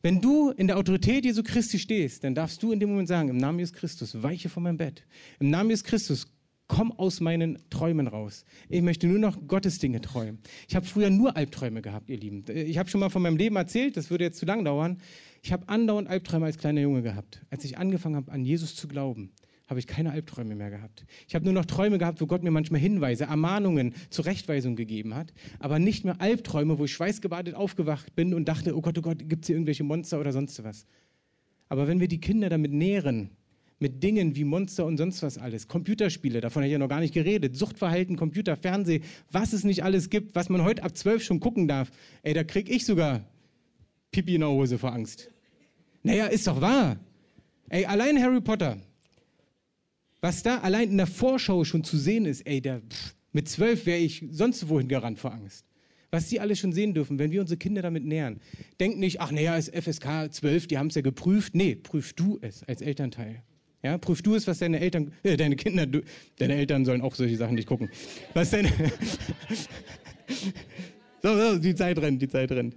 Wenn 0.02 0.20
du 0.20 0.50
in 0.50 0.66
der 0.68 0.78
Autorität 0.78 1.24
Jesu 1.24 1.42
Christi 1.42 1.78
stehst, 1.78 2.24
dann 2.24 2.34
darfst 2.34 2.62
du 2.62 2.72
in 2.72 2.80
dem 2.80 2.90
Moment 2.90 3.08
sagen, 3.08 3.28
im 3.28 3.36
Namen 3.36 3.58
Jesus 3.58 3.74
Christus, 3.74 4.22
weiche 4.22 4.48
von 4.48 4.62
meinem 4.62 4.76
Bett. 4.76 5.04
Im 5.40 5.50
Namen 5.50 5.70
Jesus 5.70 5.84
Christus, 5.84 6.26
komm 6.68 6.92
aus 6.92 7.20
meinen 7.20 7.58
Träumen 7.70 8.06
raus. 8.06 8.44
Ich 8.68 8.82
möchte 8.82 9.06
nur 9.06 9.18
noch 9.18 9.48
Gottes 9.48 9.78
Dinge 9.78 10.00
träumen. 10.00 10.38
Ich 10.68 10.76
habe 10.76 10.86
früher 10.86 11.10
nur 11.10 11.36
Albträume 11.36 11.82
gehabt, 11.82 12.10
ihr 12.10 12.18
Lieben. 12.18 12.44
Ich 12.48 12.78
habe 12.78 12.88
schon 12.88 13.00
mal 13.00 13.08
von 13.08 13.22
meinem 13.22 13.36
Leben 13.36 13.56
erzählt, 13.56 13.96
das 13.96 14.10
würde 14.10 14.24
jetzt 14.24 14.38
zu 14.38 14.46
lang 14.46 14.64
dauern. 14.64 14.98
Ich 15.42 15.52
habe 15.52 15.68
andauernd 15.68 16.08
Albträume 16.08 16.46
als 16.46 16.58
kleiner 16.58 16.82
Junge 16.82 17.02
gehabt. 17.02 17.40
Als 17.50 17.64
ich 17.64 17.78
angefangen 17.78 18.16
habe, 18.16 18.30
an 18.30 18.44
Jesus 18.44 18.76
zu 18.76 18.86
glauben, 18.86 19.30
habe 19.68 19.78
ich 19.78 19.86
keine 19.86 20.12
Albträume 20.12 20.54
mehr 20.54 20.70
gehabt. 20.70 21.04
Ich 21.28 21.34
habe 21.34 21.44
nur 21.44 21.52
noch 21.52 21.66
Träume 21.66 21.98
gehabt, 21.98 22.20
wo 22.20 22.26
Gott 22.26 22.42
mir 22.42 22.50
manchmal 22.50 22.80
Hinweise, 22.80 23.24
Ermahnungen, 23.24 23.94
Zurechtweisung 24.08 24.76
gegeben 24.76 25.14
hat, 25.14 25.32
aber 25.58 25.78
nicht 25.78 26.04
mehr 26.04 26.20
Albträume, 26.20 26.78
wo 26.78 26.86
ich 26.86 26.92
schweißgebadet 26.92 27.54
aufgewacht 27.54 28.16
bin 28.16 28.32
und 28.32 28.48
dachte, 28.48 28.74
oh 28.74 28.80
Gott, 28.80 28.98
oh 28.98 29.02
Gott, 29.02 29.28
gibt 29.28 29.44
es 29.44 29.46
hier 29.46 29.56
irgendwelche 29.56 29.84
Monster 29.84 30.18
oder 30.18 30.32
sonst 30.32 30.62
was. 30.64 30.86
Aber 31.68 31.86
wenn 31.86 32.00
wir 32.00 32.08
die 32.08 32.20
Kinder 32.20 32.48
damit 32.48 32.72
nähren, 32.72 33.30
mit 33.78 34.02
Dingen 34.02 34.34
wie 34.34 34.44
Monster 34.44 34.86
und 34.86 34.96
sonst 34.96 35.22
was 35.22 35.38
alles, 35.38 35.68
Computerspiele, 35.68 36.40
davon 36.40 36.62
habe 36.62 36.68
ich 36.68 36.72
ja 36.72 36.78
noch 36.78 36.88
gar 36.88 37.00
nicht 37.00 37.14
geredet, 37.14 37.54
Suchtverhalten, 37.54 38.16
Computer, 38.16 38.56
Fernseh, 38.56 39.02
was 39.30 39.52
es 39.52 39.64
nicht 39.64 39.84
alles 39.84 40.10
gibt, 40.10 40.34
was 40.34 40.48
man 40.48 40.64
heute 40.64 40.82
ab 40.82 40.96
zwölf 40.96 41.22
schon 41.22 41.40
gucken 41.40 41.68
darf, 41.68 41.90
ey, 42.22 42.34
da 42.34 42.42
kriege 42.42 42.72
ich 42.72 42.86
sogar 42.86 43.24
Pipi 44.10 44.34
in 44.34 44.40
der 44.40 44.50
Hose 44.50 44.78
vor 44.78 44.92
Angst. 44.92 45.30
Naja, 46.02 46.26
ist 46.26 46.46
doch 46.46 46.60
wahr. 46.60 46.98
Ey, 47.68 47.84
allein 47.84 48.20
Harry 48.20 48.40
Potter, 48.40 48.78
was 50.20 50.42
da 50.42 50.58
allein 50.58 50.90
in 50.90 50.96
der 50.96 51.06
Vorschau 51.06 51.64
schon 51.64 51.84
zu 51.84 51.96
sehen 51.96 52.26
ist, 52.26 52.46
ey, 52.46 52.60
der, 52.60 52.80
pff, 52.80 53.14
mit 53.32 53.48
zwölf 53.48 53.86
wäre 53.86 53.98
ich 53.98 54.24
sonst 54.30 54.68
wohin 54.68 54.88
gerannt 54.88 55.18
vor 55.18 55.32
Angst. 55.32 55.64
Was 56.10 56.28
die 56.28 56.40
alle 56.40 56.56
schon 56.56 56.72
sehen 56.72 56.94
dürfen, 56.94 57.18
wenn 57.18 57.30
wir 57.30 57.42
unsere 57.42 57.58
Kinder 57.58 57.82
damit 57.82 58.04
nähern. 58.04 58.40
Denk 58.80 58.98
nicht, 58.98 59.20
ach 59.20 59.30
naja, 59.30 59.56
ist 59.56 59.74
FSK 59.76 60.32
12, 60.32 60.66
die 60.66 60.78
haben 60.78 60.86
es 60.86 60.94
ja 60.94 61.02
geprüft. 61.02 61.54
Nee, 61.54 61.74
prüf 61.76 62.14
du 62.14 62.38
es 62.40 62.62
als 62.64 62.80
Elternteil. 62.80 63.42
Ja, 63.82 63.98
prüf 63.98 64.22
du 64.22 64.34
es, 64.34 64.46
was 64.46 64.58
deine 64.58 64.80
Eltern, 64.80 65.12
äh, 65.22 65.36
deine 65.36 65.54
Kinder, 65.54 65.86
du, 65.86 66.02
deine 66.38 66.54
Eltern 66.54 66.84
sollen 66.84 67.02
auch 67.02 67.14
solche 67.14 67.36
Sachen 67.36 67.54
nicht 67.54 67.68
gucken. 67.68 67.90
Was 68.34 68.50
deine, 68.50 68.70
so, 71.22 71.36
so, 71.36 71.58
die 71.58 71.74
Zeit 71.74 71.98
rennt, 71.98 72.20
die 72.20 72.28
Zeit 72.28 72.50
rennt. 72.50 72.74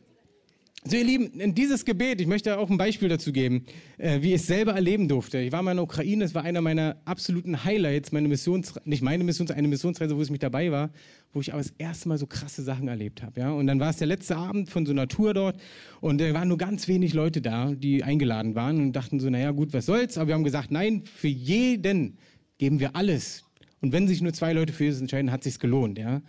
So, 0.83 0.97
ihr 0.97 1.03
Lieben, 1.03 1.39
in 1.39 1.53
dieses 1.53 1.85
Gebet, 1.85 2.21
ich 2.21 2.25
möchte 2.25 2.57
auch 2.57 2.67
ein 2.67 2.77
Beispiel 2.77 3.07
dazu 3.07 3.31
geben, 3.31 3.65
äh, 3.99 4.23
wie 4.23 4.29
ich 4.29 4.41
es 4.41 4.47
selber 4.47 4.73
erleben 4.73 5.07
durfte. 5.07 5.37
Ich 5.37 5.51
war 5.51 5.61
mal 5.61 5.71
in 5.71 5.77
der 5.77 5.83
Ukraine, 5.83 6.23
es 6.23 6.33
war 6.33 6.43
einer 6.43 6.59
meiner 6.61 6.97
absoluten 7.05 7.63
Highlights, 7.63 8.11
meine 8.11 8.27
Missions, 8.27 8.73
nicht 8.83 9.03
meine 9.03 9.23
Missionsreise, 9.23 9.59
eine 9.59 9.67
Missionsreise, 9.67 10.17
wo 10.17 10.23
ich 10.23 10.31
mit 10.31 10.41
dabei 10.41 10.71
war, 10.71 10.89
wo 11.33 11.39
ich 11.39 11.53
aber 11.53 11.61
das 11.61 11.71
erste 11.77 12.09
Mal 12.09 12.17
so 12.17 12.25
krasse 12.25 12.63
Sachen 12.63 12.87
erlebt 12.87 13.21
habe. 13.21 13.41
Ja? 13.41 13.51
Und 13.51 13.67
dann 13.67 13.79
war 13.79 13.91
es 13.91 13.97
der 13.97 14.07
letzte 14.07 14.35
Abend 14.37 14.71
von 14.71 14.87
so 14.87 14.91
einer 14.91 15.07
Tour 15.07 15.35
dort 15.35 15.61
und 15.99 16.19
da 16.19 16.33
waren 16.33 16.47
nur 16.47 16.57
ganz 16.57 16.87
wenig 16.87 17.13
Leute 17.13 17.41
da, 17.41 17.75
die 17.75 18.03
eingeladen 18.03 18.55
waren 18.55 18.81
und 18.81 18.93
dachten 18.93 19.19
so, 19.19 19.29
naja 19.29 19.51
gut, 19.51 19.73
was 19.73 19.85
soll's, 19.85 20.17
aber 20.17 20.29
wir 20.29 20.33
haben 20.33 20.43
gesagt, 20.43 20.71
nein, 20.71 21.03
für 21.05 21.27
jeden 21.27 22.17
geben 22.57 22.79
wir 22.79 22.95
alles. 22.95 23.43
Und 23.81 23.93
wenn 23.93 24.07
sich 24.07 24.21
nur 24.21 24.33
zwei 24.33 24.53
Leute 24.53 24.73
für 24.73 24.85
Jesus 24.85 25.01
entscheiden, 25.01 25.31
hat 25.31 25.43
sich's 25.43 25.59
gelohnt. 25.59 25.99
Ja? 25.99 26.23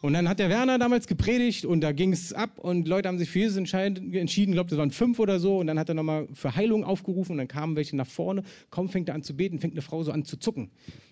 Und 0.00 0.12
dann 0.12 0.28
hat 0.28 0.38
der 0.38 0.48
Werner 0.48 0.78
damals 0.78 1.06
gepredigt 1.06 1.64
und 1.64 1.80
da 1.80 1.92
ging 1.92 2.12
es 2.12 2.32
ab 2.32 2.58
und 2.58 2.86
Leute 2.86 3.08
haben 3.08 3.18
sich 3.18 3.30
für 3.30 3.40
Jesus 3.40 3.56
entschieden, 3.56 4.12
ich 4.12 4.52
glaube, 4.52 4.70
das 4.70 4.78
waren 4.78 4.92
fünf 4.92 5.18
oder 5.18 5.40
so. 5.40 5.58
Und 5.58 5.66
dann 5.66 5.78
hat 5.78 5.88
er 5.88 5.94
nochmal 5.94 6.28
für 6.34 6.54
Heilung 6.54 6.84
aufgerufen 6.84 7.32
und 7.32 7.38
dann 7.38 7.48
kamen 7.48 7.74
welche 7.74 7.96
nach 7.96 8.06
vorne. 8.06 8.44
Kaum 8.70 8.88
fängt 8.88 9.08
er 9.08 9.16
an 9.16 9.22
zu 9.22 9.36
beten, 9.36 9.58
fängt 9.58 9.74
eine 9.74 9.82
Frau 9.82 10.02
so 10.02 10.12
an 10.12 10.24
zu 10.24 10.36
zucken. 10.36 10.70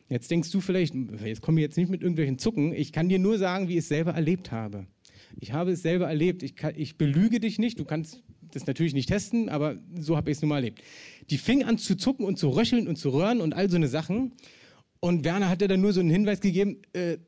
Jetzt 0.08 0.30
denkst 0.30 0.50
du 0.52 0.60
vielleicht, 0.60 0.94
jetzt 1.24 1.42
komme 1.42 1.60
ich 1.60 1.64
jetzt 1.64 1.76
nicht 1.76 1.90
mit 1.90 2.02
irgendwelchen 2.02 2.38
Zucken. 2.38 2.72
Ich 2.72 2.92
kann 2.92 3.08
dir 3.08 3.18
nur 3.18 3.38
sagen, 3.38 3.68
wie 3.68 3.72
ich 3.72 3.78
es 3.78 3.88
selber 3.88 4.12
erlebt 4.12 4.52
habe. 4.52 4.86
Ich 5.40 5.52
habe 5.52 5.72
es 5.72 5.82
selber 5.82 6.06
erlebt. 6.06 6.44
Ich, 6.44 6.54
kann, 6.54 6.74
ich 6.76 6.96
belüge 6.96 7.40
dich 7.40 7.58
nicht. 7.58 7.80
Du 7.80 7.84
kannst 7.84 8.22
das 8.52 8.66
natürlich 8.66 8.94
nicht 8.94 9.08
testen, 9.08 9.48
aber 9.48 9.76
so 9.98 10.16
habe 10.16 10.30
ich 10.30 10.36
es 10.36 10.42
nun 10.42 10.50
mal 10.50 10.56
erlebt. 10.56 10.80
Die 11.30 11.38
fing 11.38 11.64
an 11.64 11.78
zu 11.78 11.96
zucken 11.96 12.24
und 12.24 12.38
zu 12.38 12.50
röcheln 12.50 12.86
und 12.86 12.96
zu 12.96 13.10
röhren 13.10 13.40
und 13.40 13.52
all 13.54 13.68
so 13.68 13.76
eine 13.76 13.88
Sachen. 13.88 14.32
Und 15.06 15.24
Werner 15.24 15.48
hat 15.48 15.62
dann 15.62 15.80
nur 15.80 15.92
so 15.92 16.00
einen 16.00 16.10
Hinweis 16.10 16.40
gegeben, 16.40 16.78
äh, 16.92 17.18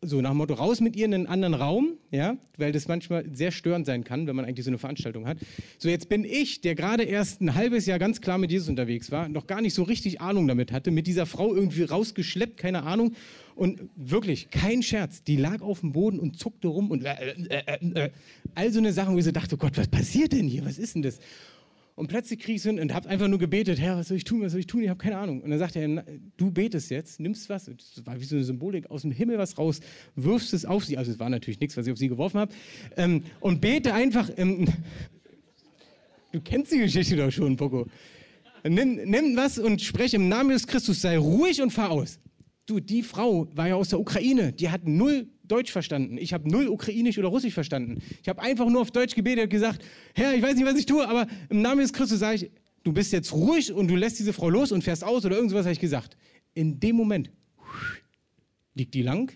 so 0.00 0.20
nach 0.20 0.30
dem 0.30 0.38
Motto, 0.38 0.54
raus 0.54 0.80
mit 0.80 0.96
ihr 0.96 1.04
in 1.04 1.14
einen 1.14 1.26
anderen 1.28 1.54
Raum, 1.54 1.92
ja, 2.10 2.36
weil 2.58 2.72
das 2.72 2.88
manchmal 2.88 3.24
sehr 3.32 3.52
störend 3.52 3.86
sein 3.86 4.02
kann, 4.02 4.26
wenn 4.26 4.34
man 4.34 4.44
eigentlich 4.44 4.64
so 4.64 4.70
eine 4.70 4.78
Veranstaltung 4.78 5.28
hat. 5.28 5.38
So, 5.78 5.88
jetzt 5.88 6.08
bin 6.08 6.24
ich, 6.24 6.62
der 6.62 6.74
gerade 6.74 7.04
erst 7.04 7.40
ein 7.40 7.54
halbes 7.54 7.86
Jahr 7.86 8.00
ganz 8.00 8.20
klar 8.20 8.38
mit 8.38 8.50
Jesus 8.50 8.68
unterwegs 8.68 9.12
war, 9.12 9.28
noch 9.28 9.46
gar 9.46 9.60
nicht 9.60 9.72
so 9.72 9.84
richtig 9.84 10.20
Ahnung 10.20 10.48
damit 10.48 10.72
hatte, 10.72 10.90
mit 10.90 11.06
dieser 11.06 11.24
Frau 11.24 11.54
irgendwie 11.54 11.84
rausgeschleppt, 11.84 12.56
keine 12.56 12.82
Ahnung. 12.82 13.14
Und 13.54 13.82
wirklich, 13.94 14.50
kein 14.50 14.82
Scherz, 14.82 15.22
die 15.22 15.36
lag 15.36 15.62
auf 15.62 15.78
dem 15.78 15.92
Boden 15.92 16.18
und 16.18 16.40
zuckte 16.40 16.66
rum 16.66 16.90
und 16.90 17.04
äh, 17.04 17.34
äh, 17.50 17.62
äh, 17.68 18.06
äh 18.06 18.10
all 18.56 18.72
so 18.72 18.80
eine 18.80 18.92
Sache, 18.92 19.12
wo 19.12 19.18
ich 19.18 19.24
so 19.24 19.30
dachte, 19.30 19.56
Gott, 19.56 19.78
was 19.78 19.86
passiert 19.86 20.32
denn 20.32 20.48
hier? 20.48 20.64
Was 20.64 20.76
ist 20.76 20.96
denn 20.96 21.02
das? 21.02 21.20
Und 22.02 22.08
plötzlich 22.08 22.40
kriege 22.40 22.54
ich 22.54 22.62
es 22.62 22.64
hin 22.64 22.80
und 22.80 22.92
habe 22.92 23.08
einfach 23.08 23.28
nur 23.28 23.38
gebetet, 23.38 23.78
Herr, 23.78 23.96
was 23.96 24.08
soll 24.08 24.16
ich 24.16 24.24
tun, 24.24 24.42
was 24.42 24.50
soll 24.50 24.58
ich 24.58 24.66
tun? 24.66 24.82
Ich 24.82 24.88
habe 24.88 24.98
keine 24.98 25.18
Ahnung. 25.18 25.40
Und 25.40 25.50
dann 25.50 25.60
sagt 25.60 25.76
er, 25.76 26.04
du 26.36 26.50
betest 26.50 26.90
jetzt, 26.90 27.20
nimmst 27.20 27.48
was, 27.48 27.66
das 27.66 28.04
war 28.04 28.18
wie 28.18 28.24
so 28.24 28.34
eine 28.34 28.44
Symbolik, 28.44 28.90
aus 28.90 29.02
dem 29.02 29.12
Himmel 29.12 29.38
was 29.38 29.56
raus, 29.56 29.78
wirfst 30.16 30.52
es 30.52 30.64
auf 30.64 30.84
sie. 30.84 30.98
Also 30.98 31.12
es 31.12 31.20
war 31.20 31.30
natürlich 31.30 31.60
nichts, 31.60 31.76
was 31.76 31.86
ich 31.86 31.92
auf 31.92 31.98
sie 31.98 32.08
geworfen 32.08 32.40
habe. 32.40 32.52
Ähm, 32.96 33.22
und 33.38 33.60
bete 33.60 33.94
einfach, 33.94 34.28
ähm, 34.36 34.66
du 36.32 36.40
kennst 36.40 36.72
die 36.72 36.78
Geschichte 36.78 37.14
doch 37.14 37.30
schon, 37.30 37.56
Poco. 37.56 37.86
Nimm, 38.64 38.96
nimm 39.04 39.36
was 39.36 39.60
und 39.60 39.80
spreche 39.80 40.16
im 40.16 40.28
Namen 40.28 40.50
des 40.50 40.66
Christus, 40.66 41.02
sei 41.02 41.16
ruhig 41.18 41.62
und 41.62 41.70
fahr 41.70 41.92
aus. 41.92 42.18
Du, 42.66 42.78
die 42.78 43.02
Frau 43.02 43.48
war 43.54 43.68
ja 43.68 43.74
aus 43.74 43.88
der 43.88 43.98
Ukraine, 43.98 44.52
die 44.52 44.70
hat 44.70 44.86
null 44.86 45.26
Deutsch 45.42 45.72
verstanden. 45.72 46.16
Ich 46.16 46.32
habe 46.32 46.48
null 46.48 46.68
Ukrainisch 46.68 47.18
oder 47.18 47.28
Russisch 47.28 47.54
verstanden. 47.54 48.00
Ich 48.22 48.28
habe 48.28 48.40
einfach 48.40 48.68
nur 48.68 48.80
auf 48.80 48.90
Deutsch 48.90 49.14
gebetet 49.14 49.44
und 49.44 49.50
gesagt, 49.50 49.84
Herr, 50.14 50.34
ich 50.34 50.42
weiß 50.42 50.54
nicht, 50.54 50.64
was 50.64 50.78
ich 50.78 50.86
tue, 50.86 51.06
aber 51.06 51.26
im 51.50 51.60
Namen 51.60 51.80
des 51.80 51.92
Christus 51.92 52.20
sage 52.20 52.36
ich, 52.36 52.50
du 52.84 52.92
bist 52.92 53.12
jetzt 53.12 53.32
ruhig 53.32 53.72
und 53.72 53.88
du 53.88 53.96
lässt 53.96 54.18
diese 54.18 54.32
Frau 54.32 54.48
los 54.48 54.70
und 54.72 54.82
fährst 54.84 55.02
aus 55.02 55.24
oder 55.24 55.36
irgendwas 55.36 55.64
habe 55.64 55.72
ich 55.72 55.80
gesagt. 55.80 56.16
In 56.54 56.78
dem 56.78 56.96
Moment 56.96 57.30
liegt 58.74 58.94
die 58.94 59.02
lang, 59.02 59.32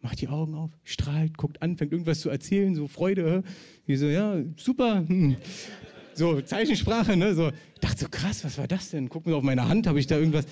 macht 0.00 0.20
die 0.20 0.28
Augen 0.28 0.54
auf, 0.54 0.70
strahlt, 0.84 1.36
guckt 1.36 1.60
an, 1.60 1.76
fängt 1.76 1.92
irgendwas 1.92 2.20
zu 2.20 2.30
erzählen, 2.30 2.74
so 2.74 2.86
Freude. 2.86 3.42
Wie 3.86 3.96
so, 3.96 4.06
ja, 4.06 4.36
super. 4.56 5.04
Hm. 5.06 5.36
So, 6.14 6.40
Zeichensprache, 6.42 7.16
ne? 7.16 7.34
So, 7.34 7.50
dachte 7.80 8.02
so, 8.02 8.08
krass, 8.08 8.44
was 8.44 8.58
war 8.58 8.68
das 8.68 8.90
denn? 8.90 9.08
Guck 9.08 9.26
mal 9.26 9.34
auf 9.34 9.42
meine 9.42 9.68
Hand, 9.68 9.86
habe 9.86 9.98
ich 9.98 10.06
da 10.06 10.18
irgendwas. 10.18 10.46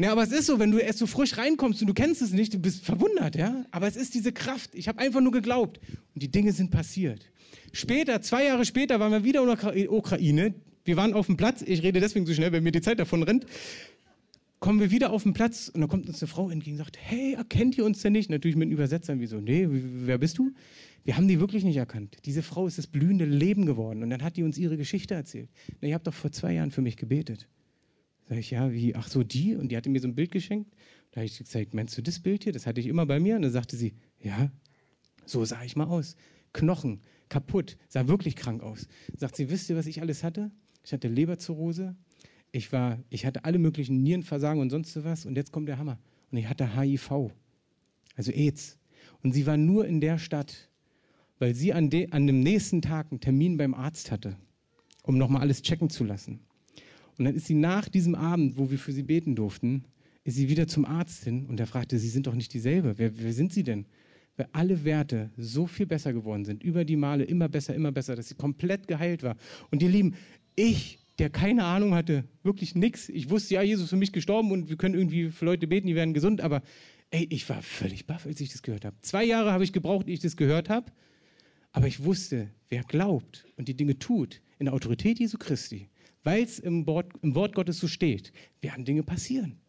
Ja, 0.00 0.12
aber 0.12 0.22
es 0.22 0.32
ist 0.32 0.46
so, 0.46 0.58
wenn 0.58 0.70
du 0.70 0.78
erst 0.78 0.98
so 0.98 1.06
frisch 1.06 1.36
reinkommst 1.36 1.82
und 1.82 1.86
du 1.86 1.92
kennst 1.92 2.22
es 2.22 2.32
nicht, 2.32 2.54
du 2.54 2.58
bist 2.58 2.84
verwundert, 2.84 3.36
ja. 3.36 3.66
Aber 3.70 3.86
es 3.86 3.96
ist 3.96 4.14
diese 4.14 4.32
Kraft. 4.32 4.70
Ich 4.74 4.88
habe 4.88 4.98
einfach 4.98 5.20
nur 5.20 5.32
geglaubt 5.32 5.78
und 6.14 6.22
die 6.22 6.30
Dinge 6.30 6.52
sind 6.52 6.70
passiert. 6.70 7.30
Später, 7.72 8.22
zwei 8.22 8.46
Jahre 8.46 8.64
später, 8.64 8.98
waren 8.98 9.12
wir 9.12 9.24
wieder 9.24 9.42
in 9.42 9.46
der 9.48 9.92
Ukraine. 9.92 10.54
Wir 10.84 10.96
waren 10.96 11.12
auf 11.12 11.26
dem 11.26 11.36
Platz. 11.36 11.62
Ich 11.62 11.82
rede 11.82 12.00
deswegen 12.00 12.24
so 12.24 12.32
schnell, 12.32 12.50
wenn 12.52 12.62
mir 12.62 12.72
die 12.72 12.80
Zeit 12.80 12.98
davon 12.98 13.22
rennt. 13.22 13.44
Kommen 14.58 14.80
wir 14.80 14.90
wieder 14.90 15.10
auf 15.10 15.22
den 15.22 15.34
Platz 15.34 15.70
und 15.72 15.82
da 15.82 15.86
kommt 15.86 16.08
uns 16.08 16.22
eine 16.22 16.28
Frau 16.28 16.48
entgegen 16.48 16.76
und 16.76 16.84
sagt: 16.84 16.98
Hey, 16.98 17.34
erkennt 17.34 17.76
ihr 17.76 17.84
uns 17.84 18.00
denn 18.00 18.12
nicht? 18.12 18.30
Natürlich 18.30 18.56
mit 18.56 18.70
Übersetzern, 18.70 19.20
wie 19.20 19.26
so: 19.26 19.38
Nee, 19.38 19.66
wer 19.70 20.16
bist 20.16 20.38
du? 20.38 20.52
Wir 21.04 21.16
haben 21.16 21.28
die 21.28 21.40
wirklich 21.40 21.64
nicht 21.64 21.76
erkannt. 21.76 22.16
Diese 22.24 22.42
Frau 22.42 22.66
ist 22.66 22.78
das 22.78 22.86
blühende 22.86 23.26
Leben 23.26 23.66
geworden. 23.66 24.02
Und 24.02 24.08
dann 24.10 24.22
hat 24.22 24.36
die 24.36 24.44
uns 24.44 24.56
ihre 24.56 24.78
Geschichte 24.78 25.14
erzählt. 25.14 25.50
Na, 25.80 25.88
ihr 25.88 25.94
habt 25.94 26.06
doch 26.06 26.14
vor 26.14 26.32
zwei 26.32 26.54
Jahren 26.54 26.70
für 26.70 26.82
mich 26.82 26.96
gebetet. 26.96 27.48
Sag 28.30 28.38
ich, 28.38 28.52
ja, 28.52 28.72
wie, 28.72 28.94
ach 28.94 29.08
so, 29.08 29.24
die? 29.24 29.56
Und 29.56 29.72
die 29.72 29.76
hatte 29.76 29.90
mir 29.90 29.98
so 29.98 30.06
ein 30.06 30.14
Bild 30.14 30.30
geschenkt. 30.30 30.72
Da 31.10 31.16
habe 31.16 31.26
ich 31.26 31.36
gesagt, 31.36 31.74
meinst 31.74 31.98
du 31.98 32.02
das 32.02 32.20
Bild 32.20 32.44
hier? 32.44 32.52
Das 32.52 32.64
hatte 32.64 32.78
ich 32.78 32.86
immer 32.86 33.04
bei 33.04 33.18
mir. 33.18 33.34
Und 33.34 33.42
dann 33.42 33.50
sagte 33.50 33.76
sie, 33.76 33.92
ja, 34.22 34.52
so 35.26 35.44
sah 35.44 35.64
ich 35.64 35.74
mal 35.74 35.88
aus. 35.88 36.14
Knochen, 36.52 37.00
kaputt, 37.28 37.76
sah 37.88 38.06
wirklich 38.06 38.36
krank 38.36 38.62
aus. 38.62 38.86
Sagt 39.16 39.34
sie, 39.34 39.50
wisst 39.50 39.68
ihr, 39.68 39.74
was 39.74 39.86
ich 39.86 40.00
alles 40.00 40.22
hatte? 40.22 40.52
Ich 40.84 40.92
hatte 40.92 41.08
Leberzirrhose, 41.08 41.96
ich, 42.52 42.70
war, 42.70 43.00
ich 43.10 43.26
hatte 43.26 43.44
alle 43.44 43.58
möglichen 43.58 44.00
Nierenversagen 44.00 44.62
und 44.62 44.70
sonst 44.70 45.02
was. 45.02 45.26
Und 45.26 45.34
jetzt 45.34 45.50
kommt 45.50 45.68
der 45.68 45.78
Hammer. 45.78 45.98
Und 46.30 46.38
ich 46.38 46.46
hatte 46.46 46.76
HIV, 46.80 47.32
also 48.14 48.30
AIDS. 48.30 48.78
Und 49.24 49.32
sie 49.32 49.44
war 49.44 49.56
nur 49.56 49.86
in 49.86 50.00
der 50.00 50.18
Stadt, 50.18 50.70
weil 51.40 51.56
sie 51.56 51.72
an, 51.72 51.90
de, 51.90 52.12
an 52.12 52.28
dem 52.28 52.38
nächsten 52.38 52.80
Tag 52.80 53.08
einen 53.10 53.18
Termin 53.18 53.56
beim 53.56 53.74
Arzt 53.74 54.12
hatte, 54.12 54.36
um 55.02 55.18
nochmal 55.18 55.42
alles 55.42 55.62
checken 55.62 55.90
zu 55.90 56.04
lassen. 56.04 56.38
Und 57.20 57.26
dann 57.26 57.34
ist 57.34 57.48
sie 57.48 57.54
nach 57.54 57.86
diesem 57.86 58.14
Abend, 58.14 58.56
wo 58.56 58.70
wir 58.70 58.78
für 58.78 58.92
sie 58.92 59.02
beten 59.02 59.36
durften, 59.36 59.84
ist 60.24 60.36
sie 60.36 60.48
wieder 60.48 60.66
zum 60.66 60.86
Arzt 60.86 61.22
hin 61.24 61.44
und 61.44 61.60
er 61.60 61.66
fragte, 61.66 61.98
Sie 61.98 62.08
sind 62.08 62.26
doch 62.26 62.34
nicht 62.34 62.54
dieselbe. 62.54 62.96
Wer, 62.96 63.10
wer 63.18 63.34
sind 63.34 63.52
Sie 63.52 63.62
denn? 63.62 63.84
Weil 64.38 64.48
alle 64.52 64.86
Werte 64.86 65.28
so 65.36 65.66
viel 65.66 65.84
besser 65.84 66.14
geworden 66.14 66.46
sind, 66.46 66.62
über 66.62 66.82
die 66.86 66.96
Male 66.96 67.24
immer 67.24 67.50
besser, 67.50 67.74
immer 67.74 67.92
besser, 67.92 68.16
dass 68.16 68.30
sie 68.30 68.36
komplett 68.36 68.88
geheilt 68.88 69.22
war. 69.22 69.36
Und 69.70 69.82
ihr 69.82 69.90
Lieben, 69.90 70.14
ich, 70.56 70.98
der 71.18 71.28
keine 71.28 71.64
Ahnung 71.64 71.94
hatte, 71.94 72.24
wirklich 72.42 72.74
nichts. 72.74 73.10
Ich 73.10 73.28
wusste, 73.28 73.52
ja, 73.56 73.62
Jesus 73.62 73.84
ist 73.84 73.90
für 73.90 73.96
mich 73.96 74.12
gestorben 74.12 74.50
und 74.50 74.70
wir 74.70 74.78
können 74.78 74.94
irgendwie 74.94 75.28
für 75.28 75.44
Leute 75.44 75.66
beten, 75.66 75.88
die 75.88 75.96
werden 75.96 76.14
gesund, 76.14 76.40
aber 76.40 76.62
ey, 77.10 77.26
ich 77.28 77.46
war 77.50 77.60
völlig 77.60 78.06
baff, 78.06 78.24
als 78.24 78.40
ich 78.40 78.50
das 78.50 78.62
gehört 78.62 78.86
habe. 78.86 78.96
Zwei 79.02 79.24
Jahre 79.24 79.52
habe 79.52 79.64
ich 79.64 79.74
gebraucht, 79.74 80.08
ehe 80.08 80.14
ich 80.14 80.20
das 80.20 80.38
gehört 80.38 80.70
habe, 80.70 80.90
aber 81.72 81.86
ich 81.86 82.02
wusste, 82.02 82.48
wer 82.70 82.82
glaubt 82.82 83.44
und 83.58 83.68
die 83.68 83.76
Dinge 83.76 83.98
tut, 83.98 84.40
in 84.58 84.64
der 84.64 84.72
Autorität 84.72 85.18
Jesu 85.18 85.36
Christi, 85.36 85.89
weil 86.24 86.42
es 86.42 86.58
im 86.58 86.86
Wort, 86.86 87.12
im 87.22 87.34
Wort 87.34 87.54
Gottes 87.54 87.78
so 87.78 87.88
steht, 87.88 88.32
werden 88.60 88.84
Dinge 88.84 89.02
passieren. 89.02 89.60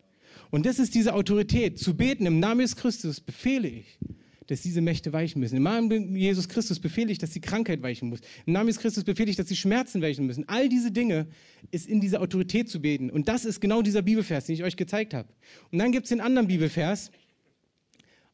Und 0.49 0.65
das 0.65 0.79
ist 0.79 0.95
diese 0.95 1.13
Autorität. 1.13 1.79
Zu 1.79 1.95
beten 1.95 2.25
im 2.25 2.39
Namen 2.39 2.61
Jesus 2.61 2.75
Christus 2.75 3.21
befehle 3.21 3.69
ich, 3.69 3.99
dass 4.47 4.61
diese 4.61 4.81
Mächte 4.81 5.13
weichen 5.13 5.39
müssen. 5.39 5.55
Im 5.55 5.63
Namen 5.63 6.15
Jesus 6.15 6.49
Christus 6.49 6.79
befehle 6.79 7.09
ich, 7.11 7.17
dass 7.17 7.29
die 7.29 7.39
Krankheit 7.39 7.81
weichen 7.81 8.09
muss. 8.09 8.19
Im 8.45 8.53
Namen 8.53 8.67
Jesus 8.67 8.81
Christus 8.81 9.05
befehle 9.05 9.29
ich, 9.29 9.37
dass 9.37 9.45
die 9.45 9.55
Schmerzen 9.55 10.01
weichen 10.01 10.25
müssen. 10.25 10.47
All 10.49 10.67
diese 10.67 10.91
Dinge 10.91 11.27
ist 11.71 11.87
in 11.87 12.01
dieser 12.01 12.21
Autorität 12.21 12.69
zu 12.69 12.81
beten. 12.81 13.09
Und 13.09 13.29
das 13.29 13.45
ist 13.45 13.61
genau 13.61 13.81
dieser 13.81 14.01
Bibelvers, 14.01 14.45
den 14.45 14.55
ich 14.55 14.63
euch 14.63 14.75
gezeigt 14.75 15.13
habe. 15.13 15.29
Und 15.71 15.79
dann 15.79 15.93
gibt 15.93 16.05
es 16.05 16.09
den 16.09 16.19
anderen 16.19 16.47
Bibelvers, 16.47 17.11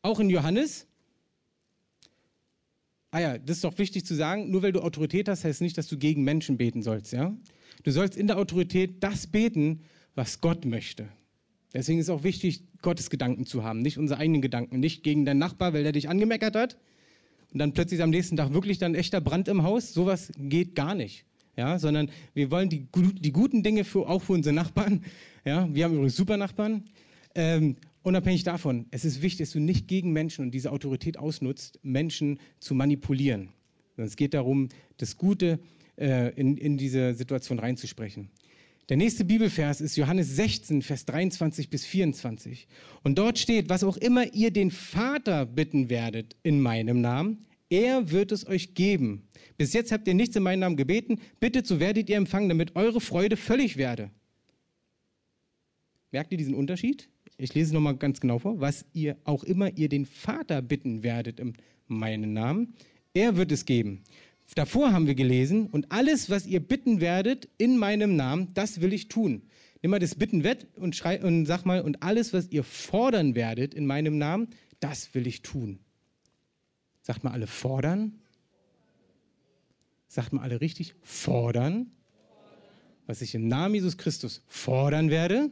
auch 0.01 0.19
in 0.19 0.31
Johannes. 0.31 0.87
Ah 3.11 3.19
ja, 3.19 3.37
das 3.37 3.57
ist 3.57 3.63
doch 3.63 3.77
wichtig 3.77 4.05
zu 4.05 4.15
sagen. 4.15 4.49
Nur 4.49 4.63
weil 4.63 4.71
du 4.71 4.81
Autorität 4.81 5.29
hast, 5.29 5.43
heißt 5.43 5.61
nicht, 5.61 5.77
dass 5.77 5.87
du 5.87 5.97
gegen 5.99 6.23
Menschen 6.23 6.57
beten 6.57 6.81
sollst. 6.81 7.13
Ja? 7.13 7.37
Du 7.83 7.91
sollst 7.91 8.17
in 8.17 8.27
der 8.27 8.37
Autorität 8.37 9.03
das 9.03 9.27
beten, 9.27 9.81
was 10.15 10.41
Gott 10.41 10.65
möchte. 10.65 11.07
Deswegen 11.73 11.99
ist 11.99 12.07
es 12.07 12.09
auch 12.09 12.23
wichtig, 12.23 12.63
Gottes 12.81 13.09
Gedanken 13.09 13.45
zu 13.45 13.63
haben, 13.63 13.81
nicht 13.81 13.97
unsere 13.97 14.19
eigenen 14.19 14.41
Gedanken, 14.41 14.79
nicht 14.79 15.03
gegen 15.03 15.25
deinen 15.25 15.37
Nachbar, 15.39 15.73
weil 15.73 15.83
der 15.83 15.91
dich 15.91 16.09
angemeckert 16.09 16.55
hat 16.55 16.77
und 17.53 17.59
dann 17.59 17.73
plötzlich 17.73 18.01
am 18.01 18.09
nächsten 18.09 18.37
Tag 18.37 18.53
wirklich 18.53 18.77
dann 18.77 18.95
echter 18.95 19.21
Brand 19.21 19.47
im 19.47 19.63
Haus. 19.63 19.93
Sowas 19.93 20.31
geht 20.37 20.75
gar 20.75 20.95
nicht. 20.95 21.25
Ja, 21.55 21.79
sondern 21.79 22.11
wir 22.35 22.51
wollen 22.51 22.69
die, 22.69 22.87
die 23.19 23.31
guten 23.31 23.63
Dinge 23.63 23.83
für, 23.83 24.07
auch 24.07 24.21
für 24.21 24.33
unsere 24.33 24.53
Nachbarn. 24.53 25.03
Ja, 25.43 25.67
wir 25.73 25.85
haben 25.85 25.93
übrigens 25.93 26.15
super 26.15 26.37
Nachbarn. 26.37 26.83
Ähm, 27.33 27.77
unabhängig 28.03 28.43
davon, 28.43 28.85
es 28.91 29.05
ist 29.05 29.21
wichtig, 29.21 29.47
dass 29.47 29.53
du 29.53 29.59
nicht 29.59 29.87
gegen 29.87 30.11
Menschen 30.11 30.45
und 30.45 30.51
diese 30.51 30.71
Autorität 30.71 31.17
ausnutzt, 31.17 31.79
Menschen 31.83 32.39
zu 32.59 32.75
manipulieren. 32.75 33.49
Sondern 33.95 34.07
es 34.07 34.17
geht 34.17 34.33
darum, 34.33 34.69
das 34.97 35.17
Gute 35.17 35.59
äh, 35.97 36.29
in, 36.35 36.57
in 36.57 36.77
diese 36.77 37.13
Situation 37.13 37.59
reinzusprechen. 37.59 38.29
Der 38.89 38.95
nächste 38.95 39.25
Bibelvers 39.25 39.81
ist 39.81 39.97
Johannes 39.97 40.35
16, 40.37 40.81
Vers 40.81 41.05
23 41.05 41.69
bis 41.69 41.85
24. 41.85 42.67
Und 43.03 43.17
dort 43.17 43.37
steht, 43.37 43.67
was 43.67 43.83
auch 43.83 43.97
immer 43.97 44.33
ihr 44.33 44.51
den 44.51 44.71
Vater 44.71 45.45
bitten 45.45 45.89
werdet 45.89 46.37
in 46.41 46.61
meinem 46.61 47.01
Namen, 47.01 47.45
er 47.69 48.11
wird 48.11 48.31
es 48.31 48.47
euch 48.47 48.75
geben. 48.75 49.27
Bis 49.57 49.73
jetzt 49.73 49.91
habt 49.91 50.07
ihr 50.07 50.13
nichts 50.13 50.37
in 50.37 50.43
meinem 50.43 50.61
Namen 50.61 50.77
gebeten, 50.77 51.19
bittet, 51.41 51.67
so 51.67 51.81
werdet 51.81 52.09
ihr 52.09 52.15
empfangen, 52.15 52.47
damit 52.47 52.77
eure 52.77 53.01
Freude 53.01 53.35
völlig 53.35 53.75
werde. 53.75 54.09
Merkt 56.11 56.31
ihr 56.31 56.37
diesen 56.37 56.55
Unterschied? 56.55 57.09
Ich 57.37 57.53
lese 57.53 57.67
es 57.67 57.73
nochmal 57.73 57.97
ganz 57.97 58.21
genau 58.21 58.39
vor. 58.39 58.61
Was 58.61 58.85
ihr 58.93 59.17
auch 59.25 59.43
immer 59.43 59.75
ihr 59.77 59.89
den 59.89 60.05
Vater 60.05 60.61
bitten 60.61 61.03
werdet 61.03 61.41
in 61.41 61.53
meinem 61.87 62.31
Namen, 62.31 62.73
er 63.13 63.35
wird 63.35 63.51
es 63.51 63.65
geben. 63.65 64.03
Davor 64.55 64.91
haben 64.91 65.07
wir 65.07 65.15
gelesen, 65.15 65.67
und 65.67 65.91
alles, 65.91 66.29
was 66.29 66.45
ihr 66.45 66.59
bitten 66.59 67.01
werdet 67.01 67.47
in 67.57 67.77
meinem 67.77 68.15
Namen, 68.15 68.53
das 68.53 68.81
will 68.81 68.93
ich 68.93 69.07
tun. 69.07 69.43
Nimm 69.81 69.91
mal 69.91 69.99
das 69.99 70.15
Bitten 70.15 70.43
weg 70.43 70.65
und, 70.75 70.95
schrei, 70.95 71.21
und 71.21 71.45
sag 71.45 71.65
mal, 71.65 71.81
und 71.81 72.01
alles, 72.01 72.33
was 72.33 72.49
ihr 72.49 72.63
fordern 72.63 73.35
werdet 73.35 73.73
in 73.73 73.85
meinem 73.85 74.17
Namen, 74.17 74.49
das 74.79 75.13
will 75.13 75.27
ich 75.27 75.41
tun. 75.41 75.79
Sagt 77.01 77.23
mal 77.23 77.31
alle 77.31 77.47
fordern. 77.47 78.19
Sagt 80.07 80.33
mal 80.33 80.41
alle 80.41 80.61
richtig 80.61 80.95
fordern. 81.03 81.91
Was 83.05 83.21
ich 83.21 83.35
im 83.35 83.47
Namen 83.47 83.75
Jesus 83.75 83.97
Christus 83.97 84.41
fordern 84.47 85.09
werde, 85.09 85.51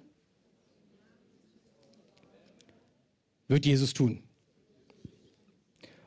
wird 3.48 3.66
Jesus 3.66 3.94
tun. 3.94 4.24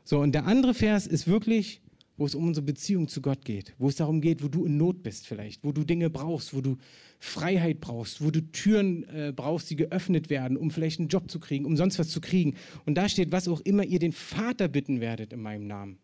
So, 0.04 0.18
und 0.20 0.32
der 0.32 0.46
andere 0.46 0.74
Vers 0.74 1.06
ist 1.06 1.26
wirklich 1.28 1.80
wo 2.18 2.26
es 2.26 2.34
um 2.34 2.44
unsere 2.46 2.66
Beziehung 2.66 3.08
zu 3.08 3.22
Gott 3.22 3.44
geht, 3.44 3.74
wo 3.78 3.88
es 3.88 3.96
darum 3.96 4.20
geht, 4.20 4.42
wo 4.42 4.48
du 4.48 4.66
in 4.66 4.76
Not 4.76 5.02
bist 5.02 5.26
vielleicht, 5.26 5.64
wo 5.64 5.72
du 5.72 5.84
Dinge 5.84 6.10
brauchst, 6.10 6.52
wo 6.52 6.60
du 6.60 6.76
Freiheit 7.20 7.80
brauchst, 7.80 8.22
wo 8.22 8.30
du 8.30 8.42
Türen 8.50 9.04
äh, 9.04 9.32
brauchst, 9.34 9.70
die 9.70 9.76
geöffnet 9.76 10.28
werden, 10.28 10.56
um 10.56 10.70
vielleicht 10.70 10.98
einen 10.98 11.08
Job 11.08 11.30
zu 11.30 11.40
kriegen, 11.40 11.64
um 11.64 11.76
sonst 11.76 11.98
was 11.98 12.08
zu 12.08 12.20
kriegen. 12.20 12.56
Und 12.84 12.96
da 12.96 13.08
steht, 13.08 13.32
was 13.32 13.48
auch 13.48 13.60
immer 13.60 13.84
ihr 13.84 14.00
den 14.00 14.12
Vater 14.12 14.68
bitten 14.68 15.00
werdet 15.00 15.32
in 15.32 15.40
meinem 15.40 15.66
Namen. 15.66 15.98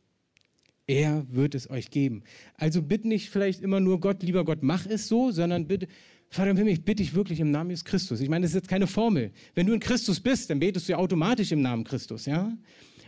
Er 0.86 1.26
wird 1.30 1.54
es 1.54 1.68
euch 1.68 1.90
geben. 1.90 2.22
Also 2.56 2.82
bitte 2.82 3.08
nicht 3.08 3.30
vielleicht 3.30 3.60
immer 3.60 3.80
nur 3.80 4.00
Gott, 4.00 4.22
lieber 4.22 4.44
Gott, 4.44 4.62
mach 4.62 4.86
es 4.86 5.08
so, 5.08 5.30
sondern 5.30 5.66
bitte, 5.66 5.88
Vater 6.28 6.50
im 6.50 6.56
Himmel, 6.56 6.74
ich 6.74 6.84
bitte 6.84 7.02
dich 7.02 7.14
wirklich 7.14 7.40
im 7.40 7.50
Namen 7.50 7.70
Jesus 7.70 7.84
Christus. 7.84 8.20
Ich 8.20 8.28
meine, 8.28 8.42
das 8.42 8.50
ist 8.50 8.56
jetzt 8.56 8.68
keine 8.68 8.86
Formel. 8.86 9.32
Wenn 9.54 9.66
du 9.66 9.72
in 9.72 9.80
Christus 9.80 10.20
bist, 10.20 10.50
dann 10.50 10.58
betest 10.58 10.88
du 10.88 10.92
ja 10.92 10.98
automatisch 10.98 11.52
im 11.52 11.62
Namen 11.62 11.84
Christus, 11.84 12.26
ja? 12.26 12.52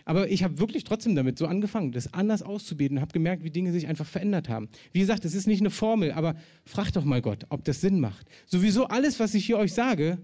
Aber 0.07 0.31
ich 0.31 0.45
habe 0.45 0.61
wirklich 0.61 0.85
trotzdem 0.85 1.17
damit 1.17 1.37
so 1.37 1.47
angefangen, 1.47 1.91
das 1.91 2.15
anders 2.15 2.41
auszubeten 2.41 2.97
und 2.97 3.01
habe 3.03 3.13
gemerkt, 3.13 3.43
wie 3.43 3.51
Dinge 3.51 3.73
sich 3.73 3.89
einfach 3.89 4.07
verändert 4.07 4.49
haben. 4.49 4.69
Wie 4.93 5.01
gesagt, 5.01 5.25
es 5.25 5.35
ist 5.35 5.49
nicht 5.49 5.61
eine 5.61 5.71
Formel, 5.71 6.13
aber 6.13 6.37
fragt 6.65 6.95
doch 6.95 7.05
mal 7.05 7.21
Gott, 7.21 7.45
ob 7.49 7.65
das 7.65 7.81
Sinn 7.81 7.99
macht. 7.99 8.25
Sowieso 8.47 8.87
alles, 8.87 9.19
was 9.19 9.35
ich 9.35 9.45
hier 9.45 9.59
euch 9.59 9.75
sage, 9.75 10.19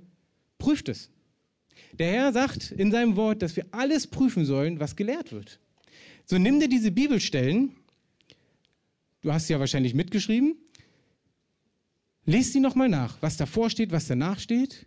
prüft 0.58 0.88
es. 0.88 1.10
Der 1.98 2.12
Herr 2.12 2.32
sagt 2.32 2.70
in 2.70 2.92
seinem 2.92 3.16
Wort, 3.16 3.42
dass 3.42 3.56
wir 3.56 3.66
alles 3.72 4.06
prüfen 4.06 4.44
sollen, 4.44 4.78
was 4.78 4.94
gelehrt 4.94 5.32
wird. 5.32 5.58
So 6.26 6.38
nimm 6.38 6.60
dir 6.60 6.68
diese 6.68 6.92
Bibelstellen, 6.92 7.74
du 9.22 9.32
hast 9.32 9.48
sie 9.48 9.52
ja 9.52 9.58
wahrscheinlich 9.58 9.94
mitgeschrieben, 9.94 10.54
lies 12.24 12.52
sie 12.52 12.60
nochmal 12.60 12.88
nach, 12.88 13.20
was 13.20 13.36
davor 13.36 13.68
steht, 13.68 13.90
was 13.90 14.06
danach 14.06 14.38
steht 14.38 14.86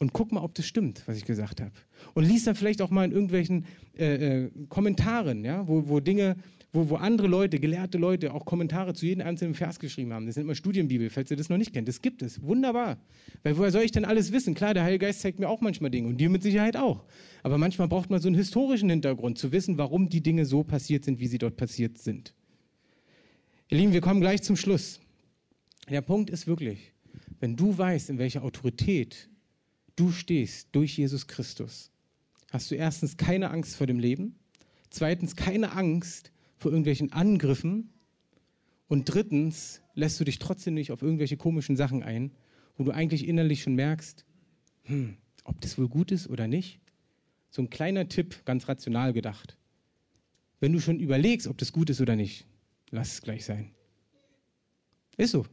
und 0.00 0.14
guck 0.14 0.32
mal, 0.32 0.40
ob 0.40 0.54
das 0.54 0.66
stimmt, 0.66 1.02
was 1.06 1.18
ich 1.18 1.26
gesagt 1.26 1.60
habe. 1.60 1.72
Und 2.14 2.24
lies 2.24 2.44
dann 2.44 2.54
vielleicht 2.54 2.80
auch 2.80 2.90
mal 2.90 3.04
in 3.04 3.12
irgendwelchen 3.12 3.66
äh, 3.98 4.44
äh, 4.44 4.50
Kommentaren, 4.70 5.44
ja, 5.44 5.68
wo, 5.68 5.88
wo 5.88 6.00
Dinge, 6.00 6.36
wo, 6.72 6.88
wo 6.88 6.96
andere 6.96 7.28
Leute, 7.28 7.60
gelehrte 7.60 7.98
Leute 7.98 8.32
auch 8.32 8.46
Kommentare 8.46 8.94
zu 8.94 9.04
jedem 9.04 9.26
einzelnen 9.26 9.54
Vers 9.54 9.78
geschrieben 9.78 10.14
haben. 10.14 10.26
Das 10.26 10.36
nennt 10.36 10.46
man 10.46 10.56
Studienbibel, 10.56 11.10
falls 11.10 11.30
ihr 11.30 11.36
das 11.36 11.50
noch 11.50 11.58
nicht 11.58 11.74
kennt. 11.74 11.86
Das 11.86 12.00
gibt 12.00 12.22
es. 12.22 12.42
Wunderbar. 12.42 12.96
Weil 13.42 13.58
woher 13.58 13.70
soll 13.70 13.82
ich 13.82 13.92
denn 13.92 14.06
alles 14.06 14.32
wissen? 14.32 14.54
Klar, 14.54 14.72
der 14.72 14.84
Heilige 14.84 15.04
Geist 15.04 15.20
zeigt 15.20 15.38
mir 15.38 15.50
auch 15.50 15.60
manchmal 15.60 15.90
Dinge 15.90 16.08
und 16.08 16.16
dir 16.16 16.30
mit 16.30 16.42
Sicherheit 16.42 16.78
auch. 16.78 17.04
Aber 17.42 17.58
manchmal 17.58 17.88
braucht 17.88 18.08
man 18.08 18.20
so 18.20 18.28
einen 18.28 18.36
historischen 18.36 18.88
Hintergrund, 18.88 19.36
zu 19.36 19.52
wissen, 19.52 19.76
warum 19.76 20.08
die 20.08 20.22
Dinge 20.22 20.46
so 20.46 20.64
passiert 20.64 21.04
sind, 21.04 21.20
wie 21.20 21.26
sie 21.26 21.38
dort 21.38 21.58
passiert 21.58 21.98
sind. 21.98 22.34
Ihr 23.68 23.78
Lieben, 23.78 23.92
wir 23.92 24.00
kommen 24.00 24.20
gleich 24.20 24.42
zum 24.42 24.56
Schluss. 24.56 24.98
Der 25.90 26.00
Punkt 26.00 26.30
ist 26.30 26.46
wirklich, 26.46 26.92
wenn 27.38 27.54
du 27.54 27.76
weißt, 27.76 28.08
in 28.10 28.18
welcher 28.18 28.42
Autorität 28.42 29.29
du 29.96 30.12
stehst 30.12 30.68
durch 30.72 30.96
Jesus 30.96 31.26
Christus, 31.26 31.90
hast 32.50 32.70
du 32.70 32.74
erstens 32.74 33.16
keine 33.16 33.50
Angst 33.50 33.76
vor 33.76 33.86
dem 33.86 33.98
Leben, 33.98 34.36
zweitens 34.90 35.36
keine 35.36 35.72
Angst 35.72 36.32
vor 36.56 36.70
irgendwelchen 36.70 37.12
Angriffen 37.12 37.90
und 38.88 39.04
drittens 39.04 39.82
lässt 39.94 40.18
du 40.20 40.24
dich 40.24 40.38
trotzdem 40.38 40.74
nicht 40.74 40.92
auf 40.92 41.02
irgendwelche 41.02 41.36
komischen 41.36 41.76
Sachen 41.76 42.02
ein, 42.02 42.32
wo 42.76 42.84
du 42.84 42.90
eigentlich 42.92 43.26
innerlich 43.26 43.62
schon 43.62 43.74
merkst, 43.74 44.24
hm, 44.84 45.16
ob 45.44 45.60
das 45.60 45.78
wohl 45.78 45.88
gut 45.88 46.10
ist 46.12 46.28
oder 46.28 46.46
nicht. 46.48 46.80
So 47.50 47.62
ein 47.62 47.70
kleiner 47.70 48.08
Tipp, 48.08 48.44
ganz 48.44 48.68
rational 48.68 49.12
gedacht. 49.12 49.56
Wenn 50.60 50.72
du 50.72 50.80
schon 50.80 51.00
überlegst, 51.00 51.46
ob 51.46 51.58
das 51.58 51.72
gut 51.72 51.90
ist 51.90 52.00
oder 52.00 52.16
nicht, 52.16 52.46
lass 52.90 53.14
es 53.14 53.22
gleich 53.22 53.44
sein. 53.44 53.70
Ist 55.16 55.32
so. 55.32 55.46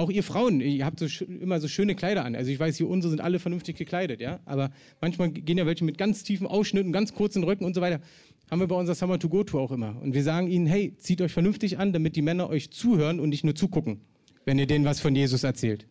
Auch 0.00 0.08
ihr 0.08 0.22
Frauen, 0.22 0.62
ihr 0.62 0.86
habt 0.86 0.98
so 0.98 1.24
immer 1.26 1.60
so 1.60 1.68
schöne 1.68 1.94
Kleider 1.94 2.24
an. 2.24 2.34
Also 2.34 2.50
ich 2.50 2.58
weiß, 2.58 2.78
hier 2.78 2.88
unsere 2.88 3.10
sind 3.10 3.20
alle 3.20 3.38
vernünftig 3.38 3.76
gekleidet, 3.76 4.22
ja. 4.22 4.40
Aber 4.46 4.70
manchmal 5.02 5.30
gehen 5.30 5.58
ja 5.58 5.66
welche 5.66 5.84
mit 5.84 5.98
ganz 5.98 6.22
tiefen 6.22 6.46
Ausschnitten, 6.46 6.90
ganz 6.90 7.12
kurzen 7.12 7.44
Röcken 7.44 7.66
und 7.66 7.74
so 7.74 7.82
weiter. 7.82 8.00
Haben 8.50 8.60
wir 8.60 8.66
bei 8.66 8.76
unserer 8.76 8.94
Summer 8.94 9.18
to 9.18 9.28
Go 9.28 9.44
Tour 9.44 9.60
auch 9.60 9.72
immer. 9.72 10.00
Und 10.00 10.14
wir 10.14 10.22
sagen 10.22 10.48
ihnen, 10.48 10.64
hey, 10.64 10.96
zieht 10.96 11.20
euch 11.20 11.32
vernünftig 11.32 11.78
an, 11.78 11.92
damit 11.92 12.16
die 12.16 12.22
Männer 12.22 12.48
euch 12.48 12.70
zuhören 12.70 13.20
und 13.20 13.28
nicht 13.28 13.44
nur 13.44 13.54
zugucken, 13.54 14.00
wenn 14.46 14.58
ihr 14.58 14.66
denen 14.66 14.86
was 14.86 15.00
von 15.00 15.14
Jesus 15.14 15.44
erzählt. 15.44 15.86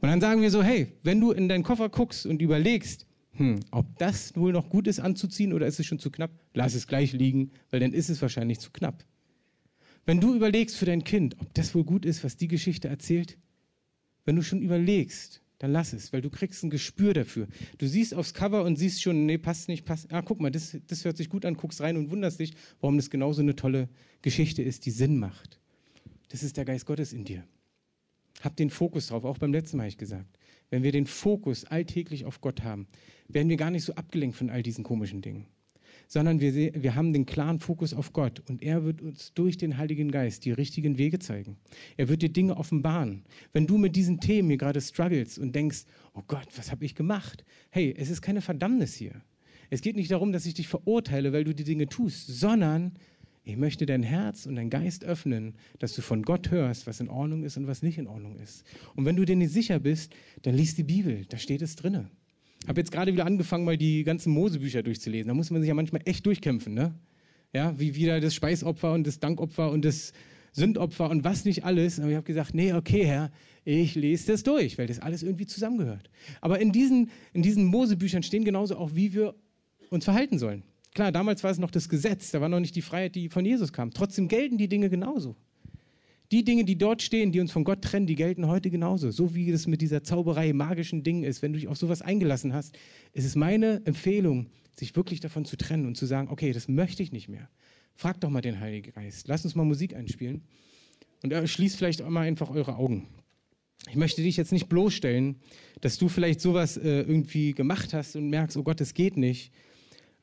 Und 0.00 0.10
dann 0.10 0.20
sagen 0.20 0.40
wir 0.40 0.52
so, 0.52 0.62
hey, 0.62 0.86
wenn 1.02 1.20
du 1.20 1.32
in 1.32 1.48
deinen 1.48 1.64
Koffer 1.64 1.88
guckst 1.88 2.26
und 2.26 2.40
überlegst, 2.40 3.08
hm, 3.32 3.58
ob 3.72 3.98
das 3.98 4.36
wohl 4.36 4.52
noch 4.52 4.68
gut 4.68 4.86
ist 4.86 5.00
anzuziehen 5.00 5.52
oder 5.52 5.66
ist 5.66 5.80
es 5.80 5.86
schon 5.86 5.98
zu 5.98 6.12
knapp, 6.12 6.30
lass 6.54 6.76
es 6.76 6.86
gleich 6.86 7.12
liegen, 7.12 7.50
weil 7.72 7.80
dann 7.80 7.92
ist 7.92 8.08
es 8.08 8.22
wahrscheinlich 8.22 8.60
zu 8.60 8.70
knapp. 8.70 9.04
Wenn 10.04 10.20
du 10.20 10.34
überlegst 10.34 10.76
für 10.76 10.84
dein 10.84 11.04
Kind, 11.04 11.36
ob 11.40 11.54
das 11.54 11.74
wohl 11.74 11.84
gut 11.84 12.04
ist, 12.04 12.24
was 12.24 12.36
die 12.36 12.48
Geschichte 12.48 12.88
erzählt, 12.88 13.38
wenn 14.24 14.36
du 14.36 14.42
schon 14.42 14.62
überlegst, 14.62 15.42
dann 15.58 15.70
lass 15.70 15.92
es, 15.92 16.12
weil 16.12 16.20
du 16.20 16.30
kriegst 16.30 16.64
ein 16.64 16.70
Gespür 16.70 17.14
dafür. 17.14 17.46
Du 17.78 17.86
siehst 17.86 18.14
aufs 18.14 18.34
Cover 18.34 18.64
und 18.64 18.76
siehst 18.76 19.00
schon, 19.00 19.26
nee, 19.26 19.38
passt 19.38 19.68
nicht, 19.68 19.84
passt. 19.84 20.12
Ah, 20.12 20.22
guck 20.22 20.40
mal, 20.40 20.50
das, 20.50 20.76
das 20.88 21.04
hört 21.04 21.16
sich 21.16 21.28
gut 21.28 21.44
an, 21.44 21.54
guckst 21.54 21.80
rein 21.80 21.96
und 21.96 22.10
wunderst 22.10 22.40
dich, 22.40 22.54
warum 22.80 22.96
das 22.96 23.10
genauso 23.10 23.42
eine 23.42 23.54
tolle 23.54 23.88
Geschichte 24.22 24.62
ist, 24.62 24.86
die 24.86 24.90
Sinn 24.90 25.18
macht. 25.18 25.60
Das 26.30 26.42
ist 26.42 26.56
der 26.56 26.64
Geist 26.64 26.86
Gottes 26.86 27.12
in 27.12 27.24
dir. 27.24 27.44
Hab 28.40 28.56
den 28.56 28.70
Fokus 28.70 29.06
drauf, 29.06 29.24
auch 29.24 29.38
beim 29.38 29.52
letzten 29.52 29.76
Mal 29.76 29.84
habe 29.84 29.90
ich 29.90 29.98
gesagt. 29.98 30.36
Wenn 30.68 30.82
wir 30.82 30.90
den 30.90 31.06
Fokus 31.06 31.64
alltäglich 31.64 32.24
auf 32.24 32.40
Gott 32.40 32.64
haben, 32.64 32.88
werden 33.28 33.48
wir 33.48 33.56
gar 33.56 33.70
nicht 33.70 33.84
so 33.84 33.94
abgelenkt 33.94 34.36
von 34.36 34.50
all 34.50 34.64
diesen 34.64 34.82
komischen 34.82 35.22
Dingen 35.22 35.46
sondern 36.12 36.42
wir, 36.42 36.74
wir 36.74 36.94
haben 36.94 37.14
den 37.14 37.24
klaren 37.24 37.58
Fokus 37.58 37.94
auf 37.94 38.12
Gott 38.12 38.42
und 38.46 38.62
er 38.62 38.84
wird 38.84 39.00
uns 39.00 39.32
durch 39.32 39.56
den 39.56 39.78
Heiligen 39.78 40.10
Geist 40.10 40.44
die 40.44 40.52
richtigen 40.52 40.98
Wege 40.98 41.18
zeigen. 41.18 41.56
Er 41.96 42.10
wird 42.10 42.20
dir 42.20 42.28
Dinge 42.28 42.58
offenbaren. 42.58 43.24
Wenn 43.54 43.66
du 43.66 43.78
mit 43.78 43.96
diesen 43.96 44.20
Themen 44.20 44.50
hier 44.50 44.58
gerade 44.58 44.82
struggles 44.82 45.38
und 45.38 45.54
denkst, 45.54 45.86
oh 46.12 46.20
Gott, 46.26 46.46
was 46.54 46.70
habe 46.70 46.84
ich 46.84 46.94
gemacht? 46.94 47.46
Hey, 47.70 47.94
es 47.96 48.10
ist 48.10 48.20
keine 48.20 48.42
Verdammnis 48.42 48.94
hier. 48.94 49.22
Es 49.70 49.80
geht 49.80 49.96
nicht 49.96 50.10
darum, 50.10 50.32
dass 50.32 50.44
ich 50.44 50.52
dich 50.52 50.68
verurteile, 50.68 51.32
weil 51.32 51.44
du 51.44 51.54
die 51.54 51.64
Dinge 51.64 51.86
tust, 51.86 52.26
sondern 52.26 52.92
ich 53.42 53.56
möchte 53.56 53.86
dein 53.86 54.02
Herz 54.02 54.44
und 54.44 54.56
dein 54.56 54.68
Geist 54.68 55.06
öffnen, 55.06 55.54
dass 55.78 55.94
du 55.94 56.02
von 56.02 56.24
Gott 56.24 56.50
hörst, 56.50 56.86
was 56.86 57.00
in 57.00 57.08
Ordnung 57.08 57.42
ist 57.42 57.56
und 57.56 57.66
was 57.66 57.80
nicht 57.80 57.96
in 57.96 58.06
Ordnung 58.06 58.36
ist. 58.36 58.66
Und 58.96 59.06
wenn 59.06 59.16
du 59.16 59.24
dir 59.24 59.36
nicht 59.36 59.54
sicher 59.54 59.78
bist, 59.78 60.12
dann 60.42 60.54
liest 60.54 60.76
die 60.76 60.82
Bibel, 60.82 61.24
da 61.30 61.38
steht 61.38 61.62
es 61.62 61.74
drinne 61.74 62.10
habe 62.68 62.80
jetzt 62.80 62.92
gerade 62.92 63.12
wieder 63.12 63.26
angefangen, 63.26 63.64
mal 63.64 63.76
die 63.76 64.04
ganzen 64.04 64.32
Mosebücher 64.32 64.82
durchzulesen. 64.82 65.28
Da 65.28 65.34
muss 65.34 65.50
man 65.50 65.62
sich 65.62 65.68
ja 65.68 65.74
manchmal 65.74 66.02
echt 66.04 66.24
durchkämpfen, 66.26 66.74
ne? 66.74 66.94
Ja, 67.52 67.78
wie 67.78 67.94
wieder 67.94 68.20
das 68.20 68.34
Speisopfer 68.34 68.92
und 68.92 69.06
das 69.06 69.18
Dankopfer 69.20 69.70
und 69.70 69.84
das 69.84 70.12
Sündopfer 70.52 71.10
und 71.10 71.24
was 71.24 71.44
nicht 71.44 71.64
alles. 71.64 71.98
Aber 71.98 72.08
ich 72.10 72.16
habe 72.16 72.26
gesagt, 72.26 72.54
nee, 72.54 72.72
okay, 72.72 73.04
Herr, 73.04 73.30
ich 73.64 73.94
lese 73.94 74.32
das 74.32 74.42
durch, 74.42 74.78
weil 74.78 74.86
das 74.86 75.00
alles 75.00 75.22
irgendwie 75.22 75.46
zusammengehört. 75.46 76.10
Aber 76.40 76.60
in 76.60 76.72
diesen, 76.72 77.10
in 77.32 77.42
diesen 77.42 77.64
Mosebüchern 77.64 78.22
stehen 78.22 78.44
genauso 78.44 78.76
auch, 78.76 78.94
wie 78.94 79.12
wir 79.12 79.34
uns 79.90 80.04
verhalten 80.04 80.38
sollen. 80.38 80.62
Klar, 80.94 81.12
damals 81.12 81.42
war 81.42 81.50
es 81.50 81.58
noch 81.58 81.70
das 81.70 81.88
Gesetz, 81.88 82.30
da 82.30 82.40
war 82.40 82.48
noch 82.48 82.60
nicht 82.60 82.76
die 82.76 82.82
Freiheit, 82.82 83.14
die 83.14 83.28
von 83.28 83.44
Jesus 83.44 83.72
kam. 83.72 83.92
Trotzdem 83.92 84.28
gelten 84.28 84.58
die 84.58 84.68
Dinge 84.68 84.90
genauso. 84.90 85.36
Die 86.32 86.44
Dinge, 86.44 86.64
die 86.64 86.78
dort 86.78 87.02
stehen, 87.02 87.30
die 87.30 87.40
uns 87.40 87.52
von 87.52 87.62
Gott 87.62 87.82
trennen, 87.82 88.06
die 88.06 88.14
gelten 88.14 88.46
heute 88.46 88.70
genauso. 88.70 89.10
So 89.10 89.34
wie 89.34 89.50
es 89.50 89.66
mit 89.66 89.82
dieser 89.82 90.02
Zauberei, 90.02 90.54
magischen 90.54 91.02
Ding 91.02 91.24
ist. 91.24 91.42
Wenn 91.42 91.52
du 91.52 91.58
dich 91.58 91.68
auf 91.68 91.76
sowas 91.76 92.00
eingelassen 92.00 92.54
hast, 92.54 92.74
ist 93.12 93.26
es 93.26 93.36
meine 93.36 93.82
Empfehlung, 93.84 94.46
sich 94.74 94.96
wirklich 94.96 95.20
davon 95.20 95.44
zu 95.44 95.58
trennen 95.58 95.84
und 95.84 95.94
zu 95.98 96.06
sagen, 96.06 96.30
okay, 96.30 96.54
das 96.54 96.68
möchte 96.68 97.02
ich 97.02 97.12
nicht 97.12 97.28
mehr. 97.28 97.50
Frag 97.94 98.18
doch 98.22 98.30
mal 98.30 98.40
den 98.40 98.60
Heiligen 98.60 98.92
Geist. 98.94 99.28
Lass 99.28 99.44
uns 99.44 99.54
mal 99.54 99.64
Musik 99.64 99.94
einspielen. 99.94 100.40
Und 101.22 101.34
schließt 101.46 101.76
vielleicht 101.76 102.00
auch 102.00 102.08
mal 102.08 102.22
einfach 102.22 102.48
eure 102.48 102.76
Augen. 102.76 103.08
Ich 103.90 103.96
möchte 103.96 104.22
dich 104.22 104.38
jetzt 104.38 104.52
nicht 104.52 104.70
bloßstellen, 104.70 105.36
dass 105.82 105.98
du 105.98 106.08
vielleicht 106.08 106.40
sowas 106.40 106.78
äh, 106.78 107.02
irgendwie 107.02 107.52
gemacht 107.52 107.92
hast 107.92 108.16
und 108.16 108.30
merkst, 108.30 108.56
oh 108.56 108.62
Gott, 108.62 108.80
das 108.80 108.94
geht 108.94 109.18
nicht. 109.18 109.52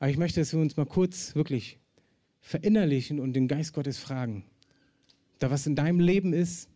Aber 0.00 0.10
ich 0.10 0.16
möchte, 0.16 0.40
dass 0.40 0.52
wir 0.52 0.60
uns 0.60 0.76
mal 0.76 0.86
kurz 0.86 1.36
wirklich 1.36 1.78
verinnerlichen 2.40 3.20
und 3.20 3.34
den 3.34 3.46
Geist 3.46 3.74
Gottes 3.74 3.98
fragen 3.98 4.44
da 5.40 5.50
was 5.50 5.66
in 5.66 5.74
deinem 5.74 5.98
Leben 5.98 6.32
ist, 6.32 6.68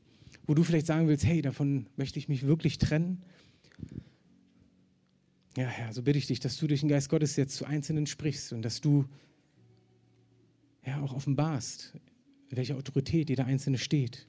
wo 0.47 0.55
du 0.55 0.65
vielleicht 0.65 0.87
sagen 0.87 1.07
willst, 1.07 1.25
hey, 1.25 1.41
davon 1.41 1.87
möchte 1.97 2.19
ich 2.19 2.29
mich 2.29 2.47
wirklich 2.47 2.79
trennen. 2.79 3.23
Ja, 5.57 5.67
Herr, 5.67 5.93
so 5.93 6.03
bitte 6.03 6.19
ich 6.19 6.27
dich, 6.27 6.41
dass 6.41 6.57
du 6.57 6.67
durch 6.67 6.81
den 6.81 6.89
Geist 6.89 7.09
Gottes 7.09 7.37
jetzt 7.37 7.55
zu 7.57 7.65
Einzelnen 7.67 8.07
sprichst 8.07 8.53
und 8.53 8.63
dass 8.63 8.81
du 8.81 9.05
ja 10.85 11.01
auch 11.01 11.15
offenbarst, 11.15 11.93
welche 12.51 12.77
Autorität 12.77 13.31
jeder 13.31 13.45
Einzelne 13.47 13.79
steht. 13.79 14.27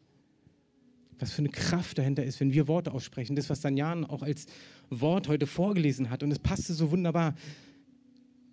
Was 1.17 1.31
für 1.31 1.39
eine 1.39 1.49
Kraft 1.49 1.97
dahinter 1.97 2.23
ist, 2.25 2.39
wenn 2.41 2.53
wir 2.53 2.67
Worte 2.67 2.91
aussprechen. 2.91 3.35
Das, 3.35 3.49
was 3.49 3.61
Danjan 3.61 4.03
auch 4.05 4.21
als 4.21 4.47
Wort 4.89 5.29
heute 5.29 5.47
vorgelesen 5.47 6.09
hat. 6.09 6.23
Und 6.23 6.31
es 6.31 6.39
passte 6.39 6.73
so 6.73 6.91
wunderbar, 6.91 7.35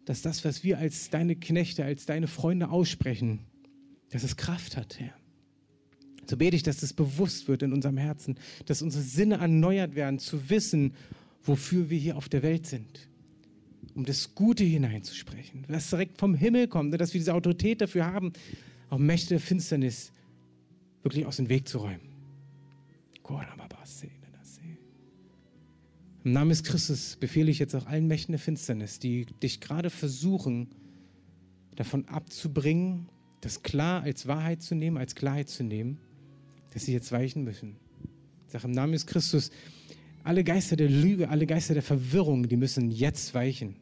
dass 0.05 0.23
das, 0.23 0.45
was 0.45 0.63
wir 0.63 0.79
als 0.79 1.11
deine 1.11 1.35
Knechte, 1.37 1.85
als 1.85 2.07
deine 2.07 2.29
Freunde 2.29 2.71
aussprechen, 2.71 3.41
dass 4.11 4.23
es 4.23 4.37
Kraft 4.37 4.77
hat, 4.77 5.01
Herr. 5.01 5.22
So 6.27 6.37
bete 6.37 6.57
ich, 6.57 6.63
dass 6.63 6.79
das 6.79 6.93
bewusst 6.93 7.49
wird 7.49 7.63
in 7.63 7.73
unserem 7.73 7.97
Herzen, 7.97 8.37
dass 8.67 8.83
unsere 8.83 9.03
Sinne 9.03 9.37
erneuert 9.37 9.95
werden, 9.95 10.19
zu 10.19 10.49
wissen, 10.51 10.95
wofür 11.43 11.91
wir 11.91 11.99
hier 11.99 12.17
auf 12.17 12.29
der 12.29 12.43
Welt 12.43 12.67
sind. 12.67 13.09
Um 13.95 14.05
das 14.05 14.35
Gute 14.35 14.65
hineinzusprechen, 14.65 15.65
was 15.69 15.91
direkt 15.91 16.19
vom 16.19 16.35
Himmel 16.35 16.69
kommt, 16.69 16.99
dass 16.99 17.13
wir 17.13 17.21
diese 17.21 17.35
Autorität 17.35 17.81
dafür 17.81 18.07
haben, 18.07 18.33
auch 18.89 18.99
Mächte 18.99 19.31
der 19.31 19.41
Finsternis 19.41 20.13
wirklich 21.03 21.27
aus 21.27 21.37
dem 21.37 21.49
Weg 21.49 21.69
zu 21.69 21.79
räumen. 21.79 22.13
Im 26.25 26.33
Namen 26.33 26.51
des 26.51 26.63
Christus 26.63 27.17
befehle 27.17 27.51
ich 27.51 27.59
jetzt 27.59 27.75
auch 27.75 27.87
allen 27.87 28.07
Mächten 28.07 28.31
der 28.31 28.39
Finsternis, 28.39 29.01
die 29.01 29.27
dich 29.43 29.61
gerade 29.61 29.91
versuchen, 29.91 30.69
davon 31.75 32.07
abzubringen, 32.07 33.09
das 33.41 33.65
klar 33.65 34.03
als 34.05 34.29
Wahrheit 34.29 34.63
zu 34.63 34.77
nehmen, 34.77 34.99
als 34.99 35.17
Klarheit 35.17 35.49
zu 35.49 35.65
nehmen 35.65 35.99
dass 36.73 36.85
sie 36.85 36.93
jetzt 36.93 37.13
weichen 37.13 37.45
müssen. 37.45 37.77
Ich 38.47 38.53
sage 38.53 38.67
im 38.67 38.73
Namen 38.73 38.93
des 38.93 39.07
Christus, 39.07 39.51
alle 40.25 40.45
Geister 40.45 40.77
der 40.77 40.89
Lüge, 40.89 41.29
alle 41.29 41.47
Geister 41.47 41.75
der 41.75 41.83
Verwirrung, 41.83 42.49
die 42.49 42.57
müssen 42.57 42.91
jetzt 42.91 43.35
weichen. 43.35 43.77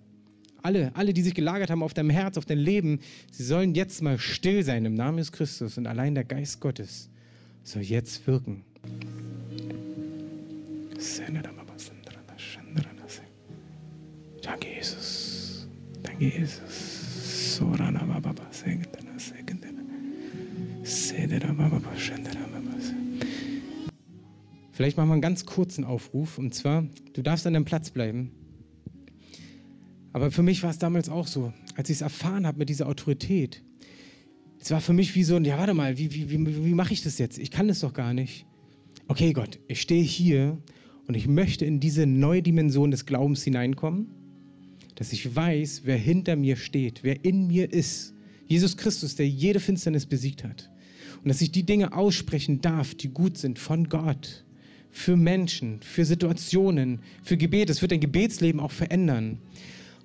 Alle, 0.62 0.94
alle, 0.94 1.14
die 1.14 1.22
sich 1.22 1.34
gelagert 1.34 1.70
haben 1.70 1.82
auf 1.82 1.94
deinem 1.94 2.10
Herz, 2.10 2.36
auf 2.36 2.44
dein 2.44 2.58
Leben, 2.58 3.00
sie 3.30 3.44
sollen 3.44 3.74
jetzt 3.74 4.02
mal 4.02 4.18
still 4.18 4.62
sein 4.62 4.84
im 4.84 4.94
Namen 4.94 5.18
des 5.18 5.32
Christus 5.32 5.78
und 5.78 5.86
allein 5.86 6.14
der 6.14 6.24
Geist 6.24 6.60
Gottes 6.60 7.08
soll 7.62 7.82
jetzt 7.82 8.26
wirken. 8.26 8.64
Danke, 14.42 14.68
Jesus. 14.74 15.68
Danke, 16.02 16.24
Jesus. 16.24 17.56
Sorana 17.56 18.04
Baba, 18.04 18.34
Segentana, 18.50 19.18
Segentana. 19.18 19.82
Sedera 20.82 21.52
Baba, 21.52 21.96
Shendera 21.96 22.46
Baba. 22.52 22.79
Vielleicht 24.80 24.96
machen 24.96 25.10
wir 25.10 25.12
einen 25.12 25.20
ganz 25.20 25.44
kurzen 25.44 25.84
Aufruf. 25.84 26.38
Und 26.38 26.54
zwar, 26.54 26.88
du 27.12 27.20
darfst 27.20 27.46
an 27.46 27.52
deinem 27.52 27.66
Platz 27.66 27.90
bleiben. 27.90 28.30
Aber 30.14 30.30
für 30.30 30.42
mich 30.42 30.62
war 30.62 30.70
es 30.70 30.78
damals 30.78 31.10
auch 31.10 31.26
so, 31.26 31.52
als 31.76 31.90
ich 31.90 31.96
es 31.96 32.00
erfahren 32.00 32.46
habe 32.46 32.60
mit 32.60 32.70
dieser 32.70 32.88
Autorität. 32.88 33.62
Es 34.58 34.70
war 34.70 34.80
für 34.80 34.94
mich 34.94 35.14
wie 35.14 35.22
so 35.22 35.36
ein, 35.36 35.44
ja, 35.44 35.58
warte 35.58 35.74
mal, 35.74 35.98
wie, 35.98 36.14
wie, 36.14 36.30
wie, 36.30 36.64
wie 36.64 36.72
mache 36.72 36.94
ich 36.94 37.02
das 37.02 37.18
jetzt? 37.18 37.38
Ich 37.38 37.50
kann 37.50 37.68
das 37.68 37.80
doch 37.80 37.92
gar 37.92 38.14
nicht. 38.14 38.46
Okay, 39.06 39.34
Gott, 39.34 39.58
ich 39.68 39.82
stehe 39.82 40.02
hier 40.02 40.56
und 41.06 41.14
ich 41.14 41.28
möchte 41.28 41.66
in 41.66 41.78
diese 41.78 42.06
neue 42.06 42.40
Dimension 42.40 42.90
des 42.90 43.04
Glaubens 43.04 43.42
hineinkommen, 43.42 44.06
dass 44.94 45.12
ich 45.12 45.36
weiß, 45.36 45.82
wer 45.84 45.98
hinter 45.98 46.36
mir 46.36 46.56
steht, 46.56 47.04
wer 47.04 47.22
in 47.22 47.48
mir 47.48 47.70
ist. 47.70 48.14
Jesus 48.46 48.78
Christus, 48.78 49.14
der 49.14 49.28
jede 49.28 49.60
Finsternis 49.60 50.06
besiegt 50.06 50.42
hat. 50.42 50.70
Und 51.22 51.28
dass 51.28 51.42
ich 51.42 51.52
die 51.52 51.66
Dinge 51.66 51.92
aussprechen 51.92 52.62
darf, 52.62 52.94
die 52.94 53.08
gut 53.08 53.36
sind 53.36 53.58
von 53.58 53.90
Gott 53.90 54.46
für 54.90 55.16
Menschen, 55.16 55.80
für 55.82 56.04
Situationen, 56.04 57.00
für 57.22 57.36
Gebet. 57.36 57.70
Es 57.70 57.82
wird 57.82 57.92
dein 57.92 58.00
Gebetsleben 58.00 58.60
auch 58.60 58.72
verändern. 58.72 59.38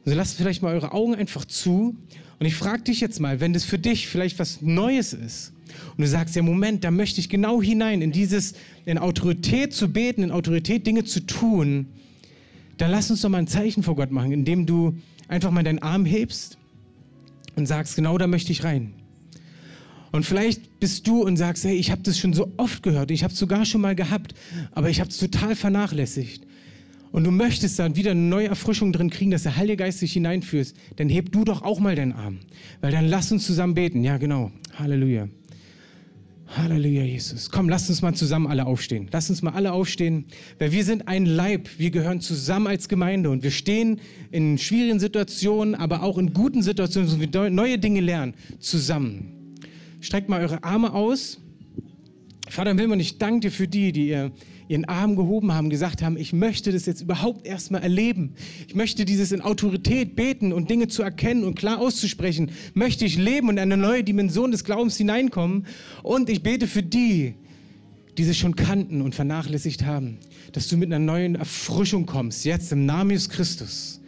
Also 0.06 0.18
lasst 0.18 0.38
vielleicht 0.38 0.62
mal 0.62 0.74
eure 0.74 0.92
Augen 0.94 1.16
einfach 1.16 1.46
zu. 1.46 1.96
Und 2.40 2.46
ich 2.46 2.56
frage 2.56 2.84
dich 2.84 3.02
jetzt 3.02 3.20
mal, 3.20 3.40
wenn 3.40 3.54
das 3.54 3.64
für 3.64 3.80
dich 3.80 4.08
vielleicht 4.08 4.40
was 4.40 4.62
Neues 4.62 5.14
ist 5.14 5.54
und 5.98 6.04
du 6.04 6.08
sagst, 6.08 6.36
ja 6.36 6.44
Moment, 6.44 6.84
da 6.84 6.92
möchte 6.92 7.20
ich 7.20 7.30
genau 7.30 7.62
hinein, 7.62 8.02
in 8.02 8.12
dieses, 8.12 8.54
in 8.86 8.98
Autorität 8.98 9.74
zu 9.74 9.92
beten, 9.92 10.24
in 10.24 10.32
Autorität 10.32 10.86
Dinge 10.86 11.06
zu 11.06 11.22
tun, 11.22 11.88
dann 12.78 12.92
lass 12.92 13.10
uns 13.10 13.22
doch 13.22 13.30
mal 13.30 13.40
ein 13.40 13.48
Zeichen 13.48 13.84
vor 13.84 13.96
Gott 13.96 14.12
machen, 14.12 14.32
indem 14.32 14.66
du 14.66 14.98
einfach 15.28 15.52
mal 15.52 15.64
deinen 15.64 15.80
Arm 15.80 16.06
hebst 16.06 16.58
und 17.56 17.66
sagst, 17.66 17.96
genau 17.96 18.18
da 18.18 18.28
möchte 18.28 18.52
ich 18.52 18.64
rein. 18.64 18.94
Und 20.16 20.26
vielleicht 20.26 20.80
bist 20.80 21.06
du 21.08 21.24
und 21.24 21.36
sagst, 21.36 21.66
hey, 21.66 21.76
ich 21.76 21.92
habe 21.92 22.02
das 22.02 22.18
schon 22.18 22.32
so 22.32 22.50
oft 22.56 22.84
gehört, 22.84 23.12
ich 23.12 23.26
habe 23.26 23.34
es 23.34 23.40
sogar 23.40 23.66
schon 23.66 23.82
mal 23.82 23.96
gehabt, 23.96 24.34
aber 24.72 24.90
ich 24.90 25.02
habe 25.02 25.10
es 25.10 25.18
total 25.18 25.58
vernachlässigt. 25.58 26.48
Und 27.12 27.26
du 27.26 27.32
möchtest 27.32 27.80
dann 27.80 27.98
wieder 27.98 28.12
eine 28.12 28.22
neue 28.22 28.48
Erfrischung 28.48 28.94
drin 28.94 29.10
kriegen, 29.10 29.32
dass 29.32 29.44
der 29.44 29.58
Heilige 29.58 29.84
Geist 29.84 30.02
dich 30.02 30.14
hineinführt, 30.14 30.74
dann 30.96 31.10
heb 31.10 31.34
du 31.34 31.44
doch 31.44 31.64
auch 31.64 31.82
mal 31.82 31.96
deinen 31.96 32.14
Arm. 32.14 32.40
Weil 32.80 32.94
dann 32.94 33.08
lass 33.08 33.30
uns 33.34 33.46
zusammen 33.46 33.74
beten. 33.74 34.06
Ja, 34.06 34.16
genau. 34.16 34.52
Halleluja. 34.80 35.28
Halleluja, 36.48 37.04
Jesus. 37.04 37.50
Komm, 37.50 37.68
lasst 37.68 37.90
uns 37.90 38.02
mal 38.02 38.14
zusammen 38.14 38.48
alle 38.48 38.66
aufstehen. 38.66 39.10
Lasst 39.12 39.30
uns 39.30 39.42
mal 39.42 39.52
alle 39.52 39.74
aufstehen, 39.74 40.28
weil 40.60 40.72
wir 40.72 40.86
sind 40.86 41.10
ein 41.10 41.26
Leib. 41.26 41.68
Wir 41.78 41.92
gehören 41.92 42.22
zusammen 42.22 42.68
als 42.68 42.88
Gemeinde 42.88 43.32
und 43.32 43.44
wir 43.44 43.52
stehen 43.52 44.00
in 44.32 44.58
schwierigen 44.58 45.02
Situationen, 45.02 45.76
aber 45.76 46.04
auch 46.04 46.18
in 46.18 46.32
guten 46.32 46.64
Situationen, 46.64 47.12
wo 47.12 47.20
wir 47.20 47.50
neue 47.50 47.78
Dinge 47.78 48.00
lernen, 48.00 48.34
zusammen. 48.60 49.45
Streckt 50.06 50.30
mal 50.30 50.40
eure 50.40 50.64
Arme 50.64 50.94
aus. 50.94 51.40
Vater 52.48 52.70
im 52.70 52.78
Himmel, 52.78 53.02
ich 53.02 53.18
danke 53.18 53.48
dir 53.48 53.52
für 53.52 53.68
die, 53.68 53.92
die 53.92 54.10
ihr 54.10 54.32
ihren 54.68 54.86
Arm 54.86 55.16
gehoben 55.16 55.52
haben, 55.52 55.72
gesagt 55.72 56.04
haben, 56.04 56.16
ich 56.16 56.32
möchte 56.32 56.72
das 56.72 56.86
jetzt 56.86 57.02
überhaupt 57.02 57.48
erstmal 57.48 57.82
erleben. 57.82 58.36
Ich 58.68 58.76
möchte 58.76 59.04
dieses 59.04 59.32
in 59.32 59.42
Autorität 59.42 60.16
beten 60.16 60.54
und 60.54 60.70
Dinge 60.70 60.90
zu 60.90 61.02
erkennen 61.02 61.44
und 61.44 61.56
klar 61.56 61.80
auszusprechen. 61.80 62.52
Möchte 62.76 63.04
ich 63.04 63.18
leben 63.18 63.50
und 63.50 63.56
in 63.56 63.64
eine 63.64 63.78
neue 63.78 64.04
Dimension 64.04 64.52
des 64.52 64.64
Glaubens 64.64 64.96
hineinkommen. 64.96 65.66
Und 66.04 66.30
ich 66.30 66.44
bete 66.44 66.68
für 66.68 66.84
die, 66.84 67.34
die 68.16 68.26
sie 68.26 68.36
schon 68.36 68.56
kannten 68.56 69.02
und 69.02 69.16
vernachlässigt 69.16 69.86
haben, 69.86 70.20
dass 70.52 70.68
du 70.68 70.78
mit 70.78 70.94
einer 70.94 71.04
neuen 71.04 71.34
Erfrischung 71.34 72.06
kommst, 72.06 72.46
jetzt 72.46 72.72
im 72.72 72.86
Namen 72.86 73.10
Jesus 73.10 73.30
Christus. 73.30 74.02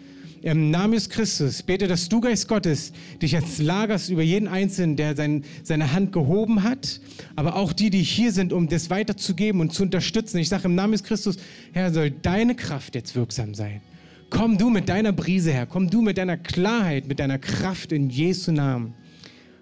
Im 0.48 0.72
Namen 0.72 0.94
Jesus 0.94 1.10
Christus 1.10 1.62
bete, 1.62 1.90
dass 1.90 2.08
du, 2.08 2.22
Geist 2.22 2.48
Gottes, 2.48 2.94
dich 3.22 3.34
jetzt 3.34 3.60
lagerst 3.60 4.10
über 4.10 4.22
jeden 4.22 4.48
Einzelnen, 4.48 4.96
der 4.96 5.14
sein, 5.14 5.44
seine 5.62 5.92
Hand 5.92 6.14
gehoben 6.14 6.64
hat, 6.64 7.02
aber 7.36 7.58
auch 7.58 7.74
die, 7.74 7.90
die 7.90 8.02
hier 8.02 8.32
sind, 8.32 8.54
um 8.54 8.70
das 8.70 8.90
weiterzugeben 8.90 9.60
und 9.60 9.74
zu 9.74 9.84
unterstützen. 9.84 10.38
Ich 10.38 10.48
sage 10.48 10.64
im 10.70 10.76
Namen 10.76 10.94
Jesus 10.94 11.06
Christus, 11.06 11.38
Herr, 11.74 11.92
soll 11.92 12.12
deine 12.12 12.56
Kraft 12.56 12.96
jetzt 12.96 13.14
wirksam 13.14 13.56
sein. 13.56 13.82
Komm 14.30 14.58
du 14.58 14.70
mit 14.70 14.88
deiner 14.88 15.12
Brise 15.12 15.52
her, 15.52 15.66
komm 15.66 15.90
du 15.90 16.02
mit 16.02 16.18
deiner 16.18 16.38
Klarheit, 16.38 17.10
mit 17.10 17.20
deiner 17.20 17.40
Kraft 17.40 17.92
in 17.92 18.10
Jesu 18.10 18.54
Namen. 18.54 18.94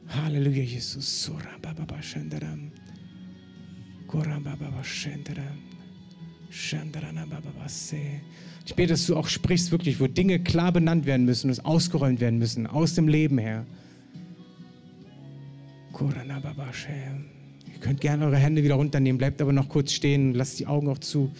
Halleluja, 0.07 0.61
Jesus. 0.61 1.23
Sura 1.23 1.57
baba 1.63 1.99
shandaram. 1.99 2.71
Koram 4.05 4.43
baba 4.43 4.83
shandaram. 4.83 5.64
Ich 8.65 8.73
bete, 8.73 8.93
dass 8.93 9.05
du 9.05 9.15
auch 9.15 9.27
sprichst, 9.27 9.71
wirklich, 9.71 9.99
wo 9.99 10.07
Dinge 10.07 10.39
klar 10.39 10.71
benannt 10.71 11.05
werden 11.05 11.25
müssen 11.25 11.49
und 11.49 11.65
ausgeräumt 11.65 12.19
werden 12.19 12.39
müssen, 12.39 12.65
aus 12.65 12.95
dem 12.95 13.07
Leben 13.07 13.37
her. 13.37 13.65
Ihr 17.73 17.79
könnt 17.79 18.01
gerne 18.01 18.25
eure 18.25 18.37
Hände 18.37 18.63
wieder 18.63 18.75
runternehmen, 18.75 19.17
bleibt 19.17 19.41
aber 19.41 19.53
noch 19.53 19.69
kurz 19.69 19.91
stehen, 19.91 20.33
lasst 20.33 20.59
die 20.59 20.65
Augen 20.65 20.87
auch 20.89 20.97
zu. 20.97 21.31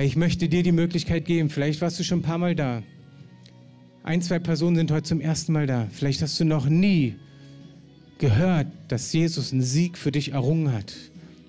Ich 0.00 0.16
möchte 0.16 0.48
dir 0.48 0.62
die 0.62 0.72
Möglichkeit 0.72 1.24
geben, 1.24 1.50
vielleicht 1.50 1.80
warst 1.80 2.00
du 2.00 2.04
schon 2.04 2.20
ein 2.20 2.22
paar 2.22 2.38
Mal 2.38 2.54
da. 2.54 2.82
Ein, 4.02 4.22
zwei 4.22 4.38
Personen 4.38 4.76
sind 4.76 4.90
heute 4.90 5.04
zum 5.04 5.20
ersten 5.20 5.52
Mal 5.52 5.66
da. 5.66 5.86
Vielleicht 5.92 6.20
hast 6.20 6.38
du 6.40 6.44
noch 6.44 6.68
nie 6.68 7.16
gehört, 8.18 8.66
dass 8.88 9.12
Jesus 9.12 9.52
einen 9.52 9.62
Sieg 9.62 9.96
für 9.96 10.10
dich 10.10 10.32
errungen 10.32 10.72
hat. 10.72 10.94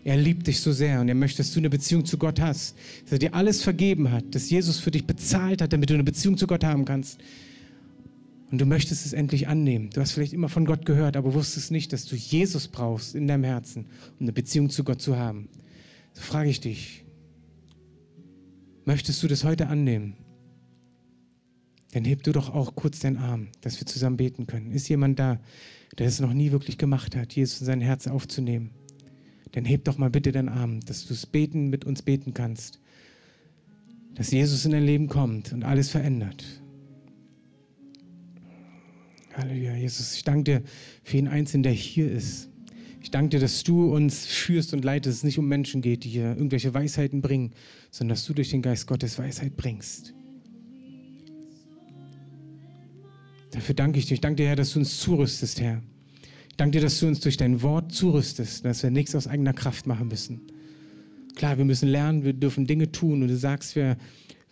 Er 0.06 0.18
liebt 0.18 0.46
dich 0.46 0.62
so 0.62 0.72
sehr 0.72 1.02
und 1.02 1.10
er 1.10 1.16
möchte, 1.16 1.40
dass 1.40 1.52
du 1.52 1.60
eine 1.60 1.72
Beziehung 1.72 2.06
zu 2.06 2.20
Gott 2.20 2.40
hast, 2.40 2.78
dass 3.06 3.14
er 3.14 3.18
dir 3.18 3.34
alles 3.34 3.64
vergeben 3.64 4.12
hat, 4.12 4.36
dass 4.36 4.52
Jesus 4.52 4.80
für 4.80 4.92
dich 4.92 5.08
bezahlt 5.08 5.64
hat, 5.64 5.74
damit 5.74 5.90
du 5.90 5.96
eine 5.96 6.04
Beziehung 6.04 6.38
zu 6.38 6.46
Gott 6.46 6.64
haben 6.64 6.86
kannst. 6.86 7.20
Und 8.52 8.62
du 8.62 8.68
möchtest 8.68 9.08
es 9.08 9.14
endlich 9.14 9.48
annehmen. 9.48 9.90
Du 9.90 10.02
hast 10.02 10.12
vielleicht 10.12 10.34
immer 10.34 10.48
von 10.48 10.66
Gott 10.66 10.86
gehört, 10.86 11.18
aber 11.18 11.34
wusstest 11.34 11.72
nicht, 11.72 11.92
dass 11.92 12.06
du 12.06 12.16
Jesus 12.16 12.68
brauchst 12.68 13.16
in 13.16 13.28
deinem 13.28 13.44
Herzen, 13.44 13.88
um 14.20 14.26
eine 14.26 14.32
Beziehung 14.32 14.70
zu 14.70 14.84
Gott 14.84 15.02
zu 15.02 15.18
haben. 15.18 15.50
So 16.14 16.22
frage 16.22 16.52
ich 16.52 16.60
dich, 16.60 17.04
möchtest 18.86 19.24
du 19.24 19.28
das 19.28 19.44
heute 19.44 19.68
annehmen? 19.68 20.18
Dann 21.94 22.06
heb 22.06 22.22
du 22.22 22.32
doch 22.32 22.54
auch 22.54 22.76
kurz 22.76 23.00
deinen 23.00 23.18
Arm, 23.18 23.48
dass 23.62 23.80
wir 23.80 23.88
zusammen 23.88 24.18
beten 24.18 24.46
können. 24.46 24.72
Ist 24.72 24.88
jemand 24.88 25.18
da, 25.18 25.40
der 25.98 26.06
es 26.06 26.20
noch 26.20 26.34
nie 26.34 26.52
wirklich 26.52 26.78
gemacht 26.78 27.16
hat, 27.16 27.34
Jesus 27.34 27.62
in 27.62 27.66
sein 27.66 27.82
Herz 27.82 28.06
aufzunehmen? 28.06 28.70
Dann 29.56 29.64
heb 29.64 29.86
doch 29.86 29.98
mal 29.98 30.10
bitte 30.10 30.34
deinen 30.34 30.50
Arm, 30.50 30.82
dass 30.82 31.06
du 31.06 31.14
es 31.14 31.26
beten 31.26 31.70
mit 31.70 31.86
uns 31.86 32.02
beten 32.02 32.34
kannst. 32.34 32.82
Dass 34.14 34.32
Jesus 34.32 34.66
in 34.66 34.72
dein 34.72 34.86
Leben 34.86 35.08
kommt 35.08 35.54
und 35.54 35.64
alles 35.64 35.90
verändert. 35.90 36.44
Halleluja, 39.34 39.76
Jesus, 39.76 40.14
ich 40.16 40.26
danke 40.26 40.44
dir 40.44 40.64
für 41.04 41.16
jeden 41.16 41.30
Einzelnen, 41.30 41.64
der 41.64 41.72
hier 41.72 42.12
ist. 42.12 42.50
Ich 43.02 43.12
danke 43.12 43.30
dir, 43.30 43.40
dass 43.40 43.64
du 43.64 43.96
uns 43.96 44.26
führst 44.26 44.74
und 44.74 44.84
leitest, 44.84 45.08
dass 45.08 45.18
es 45.20 45.24
nicht 45.24 45.40
um 45.40 45.48
Menschen 45.48 45.82
geht, 45.82 46.04
die 46.04 46.10
hier 46.10 46.36
irgendwelche 46.36 46.74
Weisheiten 46.74 47.22
bringen, 47.22 47.54
sondern 47.92 48.16
dass 48.16 48.26
du 48.26 48.34
durch 48.34 48.50
den 48.50 48.62
Geist 48.62 48.88
Gottes 48.88 49.18
Weisheit 49.20 49.56
bringst. 49.56 50.14
Dafür 53.52 53.76
danke 53.76 54.00
ich 54.00 54.08
dir. 54.08 54.16
Ich 54.16 54.22
danke 54.22 54.44
dir, 54.44 54.50
Herr, 54.50 54.56
dass 54.58 54.74
du 54.74 54.80
uns 54.80 55.00
zurüstest, 55.00 55.62
Herr. 55.62 55.82
Danke 56.58 56.78
dir, 56.78 56.82
dass 56.82 57.00
du 57.00 57.08
uns 57.08 57.20
durch 57.20 57.38
dein 57.38 57.62
Wort 57.62 57.92
zurüstest, 57.92 58.64
dass 58.64 58.82
wir 58.82 58.90
nichts 58.90 59.14
aus 59.16 59.28
eigener 59.28 59.54
Kraft 59.54 59.88
machen 59.88 60.08
müssen. 60.08 60.42
Klar, 61.36 61.58
wir 61.58 61.66
müssen 61.66 61.90
lernen, 61.90 62.24
wir 62.24 62.34
dürfen 62.34 62.66
Dinge 62.66 62.92
tun 62.92 63.22
und 63.22 63.28
du 63.28 63.36
sagst, 63.36 63.76
wer, 63.76 63.98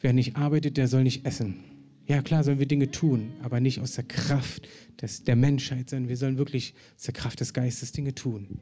wer 0.02 0.12
nicht 0.12 0.36
arbeitet, 0.36 0.76
der 0.76 0.90
soll 0.90 1.04
nicht 1.04 1.26
essen. 1.26 1.64
Ja, 2.06 2.22
klar 2.22 2.44
sollen 2.44 2.60
wir 2.60 2.66
Dinge 2.66 2.92
tun, 2.92 3.32
aber 3.42 3.62
nicht 3.62 3.80
aus 3.80 3.94
der 3.94 4.04
Kraft 4.04 4.68
des, 5.02 5.24
der 5.24 5.38
Menschheit, 5.38 5.90
sondern 5.90 6.10
wir 6.10 6.18
sollen 6.18 6.38
wirklich 6.38 6.74
aus 6.98 7.04
der 7.04 7.14
Kraft 7.14 7.40
des 7.40 7.54
Geistes 7.54 7.94
Dinge 7.94 8.14
tun. 8.14 8.60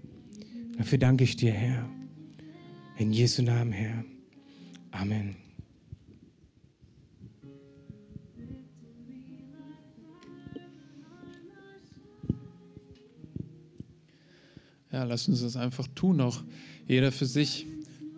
Dafür 0.77 0.99
danke 0.99 1.23
ich 1.23 1.35
dir, 1.35 1.51
Herr. 1.51 1.89
In 2.97 3.11
Jesu 3.11 3.41
Namen, 3.41 3.71
Herr. 3.71 4.05
Amen. 4.91 5.35
Ja, 14.91 15.03
lass 15.03 15.27
uns 15.27 15.41
das 15.41 15.55
einfach 15.55 15.87
tun, 15.95 16.19
auch 16.19 16.43
jeder 16.87 17.11
für 17.11 17.25
sich, 17.25 17.65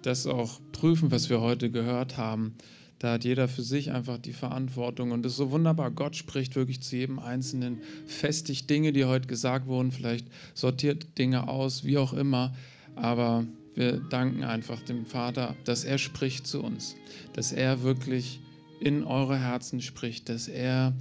das 0.02 0.26
auch 0.28 0.60
prüfen, 0.72 1.12
was 1.12 1.30
wir 1.30 1.40
heute 1.40 1.70
gehört 1.70 2.18
haben. 2.18 2.56
Da 3.00 3.14
hat 3.14 3.26
jeder 3.26 3.48
für 3.48 3.64
sich 3.64 3.92
einfach 3.92 4.18
die 4.18 4.34
Verantwortung. 4.34 5.12
Und 5.12 5.26
es 5.26 5.34
ist 5.34 5.38
so 5.38 5.52
wunderbar. 5.52 5.92
Gott 5.92 6.16
spricht 6.16 6.56
wirklich 6.56 6.82
zu 6.82 6.96
jedem 6.96 7.20
Einzelnen, 7.20 7.80
festigt 8.08 8.70
Dinge, 8.70 8.94
die 8.94 9.06
heute 9.06 9.28
gesagt 9.28 9.68
wurden, 9.68 9.92
vielleicht 9.92 10.28
sortiert 10.54 11.18
Dinge 11.18 11.48
aus, 11.48 11.84
wie 11.84 11.98
auch 11.98 12.14
immer. 12.14 12.56
Aber 12.96 13.46
wir 13.76 14.00
danken 14.10 14.44
einfach 14.44 14.82
dem 14.82 15.06
Vater, 15.06 15.56
dass 15.66 15.84
er 15.84 15.98
spricht 15.98 16.48
zu 16.48 16.64
uns, 16.64 16.96
dass 17.34 17.52
er 17.52 17.84
wirklich 17.84 18.40
in 18.80 19.04
eure 19.04 19.38
Herzen 19.38 19.82
spricht, 19.82 20.30
dass 20.30 20.48
er 20.48 20.94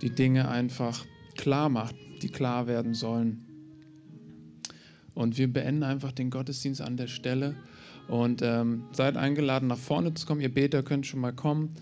die 0.00 0.10
Dinge 0.10 0.48
einfach 0.48 1.04
klar 1.36 1.68
macht, 1.68 1.94
die 2.22 2.28
klar 2.28 2.66
werden 2.66 2.94
sollen. 2.94 3.51
Und 5.14 5.38
wir 5.38 5.52
beenden 5.52 5.82
einfach 5.82 6.12
den 6.12 6.30
Gottesdienst 6.30 6.80
an 6.80 6.96
der 6.96 7.08
Stelle 7.08 7.54
und 8.08 8.42
ähm, 8.42 8.84
seid 8.92 9.16
eingeladen, 9.16 9.68
nach 9.68 9.78
vorne 9.78 10.14
zu 10.14 10.26
kommen. 10.26 10.40
Ihr 10.40 10.52
Beter 10.52 10.82
könnt 10.82 11.06
schon 11.06 11.20
mal 11.20 11.32
kommen, 11.32 11.74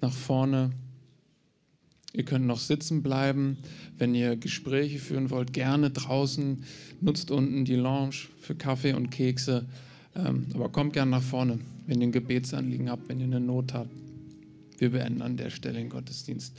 nach 0.00 0.12
vorne. 0.12 0.70
Ihr 2.12 2.24
könnt 2.24 2.46
noch 2.46 2.58
sitzen 2.58 3.02
bleiben. 3.02 3.56
Wenn 3.98 4.14
ihr 4.14 4.36
Gespräche 4.36 4.98
führen 4.98 5.30
wollt, 5.30 5.52
gerne 5.52 5.90
draußen. 5.90 6.64
Nutzt 7.00 7.30
unten 7.30 7.64
die 7.64 7.76
Lounge 7.76 8.16
für 8.40 8.54
Kaffee 8.54 8.92
und 8.92 9.10
Kekse. 9.10 9.66
Ähm, 10.14 10.46
aber 10.54 10.68
kommt 10.68 10.92
gerne 10.92 11.10
nach 11.10 11.22
vorne, 11.22 11.58
wenn 11.86 12.00
ihr 12.00 12.08
ein 12.08 12.12
Gebetsanliegen 12.12 12.90
habt, 12.90 13.08
wenn 13.08 13.20
ihr 13.20 13.26
eine 13.26 13.40
Not 13.40 13.72
habt. 13.72 13.90
Wir 14.78 14.90
beenden 14.90 15.22
an 15.22 15.36
der 15.36 15.50
Stelle 15.50 15.78
den 15.78 15.88
Gottesdienst. 15.88 16.58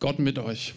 Gott 0.00 0.18
mit 0.18 0.38
euch. 0.38 0.74